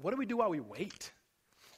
what 0.00 0.12
do 0.12 0.16
we 0.16 0.26
do 0.26 0.36
while 0.36 0.50
we 0.50 0.60
wait? 0.60 1.10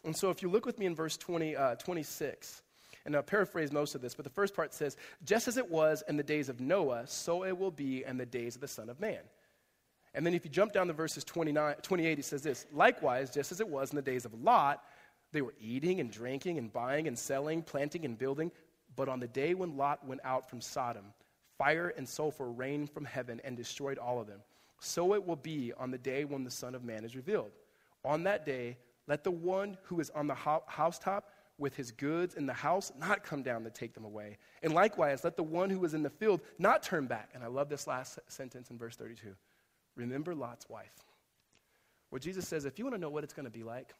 And 0.05 0.17
so 0.17 0.31
if 0.31 0.43
you 0.43 0.49
look 0.49 0.67
with 0.67 0.79
me 0.79 0.87
in 0.87 0.95
verse 0.95 1.17
20, 1.17 1.57
uh, 1.57 1.75
26, 1.77 2.63
and 3.05 3.17
I'll 3.17 3.23
paraphrase 3.23 3.73
most 3.73 3.95
of 3.95 4.01
this, 4.01 4.15
but 4.15 4.25
the 4.25 4.31
first 4.31 4.55
part 4.55 4.75
says, 4.75 4.97
Just 5.25 5.49
as 5.49 5.57
it 5.57 5.71
was 5.71 6.03
in 6.09 6.17
the 6.17 6.23
days 6.23 6.49
of 6.49 6.61
Noah, 6.61 7.07
so 7.07 7.45
it 7.45 7.57
will 7.57 7.71
be 7.71 8.05
in 8.05 8.17
the 8.17 8.27
days 8.27 8.55
of 8.55 8.61
the 8.61 8.69
Son 8.69 8.89
of 8.89 9.01
Man. 9.01 9.21
And 10.15 10.27
then 10.27 10.35
if 10.35 10.45
you 10.45 10.51
jump 10.51 10.73
down 10.73 10.89
to 10.89 10.93
verses 10.93 11.23
29, 11.25 11.77
28, 11.83 12.19
he 12.19 12.23
says 12.23 12.43
this 12.43 12.67
Likewise, 12.73 13.31
just 13.31 13.53
as 13.53 13.61
it 13.61 13.69
was 13.69 13.91
in 13.91 13.97
the 13.97 14.03
days 14.03 14.25
of 14.25 14.35
Lot, 14.35 14.83
they 15.33 15.43
were 15.43 15.55
eating 15.61 16.01
and 16.01 16.11
drinking 16.11 16.59
and 16.59 16.73
buying 16.73 17.07
and 17.07 17.19
selling, 17.19 17.63
planting 17.63 18.05
and 18.05 18.19
building. 18.19 18.51
But 18.97 19.09
on 19.09 19.21
the 19.21 19.29
day 19.29 19.55
when 19.55 19.77
Lot 19.77 20.07
went 20.07 20.21
out 20.25 20.51
from 20.51 20.61
Sodom, 20.61 21.05
fire 21.57 21.95
and 21.97 22.09
sulfur 22.09 22.51
rained 22.51 22.91
from 22.91 23.05
heaven 23.05 23.41
and 23.45 23.57
destroyed 23.57 23.99
all 23.99 24.21
of 24.21 24.27
them. 24.27 24.41
So 24.81 25.15
it 25.15 25.25
will 25.25 25.37
be 25.37 25.73
on 25.79 25.91
the 25.91 25.99
day 25.99 26.25
when 26.25 26.43
the 26.43 26.51
Son 26.51 26.75
of 26.75 26.83
Man 26.83 27.05
is 27.05 27.15
revealed. 27.15 27.53
On 28.05 28.25
that 28.25 28.45
day, 28.45 28.79
let 29.11 29.25
the 29.25 29.31
one 29.33 29.77
who 29.83 29.99
is 29.99 30.09
on 30.11 30.29
the 30.29 30.37
housetop 30.37 31.33
with 31.59 31.75
his 31.75 31.91
goods 31.91 32.37
in 32.37 32.47
the 32.47 32.53
house 32.53 32.93
not 32.97 33.25
come 33.25 33.43
down 33.43 33.65
to 33.65 33.71
take 33.71 33.93
them 33.93 34.05
away. 34.05 34.39
And 34.63 34.73
likewise, 34.73 35.25
let 35.25 35.37
the 35.37 35.43
one 35.43 35.69
who 35.69 35.85
is 35.85 35.95
in 35.95 36.05
the 36.05 36.11
field 36.11 36.41
not 36.61 36.85
turn 36.85 37.07
back. 37.07 37.31
And 37.35 37.43
I 37.43 37.49
love 37.49 37.69
this 37.69 37.89
last 37.89 38.21
sentence 38.29 38.71
in 38.71 38.79
verse 38.79 38.95
32. 38.95 39.35
Remember 39.97 40.33
Lot's 40.33 40.69
wife. 40.69 40.93
What 42.11 42.23
Jesus 42.23 42.47
says, 42.47 42.65
if 42.65 42.79
you 42.79 42.85
want 42.85 42.95
to 42.95 43.01
know 43.01 43.11
what 43.11 43.25
it's 43.25 43.35
going 43.35 43.47
to 43.47 43.51
be 43.51 43.65
like, 43.65 43.93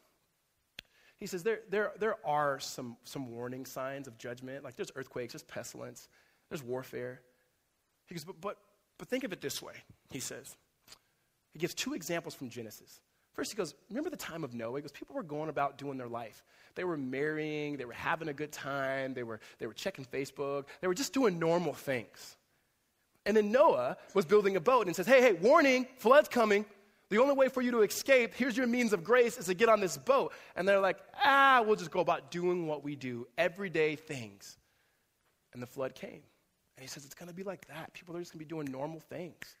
he 1.17 1.25
says 1.27 1.43
there, 1.43 1.59
there, 1.69 1.91
there 1.99 2.15
are 2.25 2.61
some, 2.61 2.95
some 3.03 3.29
warning 3.29 3.65
signs 3.65 4.07
of 4.07 4.17
judgment, 4.17 4.63
like 4.63 4.77
there's 4.77 4.93
earthquakes, 4.95 5.33
there's 5.33 5.43
pestilence, 5.43 6.07
there's 6.49 6.63
warfare. 6.63 7.19
He 8.07 8.15
goes, 8.15 8.23
but, 8.23 8.39
but, 8.39 8.57
but 8.97 9.09
think 9.09 9.25
of 9.25 9.33
it 9.33 9.41
this 9.41 9.61
way, 9.61 9.73
he 10.09 10.21
says. 10.21 10.55
He 11.51 11.59
gives 11.59 11.73
two 11.73 11.95
examples 11.95 12.33
from 12.33 12.49
Genesis. 12.49 13.01
First, 13.33 13.51
he 13.51 13.57
goes, 13.57 13.73
Remember 13.89 14.09
the 14.09 14.17
time 14.17 14.43
of 14.43 14.53
Noah? 14.53 14.77
He 14.77 14.81
goes, 14.81 14.91
People 14.91 15.15
were 15.15 15.23
going 15.23 15.49
about 15.49 15.77
doing 15.77 15.97
their 15.97 16.07
life. 16.07 16.43
They 16.75 16.83
were 16.83 16.97
marrying, 16.97 17.77
they 17.77 17.85
were 17.85 17.93
having 17.93 18.29
a 18.29 18.33
good 18.33 18.51
time, 18.51 19.13
they 19.13 19.23
were, 19.23 19.39
they 19.59 19.67
were 19.67 19.73
checking 19.73 20.05
Facebook, 20.05 20.65
they 20.81 20.87
were 20.87 20.93
just 20.93 21.13
doing 21.13 21.39
normal 21.39 21.73
things. 21.73 22.37
And 23.25 23.37
then 23.37 23.51
Noah 23.51 23.97
was 24.13 24.25
building 24.25 24.55
a 24.55 24.59
boat 24.59 24.87
and 24.87 24.95
says, 24.95 25.07
Hey, 25.07 25.21
hey, 25.21 25.33
warning, 25.33 25.87
flood's 25.97 26.29
coming. 26.29 26.65
The 27.11 27.17
only 27.17 27.35
way 27.35 27.49
for 27.49 27.61
you 27.61 27.71
to 27.71 27.81
escape, 27.81 28.33
here's 28.33 28.55
your 28.55 28.67
means 28.67 28.93
of 28.93 29.03
grace, 29.03 29.37
is 29.37 29.47
to 29.47 29.53
get 29.53 29.67
on 29.67 29.81
this 29.81 29.97
boat. 29.97 30.31
And 30.55 30.65
they're 30.65 30.79
like, 30.79 30.97
ah, 31.21 31.61
we'll 31.67 31.75
just 31.75 31.91
go 31.91 31.99
about 31.99 32.31
doing 32.31 32.67
what 32.67 32.85
we 32.85 32.95
do, 32.95 33.27
everyday 33.37 33.97
things. 33.97 34.57
And 35.51 35.61
the 35.61 35.67
flood 35.67 35.93
came. 35.93 36.21
And 36.77 36.79
he 36.79 36.87
says, 36.87 37.03
it's 37.03 37.13
going 37.13 37.27
to 37.27 37.35
be 37.35 37.43
like 37.43 37.67
that. 37.67 37.91
People 37.93 38.15
are 38.15 38.19
just 38.19 38.31
going 38.31 38.39
to 38.39 38.45
be 38.45 38.49
doing 38.49 38.71
normal 38.71 39.01
things. 39.01 39.57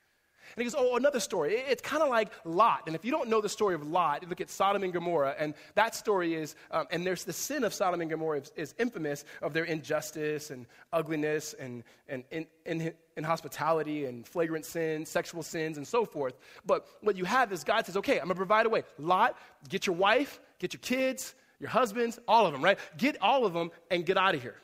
And 0.55 0.63
he 0.63 0.63
goes, 0.63 0.75
Oh, 0.77 0.95
another 0.95 1.19
story. 1.19 1.55
It's 1.55 1.81
kind 1.81 2.03
of 2.03 2.09
like 2.09 2.29
Lot. 2.43 2.83
And 2.87 2.95
if 2.95 3.05
you 3.05 3.11
don't 3.11 3.29
know 3.29 3.41
the 3.41 3.49
story 3.49 3.75
of 3.75 3.87
Lot, 3.87 4.27
look 4.27 4.41
at 4.41 4.49
Sodom 4.49 4.83
and 4.83 4.91
Gomorrah. 4.91 5.35
And 5.37 5.53
that 5.75 5.95
story 5.95 6.35
is, 6.35 6.55
um, 6.71 6.87
and 6.91 7.05
there's 7.05 7.23
the 7.23 7.33
sin 7.33 7.63
of 7.63 7.73
Sodom 7.73 8.01
and 8.01 8.09
Gomorrah 8.09 8.39
is, 8.39 8.51
is 8.55 8.75
infamous 8.79 9.25
of 9.41 9.53
their 9.53 9.65
injustice 9.65 10.49
and 10.49 10.65
ugliness 10.91 11.53
and, 11.53 11.83
and 12.07 12.23
in, 12.31 12.47
in, 12.65 12.93
inhospitality 13.17 14.05
and 14.05 14.27
flagrant 14.27 14.65
sins, 14.65 15.09
sexual 15.09 15.43
sins, 15.43 15.77
and 15.77 15.87
so 15.87 16.05
forth. 16.05 16.37
But 16.65 16.87
what 17.01 17.15
you 17.15 17.25
have 17.25 17.51
is 17.51 17.63
God 17.63 17.85
says, 17.85 17.97
Okay, 17.97 18.19
I'm 18.19 18.25
going 18.25 18.29
to 18.29 18.35
provide 18.35 18.65
a 18.65 18.69
way. 18.69 18.83
Lot, 18.97 19.37
get 19.69 19.87
your 19.87 19.95
wife, 19.95 20.39
get 20.59 20.73
your 20.73 20.81
kids, 20.81 21.35
your 21.59 21.69
husbands, 21.69 22.19
all 22.27 22.45
of 22.45 22.53
them, 22.53 22.63
right? 22.63 22.79
Get 22.97 23.21
all 23.21 23.45
of 23.45 23.53
them 23.53 23.71
and 23.89 24.05
get 24.05 24.17
out 24.17 24.33
of 24.35 24.41
here. 24.41 24.55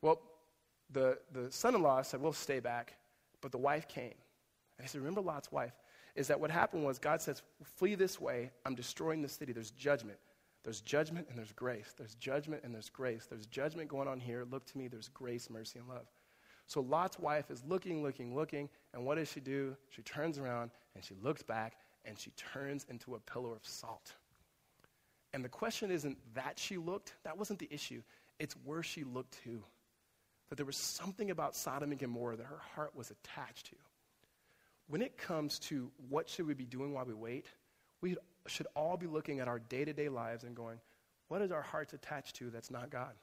Well, 0.00 0.20
the, 0.92 1.18
the 1.32 1.50
son 1.50 1.74
in 1.74 1.82
law 1.82 2.02
said, 2.02 2.20
We'll 2.20 2.32
stay 2.32 2.60
back. 2.60 2.94
But 3.42 3.52
the 3.52 3.58
wife 3.58 3.86
came. 3.86 4.14
And 4.78 4.86
he 4.86 4.88
said, 4.88 5.02
Remember 5.02 5.20
Lot's 5.20 5.52
wife? 5.52 5.74
Is 6.14 6.28
that 6.28 6.40
what 6.40 6.50
happened 6.50 6.84
was 6.84 6.98
God 6.98 7.20
says, 7.20 7.42
Flee 7.76 7.94
this 7.94 8.18
way. 8.18 8.50
I'm 8.64 8.74
destroying 8.74 9.20
the 9.20 9.28
city. 9.28 9.52
There's 9.52 9.72
judgment. 9.72 10.18
There's 10.64 10.80
judgment 10.80 11.26
and 11.28 11.36
there's 11.36 11.52
grace. 11.52 11.92
There's 11.96 12.14
judgment 12.14 12.62
and 12.64 12.74
there's 12.74 12.88
grace. 12.88 13.26
There's 13.28 13.46
judgment 13.46 13.88
going 13.88 14.08
on 14.08 14.20
here. 14.20 14.46
Look 14.50 14.64
to 14.66 14.78
me. 14.78 14.88
There's 14.88 15.08
grace, 15.08 15.50
mercy, 15.50 15.78
and 15.80 15.88
love. 15.88 16.06
So 16.66 16.80
Lot's 16.80 17.18
wife 17.18 17.50
is 17.50 17.62
looking, 17.66 18.02
looking, 18.02 18.34
looking. 18.34 18.68
And 18.94 19.04
what 19.04 19.16
does 19.16 19.30
she 19.30 19.40
do? 19.40 19.76
She 19.90 20.02
turns 20.02 20.38
around 20.38 20.70
and 20.94 21.04
she 21.04 21.14
looks 21.22 21.42
back 21.42 21.74
and 22.04 22.18
she 22.18 22.30
turns 22.30 22.86
into 22.88 23.14
a 23.14 23.20
pillar 23.20 23.52
of 23.52 23.66
salt. 23.66 24.12
And 25.34 25.44
the 25.44 25.48
question 25.48 25.90
isn't 25.90 26.18
that 26.34 26.58
she 26.58 26.76
looked, 26.76 27.14
that 27.24 27.36
wasn't 27.36 27.58
the 27.58 27.68
issue. 27.70 28.02
It's 28.38 28.54
where 28.64 28.82
she 28.82 29.04
looked 29.04 29.42
to. 29.44 29.62
That 30.52 30.56
there 30.56 30.66
was 30.66 30.76
something 30.76 31.30
about 31.30 31.56
Sodom 31.56 31.92
and 31.92 31.98
Gomorrah 31.98 32.36
that 32.36 32.44
her 32.44 32.60
heart 32.74 32.94
was 32.94 33.10
attached 33.10 33.70
to 33.70 33.76
when 34.92 35.00
it 35.00 35.16
comes 35.16 35.58
to 35.58 35.90
what 36.10 36.28
should 36.28 36.46
we 36.46 36.52
be 36.52 36.66
doing 36.66 36.92
while 36.92 37.06
we 37.06 37.14
wait, 37.14 37.46
we 38.02 38.14
should 38.46 38.66
all 38.76 38.98
be 38.98 39.06
looking 39.06 39.40
at 39.40 39.48
our 39.48 39.58
day-to-day 39.58 40.10
lives 40.10 40.44
and 40.44 40.54
going, 40.54 40.78
what 41.28 41.40
is 41.40 41.50
our 41.50 41.62
hearts 41.62 41.94
attached 41.94 42.36
to 42.36 42.50
that's 42.50 42.70
not 42.70 42.90
God? 42.90 43.14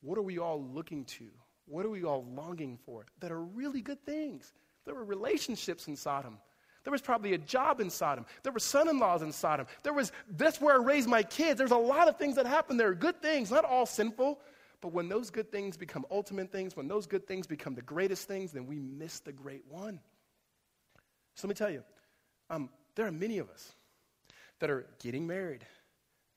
What 0.00 0.16
are 0.16 0.22
we 0.22 0.38
all 0.38 0.62
looking 0.62 1.06
to? 1.06 1.24
What 1.66 1.84
are 1.84 1.90
we 1.90 2.04
all 2.04 2.24
longing 2.24 2.78
for 2.86 3.04
that 3.18 3.32
are 3.32 3.42
really 3.42 3.80
good 3.80 4.06
things? 4.06 4.52
There 4.84 4.94
were 4.94 5.04
relationships 5.04 5.88
in 5.88 5.96
Sodom. 5.96 6.38
There 6.84 6.92
was 6.92 7.00
probably 7.00 7.32
a 7.32 7.38
job 7.38 7.80
in 7.80 7.90
Sodom. 7.90 8.24
There 8.44 8.52
were 8.52 8.60
son 8.60 8.88
in 8.88 9.00
laws 9.00 9.22
in 9.22 9.32
Sodom. 9.32 9.66
There 9.82 9.92
was, 9.92 10.12
that's 10.36 10.60
where 10.60 10.74
I 10.74 10.84
raised 10.84 11.08
my 11.08 11.24
kids. 11.24 11.58
There's 11.58 11.72
a 11.72 11.76
lot 11.76 12.06
of 12.06 12.16
things 12.16 12.36
that 12.36 12.46
happen 12.46 12.76
there, 12.76 12.94
good 12.94 13.20
things, 13.20 13.50
not 13.50 13.64
all 13.64 13.86
sinful. 13.86 14.38
But 14.84 14.92
when 14.92 15.08
those 15.08 15.30
good 15.30 15.50
things 15.50 15.78
become 15.78 16.04
ultimate 16.10 16.52
things, 16.52 16.76
when 16.76 16.88
those 16.88 17.06
good 17.06 17.26
things 17.26 17.46
become 17.46 17.74
the 17.74 17.80
greatest 17.80 18.28
things, 18.28 18.52
then 18.52 18.66
we 18.66 18.78
miss 18.78 19.18
the 19.20 19.32
great 19.32 19.64
one. 19.66 19.98
So 21.36 21.46
let 21.46 21.48
me 21.48 21.54
tell 21.54 21.70
you, 21.70 21.82
um, 22.50 22.68
there 22.94 23.06
are 23.06 23.10
many 23.10 23.38
of 23.38 23.48
us 23.48 23.74
that 24.58 24.68
are 24.68 24.84
getting 25.02 25.26
married 25.26 25.64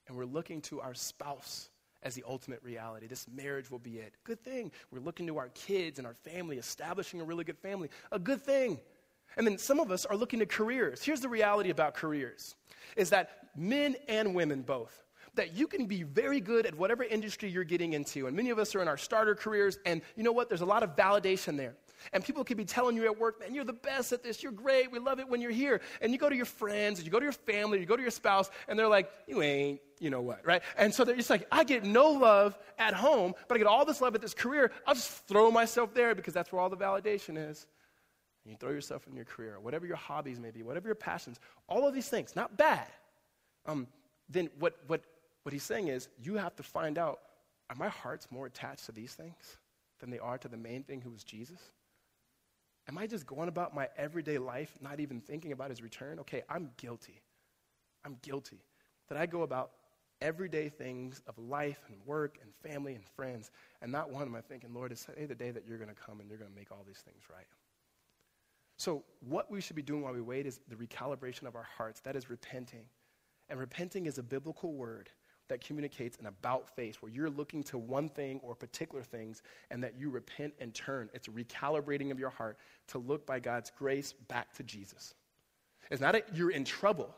and 0.07 0.15
we're 0.15 0.23
looking 0.23 0.61
to 0.61 0.79
our 0.79 0.93
spouse 0.93 1.69
as 2.03 2.15
the 2.15 2.23
ultimate 2.25 2.63
reality. 2.63 3.05
This 3.07 3.27
marriage 3.35 3.69
will 3.69 3.79
be 3.79 3.97
it. 3.97 4.13
Good 4.23 4.41
thing. 4.41 4.71
We're 4.91 5.01
looking 5.01 5.27
to 5.27 5.37
our 5.39 5.49
kids 5.49 5.99
and 5.99 6.07
our 6.07 6.13
family, 6.13 6.57
establishing 6.57 7.19
a 7.19 7.25
really 7.25 7.43
good 7.43 7.57
family. 7.57 7.89
A 8.13 8.19
good 8.19 8.41
thing. 8.41 8.79
And 9.35 9.45
then 9.45 9.57
some 9.57 9.81
of 9.81 9.91
us 9.91 10.05
are 10.05 10.15
looking 10.15 10.39
to 10.39 10.45
careers. 10.45 11.03
Here's 11.03 11.19
the 11.19 11.27
reality 11.27 11.69
about 11.69 11.95
careers 11.95 12.55
is 12.95 13.09
that 13.09 13.49
men 13.57 13.97
and 14.07 14.33
women 14.33 14.61
both 14.61 15.03
that 15.37 15.55
you 15.55 15.67
can 15.67 15.85
be 15.85 16.03
very 16.03 16.39
good 16.39 16.65
at 16.65 16.75
whatever 16.75 17.03
industry 17.03 17.49
you're 17.49 17.63
getting 17.63 17.93
into. 17.93 18.27
And 18.27 18.35
many 18.35 18.49
of 18.49 18.59
us 18.59 18.75
are 18.75 18.81
in 18.81 18.87
our 18.87 18.97
starter 18.97 19.33
careers, 19.33 19.79
and 19.85 20.01
you 20.15 20.23
know 20.23 20.31
what? 20.31 20.49
There's 20.49 20.61
a 20.61 20.65
lot 20.65 20.83
of 20.83 20.95
validation 20.95 21.57
there. 21.57 21.75
And 22.13 22.23
people 22.23 22.43
could 22.43 22.57
be 22.57 22.65
telling 22.65 22.95
you 22.95 23.05
at 23.05 23.17
work, 23.17 23.39
man, 23.39 23.55
you're 23.55 23.63
the 23.63 23.73
best 23.73 24.11
at 24.13 24.23
this, 24.23 24.43
you're 24.43 24.51
great, 24.51 24.91
we 24.91 24.99
love 24.99 25.19
it 25.19 25.27
when 25.27 25.41
you're 25.41 25.51
here. 25.51 25.81
And 26.01 26.11
you 26.11 26.19
go 26.19 26.29
to 26.29 26.35
your 26.35 26.45
friends, 26.45 27.03
you 27.03 27.09
go 27.09 27.19
to 27.19 27.25
your 27.25 27.31
family, 27.31 27.79
you 27.79 27.85
go 27.85 27.95
to 27.95 28.01
your 28.01 28.11
spouse, 28.11 28.49
and 28.67 28.77
they're 28.77 28.87
like, 28.87 29.09
you 29.27 29.41
ain't, 29.41 29.81
you 29.99 30.09
know 30.09 30.21
what, 30.21 30.45
right? 30.45 30.61
And 30.77 30.93
so 30.93 31.03
they're 31.03 31.15
just 31.15 31.29
like, 31.29 31.47
I 31.51 31.63
get 31.63 31.83
no 31.83 32.11
love 32.11 32.57
at 32.77 32.93
home, 32.93 33.33
but 33.47 33.55
I 33.55 33.57
get 33.57 33.67
all 33.67 33.85
this 33.85 34.01
love 34.01 34.15
at 34.15 34.21
this 34.21 34.33
career. 34.33 34.71
I'll 34.85 34.95
just 34.95 35.27
throw 35.27 35.49
myself 35.51 35.93
there 35.93 36.13
because 36.13 36.33
that's 36.33 36.51
where 36.51 36.61
all 36.61 36.69
the 36.69 36.77
validation 36.77 37.49
is. 37.49 37.65
And 38.43 38.51
you 38.51 38.57
throw 38.57 38.71
yourself 38.71 39.07
in 39.07 39.15
your 39.15 39.25
career, 39.25 39.59
whatever 39.59 39.85
your 39.85 39.97
hobbies 39.97 40.39
may 40.39 40.51
be, 40.51 40.63
whatever 40.63 40.87
your 40.87 40.95
passions, 40.95 41.39
all 41.67 41.87
of 41.87 41.93
these 41.93 42.07
things, 42.07 42.35
not 42.35 42.57
bad. 42.57 42.87
Um, 43.65 43.87
then 44.29 44.49
what, 44.59 44.77
what, 44.87 45.01
what 45.47 45.53
he's 45.53 45.63
saying 45.63 45.87
is, 45.87 46.09
you 46.21 46.35
have 46.35 46.57
to 46.57 46.61
find 46.61 46.97
out, 46.97 47.19
are 47.69 47.75
my 47.77 47.87
hearts 47.87 48.27
more 48.29 48.47
attached 48.47 48.85
to 48.87 48.91
these 48.91 49.13
things 49.13 49.55
than 50.01 50.09
they 50.09 50.19
are 50.19 50.37
to 50.37 50.49
the 50.49 50.57
main 50.57 50.83
thing 50.83 50.99
who 50.99 51.13
is 51.13 51.23
Jesus? 51.23 51.71
Am 52.89 52.97
I 52.97 53.07
just 53.07 53.25
going 53.25 53.47
about 53.47 53.73
my 53.73 53.87
everyday 53.95 54.39
life, 54.39 54.77
not 54.81 54.99
even 54.99 55.21
thinking 55.21 55.53
about 55.53 55.69
his 55.69 55.81
return? 55.81 56.19
Okay, 56.19 56.43
I'm 56.49 56.71
guilty. 56.75 57.21
I'm 58.03 58.17
guilty 58.21 58.59
that 59.07 59.17
I 59.17 59.25
go 59.25 59.43
about 59.43 59.71
everyday 60.19 60.67
things 60.67 61.21
of 61.27 61.37
life 61.37 61.79
and 61.87 61.95
work 62.05 62.39
and 62.41 62.51
family 62.69 62.93
and 62.93 63.05
friends, 63.15 63.49
and 63.81 63.89
not 63.89 64.11
one 64.11 64.23
am 64.23 64.35
I 64.35 64.41
thinking, 64.41 64.73
Lord, 64.73 64.93
today 64.97 65.27
the 65.27 65.33
day 65.33 65.51
that 65.51 65.63
you're 65.65 65.77
going 65.77 65.87
to 65.87 65.95
come 65.95 66.19
and 66.19 66.27
you're 66.27 66.39
going 66.39 66.51
to 66.51 66.57
make 66.57 66.73
all 66.73 66.83
these 66.85 66.99
things 67.05 67.23
right? 67.31 67.47
So, 68.75 69.05
what 69.21 69.49
we 69.49 69.61
should 69.61 69.77
be 69.77 69.81
doing 69.81 70.01
while 70.01 70.13
we 70.13 70.19
wait 70.19 70.45
is 70.45 70.59
the 70.67 70.75
recalibration 70.75 71.43
of 71.43 71.55
our 71.55 71.67
hearts. 71.77 72.01
That 72.01 72.17
is 72.17 72.29
repenting. 72.29 72.83
And 73.47 73.57
repenting 73.57 74.07
is 74.07 74.17
a 74.17 74.23
biblical 74.23 74.73
word 74.73 75.09
that 75.49 75.65
communicates 75.65 76.17
an 76.17 76.25
about 76.25 76.69
face 76.75 77.01
where 77.01 77.11
you're 77.11 77.29
looking 77.29 77.63
to 77.63 77.77
one 77.77 78.09
thing 78.09 78.39
or 78.43 78.55
particular 78.55 79.03
things 79.03 79.41
and 79.71 79.83
that 79.83 79.95
you 79.97 80.09
repent 80.09 80.53
and 80.59 80.73
turn. 80.73 81.09
It's 81.13 81.27
recalibrating 81.27 82.11
of 82.11 82.19
your 82.19 82.29
heart 82.29 82.57
to 82.89 82.97
look 82.97 83.25
by 83.25 83.39
God's 83.39 83.71
grace 83.77 84.13
back 84.27 84.53
to 84.55 84.63
Jesus. 84.63 85.13
It's 85.89 86.01
not 86.01 86.13
that 86.13 86.35
you're 86.35 86.51
in 86.51 86.65
trouble. 86.65 87.15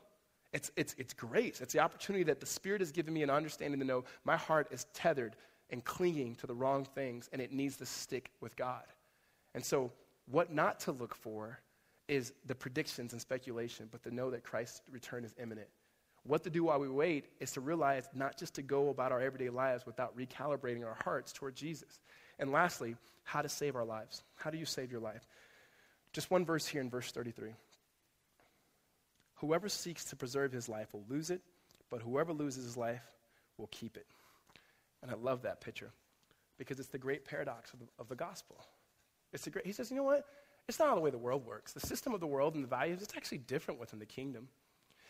It's, 0.54 0.72
it's, 0.76 0.96
it's 0.98 1.14
grace. 1.14 1.62
It's 1.62 1.74
the 1.74 1.80
opportunity 1.80 2.24
that 2.26 2.40
the 2.40 2.46
Spirit 2.46 2.82
has 2.82 2.92
given 2.92 3.14
me 3.14 3.24
an 3.24 3.30
understanding 3.30 3.80
to 3.80 3.86
know 3.86 4.04
my 4.26 4.38
heart 4.38 4.68
is 4.72 4.86
tethered 4.94 5.36
and 5.70 5.84
clinging 5.84 6.36
to 6.36 6.48
the 6.48 6.56
wrong 6.56 6.86
things 6.86 7.30
and 7.32 7.42
it 7.42 7.52
needs 7.52 7.78
to 7.78 7.86
stick 7.86 8.32
with 8.42 8.56
God. 8.56 8.84
And 9.54 9.64
so, 9.64 9.92
what 10.28 10.54
not 10.54 10.80
to 10.82 10.92
look 10.92 11.16
for 11.16 11.60
is 12.08 12.34
the 12.46 12.54
predictions 12.54 13.14
and 13.14 13.22
speculation, 13.22 13.88
but 13.92 14.04
to 14.04 14.14
know 14.14 14.30
that 14.30 14.44
Christ's 14.44 14.82
return 14.92 15.24
is 15.24 15.34
imminent 15.42 15.68
what 16.30 16.44
to 16.44 16.52
do 16.52 16.66
while 16.66 16.80
we 16.80 16.88
wait 16.88 17.26
is 17.40 17.54
to 17.54 17.60
realize 17.60 18.08
not 18.14 18.38
just 18.38 18.54
to 18.54 18.62
go 18.62 18.90
about 18.90 19.12
our 19.12 19.20
everyday 19.20 19.50
lives 19.50 19.88
without 19.88 20.16
recalibrating 20.16 20.86
our 20.86 20.96
hearts 21.04 21.34
toward 21.34 21.56
Jesus. 21.56 22.00
And 22.38 22.52
lastly, 22.52 22.96
how 23.24 23.42
to 23.42 23.50
save 23.50 23.76
our 23.76 23.84
lives. 23.84 24.22
How 24.36 24.52
do 24.52 24.60
you 24.60 24.66
save 24.66 24.92
your 24.92 25.02
life? 25.02 25.26
Just 26.14 26.30
one 26.30 26.46
verse 26.46 26.68
here 26.68 26.82
in 26.82 26.90
verse 26.90 27.12
33. 27.12 27.50
Whoever 29.38 29.70
seeks 29.70 30.06
to 30.06 30.16
preserve 30.16 30.52
his 30.52 30.70
life 30.70 30.94
will 30.94 31.04
lose 31.10 31.32
it, 31.32 31.42
but 31.90 32.04
whoever 32.04 32.32
loses 32.32 32.64
his 32.64 32.78
life 32.78 33.04
will 33.58 33.70
keep 33.72 33.98
it. 33.98 34.06
And 35.02 35.10
I 35.10 35.16
love 35.16 35.42
that 35.42 35.62
picture 35.62 35.90
because 36.60 36.80
it's 36.80 36.90
the 36.90 37.00
great 37.00 37.26
paradox 37.26 37.74
of 37.74 37.80
the, 37.80 37.86
of 37.98 38.08
the 38.08 38.16
gospel. 38.16 38.58
It's 39.34 39.46
the 39.46 39.50
great, 39.50 39.66
he 39.66 39.72
says, 39.72 39.90
you 39.90 39.98
know 39.98 40.04
what? 40.04 40.26
It's 40.68 40.78
not 40.78 40.94
the 40.94 41.02
way 41.02 41.10
the 41.10 41.18
world 41.18 41.44
works. 41.44 41.74
The 41.74 41.80
system 41.80 42.14
of 42.14 42.20
the 42.20 42.28
world 42.28 42.54
and 42.54 42.64
the 42.64 42.68
values, 42.68 43.02
it's 43.02 43.16
actually 43.18 43.40
different 43.40 43.80
within 43.80 43.98
the 43.98 44.06
kingdom. 44.06 44.48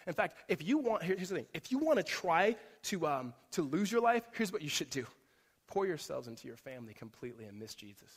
In 0.08 0.14
fact, 0.14 0.38
if 0.48 0.66
you 0.66 0.78
want, 0.78 1.04
here's 1.04 1.30
the 1.30 1.36
thing 1.36 1.48
if 1.54 1.72
you 1.72 1.78
want 1.78 1.98
to 1.98 2.04
try 2.04 2.56
to, 2.84 3.08
um, 3.08 3.34
to 3.52 3.62
lose 3.62 3.92
your 3.92 4.02
life, 4.02 4.24
here's 4.34 4.52
what 4.52 4.62
you 4.62 4.70
should 4.70 4.90
do 4.90 5.06
pour 5.68 5.86
yourselves 5.86 6.28
into 6.28 6.48
your 6.48 6.58
family 6.58 6.94
completely 6.94 7.46
and 7.46 7.60
miss 7.60 7.76
Jesus. 7.76 8.10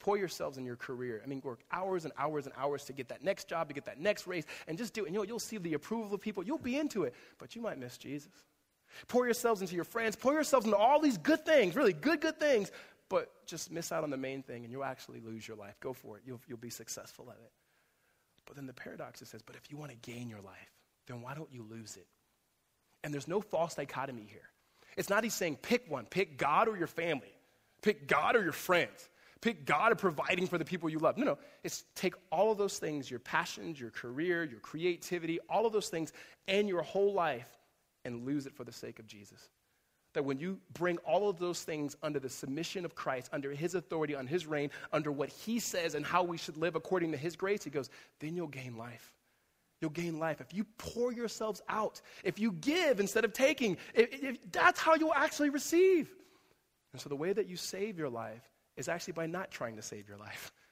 Pour 0.00 0.16
yourselves 0.16 0.56
in 0.56 0.64
your 0.64 0.76
career. 0.76 1.20
I 1.22 1.28
mean, 1.28 1.40
work 1.44 1.60
hours 1.70 2.04
and 2.04 2.12
hours 2.18 2.46
and 2.46 2.54
hours 2.56 2.84
to 2.86 2.92
get 2.92 3.08
that 3.10 3.22
next 3.22 3.48
job, 3.48 3.68
to 3.68 3.74
get 3.74 3.84
that 3.84 4.00
next 4.00 4.26
raise, 4.26 4.44
and 4.66 4.78
just 4.78 4.94
do 4.94 5.04
it. 5.04 5.06
And 5.06 5.14
you'll, 5.14 5.26
you'll 5.26 5.38
see 5.38 5.58
the 5.58 5.74
approval 5.74 6.14
of 6.14 6.20
people. 6.20 6.42
You'll 6.42 6.58
be 6.58 6.78
into 6.78 7.04
it, 7.04 7.14
but 7.38 7.54
you 7.54 7.60
might 7.60 7.78
miss 7.78 7.98
Jesus. 7.98 8.32
Pour 9.08 9.26
yourselves 9.26 9.60
into 9.60 9.74
your 9.74 9.84
friends. 9.84 10.16
Pour 10.16 10.32
yourselves 10.32 10.64
into 10.64 10.76
all 10.76 11.00
these 11.00 11.18
good 11.18 11.44
things, 11.44 11.76
really 11.76 11.92
good, 11.92 12.20
good 12.20 12.40
things, 12.40 12.72
but 13.08 13.30
just 13.46 13.70
miss 13.70 13.92
out 13.92 14.02
on 14.02 14.10
the 14.10 14.16
main 14.16 14.42
thing 14.42 14.64
and 14.64 14.72
you'll 14.72 14.84
actually 14.84 15.20
lose 15.20 15.46
your 15.46 15.56
life. 15.56 15.78
Go 15.80 15.92
for 15.92 16.16
it. 16.16 16.22
You'll, 16.24 16.40
you'll 16.48 16.58
be 16.58 16.70
successful 16.70 17.28
at 17.30 17.36
it. 17.36 17.52
But 18.46 18.56
then 18.56 18.66
the 18.66 18.72
paradox 18.72 19.20
it 19.22 19.28
says, 19.28 19.42
but 19.42 19.54
if 19.56 19.70
you 19.70 19.76
want 19.76 19.90
to 19.90 20.10
gain 20.10 20.28
your 20.28 20.40
life, 20.40 20.70
then 21.10 21.22
why 21.22 21.34
don't 21.34 21.52
you 21.52 21.64
lose 21.68 21.96
it? 21.96 22.06
And 23.02 23.12
there's 23.12 23.28
no 23.28 23.40
false 23.40 23.74
dichotomy 23.74 24.26
here. 24.30 24.48
It's 24.96 25.08
not 25.08 25.24
he's 25.24 25.34
saying 25.34 25.58
pick 25.62 25.90
one, 25.90 26.06
pick 26.06 26.36
God 26.36 26.68
or 26.68 26.76
your 26.76 26.86
family, 26.86 27.32
pick 27.82 28.06
God 28.06 28.36
or 28.36 28.42
your 28.42 28.52
friends, 28.52 29.08
pick 29.40 29.64
God 29.64 29.92
or 29.92 29.94
providing 29.94 30.46
for 30.46 30.58
the 30.58 30.64
people 30.64 30.88
you 30.88 30.98
love. 30.98 31.16
No, 31.16 31.24
no. 31.24 31.38
It's 31.64 31.84
take 31.94 32.14
all 32.30 32.52
of 32.52 32.58
those 32.58 32.78
things 32.78 33.10
your 33.10 33.20
passions, 33.20 33.80
your 33.80 33.90
career, 33.90 34.44
your 34.44 34.60
creativity, 34.60 35.38
all 35.48 35.66
of 35.66 35.72
those 35.72 35.88
things, 35.88 36.12
and 36.46 36.68
your 36.68 36.82
whole 36.82 37.12
life 37.12 37.48
and 38.04 38.24
lose 38.26 38.46
it 38.46 38.54
for 38.54 38.64
the 38.64 38.72
sake 38.72 38.98
of 38.98 39.06
Jesus. 39.06 39.48
That 40.14 40.24
when 40.24 40.38
you 40.38 40.58
bring 40.74 40.98
all 40.98 41.28
of 41.28 41.38
those 41.38 41.62
things 41.62 41.96
under 42.02 42.18
the 42.18 42.28
submission 42.28 42.84
of 42.84 42.96
Christ, 42.96 43.30
under 43.32 43.52
his 43.52 43.74
authority, 43.76 44.16
on 44.16 44.26
his 44.26 44.44
reign, 44.46 44.70
under 44.92 45.12
what 45.12 45.28
he 45.28 45.60
says 45.60 45.94
and 45.94 46.04
how 46.04 46.24
we 46.24 46.36
should 46.36 46.56
live 46.56 46.74
according 46.74 47.12
to 47.12 47.16
his 47.16 47.36
grace, 47.36 47.62
he 47.62 47.70
goes, 47.70 47.88
then 48.18 48.34
you'll 48.34 48.48
gain 48.48 48.76
life 48.76 49.14
you'll 49.80 49.90
gain 49.90 50.18
life. 50.18 50.40
If 50.40 50.52
you 50.52 50.64
pour 50.78 51.12
yourselves 51.12 51.62
out, 51.68 52.00
if 52.24 52.38
you 52.38 52.52
give 52.52 53.00
instead 53.00 53.24
of 53.24 53.32
taking, 53.32 53.76
if, 53.94 54.08
if, 54.12 54.52
that's 54.52 54.80
how 54.80 54.94
you'll 54.94 55.14
actually 55.14 55.50
receive. 55.50 56.10
And 56.92 57.00
so 57.00 57.08
the 57.08 57.16
way 57.16 57.32
that 57.32 57.48
you 57.48 57.56
save 57.56 57.98
your 57.98 58.08
life 58.08 58.42
is 58.76 58.88
actually 58.88 59.14
by 59.14 59.26
not 59.26 59.50
trying 59.50 59.76
to 59.76 59.82
save 59.82 60.08
your 60.08 60.18
life. 60.18 60.52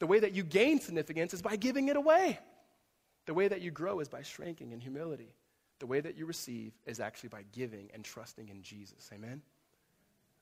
The 0.00 0.08
way 0.08 0.18
that 0.18 0.32
you 0.32 0.42
gain 0.42 0.80
significance 0.80 1.32
is 1.32 1.40
by 1.40 1.54
giving 1.54 1.86
it 1.86 1.96
away. 1.96 2.38
The 3.26 3.32
way 3.32 3.46
that 3.46 3.60
you 3.60 3.70
grow 3.70 4.00
is 4.00 4.08
by 4.08 4.22
shrinking 4.22 4.72
in 4.72 4.80
humility. 4.80 5.32
The 5.78 5.86
way 5.86 6.00
that 6.00 6.16
you 6.18 6.26
receive 6.26 6.72
is 6.84 6.98
actually 6.98 7.28
by 7.28 7.44
giving 7.52 7.90
and 7.94 8.04
trusting 8.04 8.48
in 8.48 8.62
Jesus. 8.62 9.08
Amen? 9.14 9.40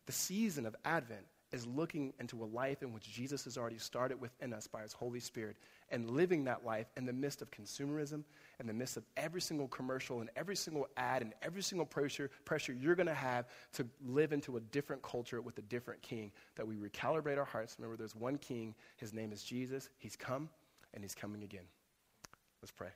The 0.07 0.13
season 0.13 0.65
of 0.65 0.75
Advent 0.87 1.27
is 1.53 1.67
looking 1.67 2.15
into 2.19 2.43
a 2.43 2.47
life 2.47 2.83
in 2.83 2.93
which 2.93 3.13
Jesus 3.13 3.45
has 3.45 3.59
already 3.59 3.79
started 3.79 4.21
within 4.21 4.53
us 4.53 4.67
by 4.67 4.83
his 4.83 4.93
Holy 4.93 5.21
Spirit 5.21 5.57
and 5.91 6.11
living 6.11 6.45
that 6.45 6.65
life 6.65 6.87
in 6.97 7.05
the 7.05 7.13
midst 7.13 7.43
of 7.43 7.51
consumerism, 7.51 8.25
in 8.59 8.67
the 8.67 8.73
midst 8.73 8.97
of 8.97 9.05
every 9.17 9.41
single 9.41 9.69
commercial 9.69 10.21
and 10.21 10.31
every 10.35 10.57
single 10.57 10.89
ad 10.97 11.21
and 11.21 11.35
every 11.43 11.63
single 11.63 11.85
pressure, 11.85 12.31
pressure 12.45 12.73
you're 12.73 12.95
going 12.95 13.07
to 13.07 13.15
have 13.15 13.47
to 13.75 13.87
live 14.07 14.33
into 14.33 14.57
a 14.57 14.61
different 14.61 15.03
culture 15.03 15.43
with 15.43 15.59
a 15.59 15.63
different 15.63 16.01
king. 16.01 16.33
That 16.57 16.67
we 16.67 16.77
recalibrate 16.77 17.39
our 17.39 17.45
hearts. 17.45 17.77
Remember, 17.79 17.97
there's 17.97 18.17
one 18.17 18.39
king. 18.39 18.75
His 18.97 19.13
name 19.13 19.33
is 19.33 19.45
Jesus. 19.45 19.91
He's 19.99 20.17
come 20.17 20.49
and 20.95 21.05
he's 21.05 21.15
coming 21.15 21.43
again. 21.43 21.65
Let's 22.63 22.73
pray. 22.73 22.89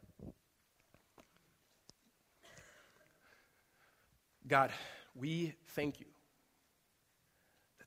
God, 4.49 4.71
we 5.15 5.55
thank 5.75 6.01
you 6.01 6.07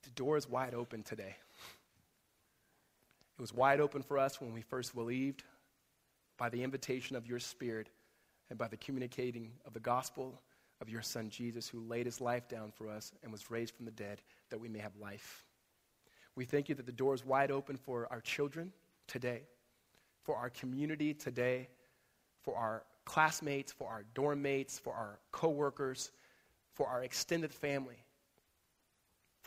that 0.02 0.10
the 0.10 0.16
door 0.16 0.38
is 0.38 0.50
wide 0.50 0.74
open 0.74 1.04
today. 1.04 1.36
It 3.38 3.42
was 3.42 3.54
wide 3.54 3.80
open 3.80 4.02
for 4.02 4.18
us 4.18 4.42
when 4.42 4.54
we 4.54 4.62
first 4.62 4.94
believed 4.94 5.44
by 6.38 6.50
the 6.50 6.64
invitation 6.64 7.16
of 7.16 7.28
your 7.28 7.40
Spirit 7.40 7.90
and 8.50 8.58
by 8.58 8.68
the 8.68 8.78
communicating 8.78 9.52
of 9.66 9.74
the 9.74 9.80
gospel 9.80 10.42
of 10.82 10.90
your 10.90 11.02
Son 11.02 11.30
Jesus, 11.30 11.68
who 11.68 11.80
laid 11.82 12.06
his 12.06 12.22
life 12.22 12.48
down 12.48 12.72
for 12.72 12.90
us 12.90 13.12
and 13.24 13.32
was 13.32 13.52
raised 13.52 13.76
from 13.76 13.86
the 13.86 13.92
dead 13.92 14.22
that 14.50 14.60
we 14.60 14.68
may 14.68 14.80
have 14.80 14.96
life. 15.00 15.46
We 16.36 16.46
thank 16.46 16.70
you 16.70 16.76
that 16.76 16.86
the 16.86 16.92
door 16.92 17.14
is 17.14 17.26
wide 17.26 17.52
open 17.52 17.76
for 17.78 18.08
our 18.12 18.22
children 18.22 18.72
today, 19.08 19.42
for 20.24 20.36
our 20.36 20.50
community 20.50 21.14
today, 21.14 21.68
for 22.42 22.56
our 22.56 22.84
classmates, 23.06 23.72
for 23.72 23.90
our 23.90 24.06
dorm 24.14 24.42
mates, 24.42 24.80
for 24.80 24.94
our 24.94 25.20
coworkers, 25.32 26.12
for 26.74 26.88
our 26.88 27.04
extended 27.04 27.54
family. 27.54 27.98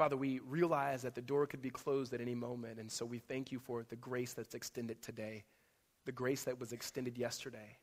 Father, 0.03 0.17
we 0.17 0.41
realize 0.41 1.03
that 1.03 1.15
the 1.15 1.23
door 1.23 1.47
could 1.47 1.63
be 1.63 1.71
closed 1.71 2.13
at 2.13 2.21
any 2.21 2.35
moment, 2.35 2.81
and 2.81 2.91
so 2.91 3.07
we 3.07 3.21
thank 3.21 3.53
you 3.53 3.61
for 3.61 3.85
the 3.89 3.95
grace 3.95 4.33
that's 4.33 4.53
extended 4.53 5.01
today, 5.01 5.45
the 6.07 6.11
grace 6.11 6.43
that 6.43 6.59
was 6.59 6.73
extended 6.73 7.17
yesterday. 7.17 7.77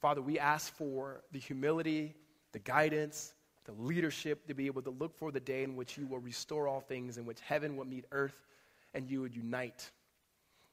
Father, 0.00 0.22
we 0.22 0.38
ask 0.38 0.74
for 0.74 1.20
the 1.32 1.38
humility, 1.38 2.14
the 2.52 2.60
guidance, 2.60 3.34
the 3.66 3.72
leadership 3.72 4.46
to 4.46 4.54
be 4.54 4.64
able 4.64 4.80
to 4.80 4.88
look 4.88 5.14
for 5.18 5.30
the 5.30 5.38
day 5.38 5.64
in 5.64 5.76
which 5.76 5.98
you 5.98 6.06
will 6.06 6.18
restore 6.18 6.66
all 6.66 6.80
things, 6.80 7.18
in 7.18 7.26
which 7.26 7.40
heaven 7.40 7.76
will 7.76 7.84
meet 7.84 8.06
earth 8.10 8.46
and 8.94 9.10
you 9.10 9.20
would 9.20 9.36
unite. 9.36 9.90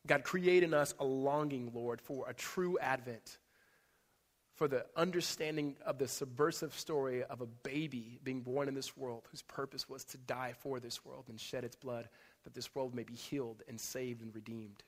God, 0.08 0.24
create 0.24 0.64
in 0.64 0.74
us 0.74 0.94
a 1.02 1.04
longing, 1.04 1.70
Lord, 1.76 2.00
for 2.00 2.30
a 2.30 2.34
true 2.34 2.80
advent 2.80 3.40
for 4.62 4.68
the 4.68 4.86
understanding 4.96 5.76
of 5.88 5.98
the 5.98 6.08
subversive 6.08 6.72
story 6.76 7.24
of 7.24 7.42
a 7.42 7.48
baby 7.48 8.20
being 8.24 8.42
born 8.42 8.68
in 8.68 8.76
this 8.76 8.96
world 8.96 9.24
whose 9.32 9.42
purpose 9.42 9.90
was 9.90 10.06
to 10.06 10.20
die 10.20 10.54
for 10.60 10.80
this 10.80 11.04
world 11.04 11.26
and 11.30 11.40
shed 11.40 11.64
its 11.64 11.76
blood 11.76 12.08
that 12.44 12.54
this 12.54 12.76
world 12.76 12.94
may 12.94 13.02
be 13.02 13.16
healed 13.16 13.64
and 13.68 13.82
saved 13.82 14.22
and 14.22 14.36
redeemed. 14.36 14.84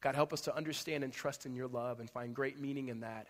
God, 0.00 0.14
help 0.14 0.32
us 0.32 0.42
to 0.42 0.56
understand 0.56 1.02
and 1.02 1.12
trust 1.12 1.44
in 1.44 1.56
your 1.56 1.66
love 1.66 1.98
and 1.98 2.08
find 2.08 2.32
great 2.36 2.60
meaning 2.60 2.88
in 2.88 3.00
that. 3.00 3.26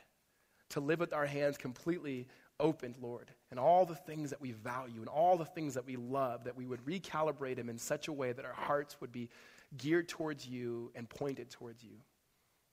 To 0.73 0.81
live 0.81 1.01
with 1.01 1.15
our 1.15 1.25
hands 1.25 1.57
completely 1.57 2.29
opened, 2.61 2.97
Lord, 3.01 3.31
and 3.51 3.59
all 3.59 3.87
the 3.87 3.95
things 3.95 4.29
that 4.29 4.43
we 4.43 4.53
value 4.53 5.01
and 5.01 5.09
all 5.09 5.39
the 5.39 5.47
things 5.47 5.73
that 5.73 5.87
we 5.87 5.97
love, 5.97 6.45
that 6.45 6.59
we 6.59 6.67
would 6.67 6.85
recalibrate 6.85 7.57
them 7.57 7.71
in 7.71 7.79
such 7.79 8.09
a 8.09 8.13
way 8.13 8.33
that 8.33 8.45
our 8.45 8.53
hearts 8.53 9.01
would 9.01 9.13
be 9.13 9.31
geared 9.79 10.11
towards 10.11 10.47
you 10.47 10.93
and 10.95 11.09
pointed 11.09 11.49
towards 11.49 11.83
you. 11.83 11.97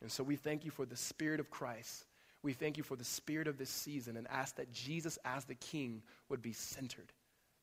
And 0.01 0.11
so 0.11 0.25
we 0.25 0.35
thank 0.35 0.65
you 0.65 0.71
for 0.71 0.85
the 0.85 0.97
Spirit 0.97 1.39
of 1.39 1.49
Christ. 1.49 2.03
We 2.45 2.53
thank 2.53 2.77
you 2.77 2.83
for 2.83 2.95
the 2.95 3.03
spirit 3.03 3.47
of 3.47 3.57
this 3.57 3.71
season 3.71 4.17
and 4.17 4.27
ask 4.29 4.57
that 4.57 4.71
Jesus, 4.71 5.17
as 5.25 5.45
the 5.45 5.55
King, 5.55 6.03
would 6.29 6.43
be 6.43 6.53
centered. 6.53 7.11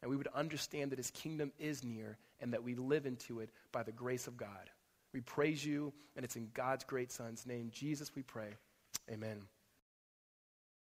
And 0.02 0.10
we 0.10 0.16
would 0.16 0.26
understand 0.34 0.90
that 0.90 0.98
his 0.98 1.12
kingdom 1.12 1.52
is 1.56 1.84
near 1.84 2.18
and 2.40 2.52
that 2.52 2.64
we 2.64 2.74
live 2.74 3.06
into 3.06 3.38
it 3.38 3.50
by 3.70 3.84
the 3.84 3.92
grace 3.92 4.26
of 4.26 4.36
God. 4.36 4.70
We 5.14 5.20
praise 5.20 5.64
you, 5.64 5.92
and 6.16 6.24
it's 6.24 6.34
in 6.34 6.48
God's 6.52 6.82
great 6.82 7.12
Son's 7.12 7.46
name, 7.46 7.70
Jesus, 7.72 8.10
we 8.16 8.22
pray. 8.22 8.48
Amen. 9.08 9.42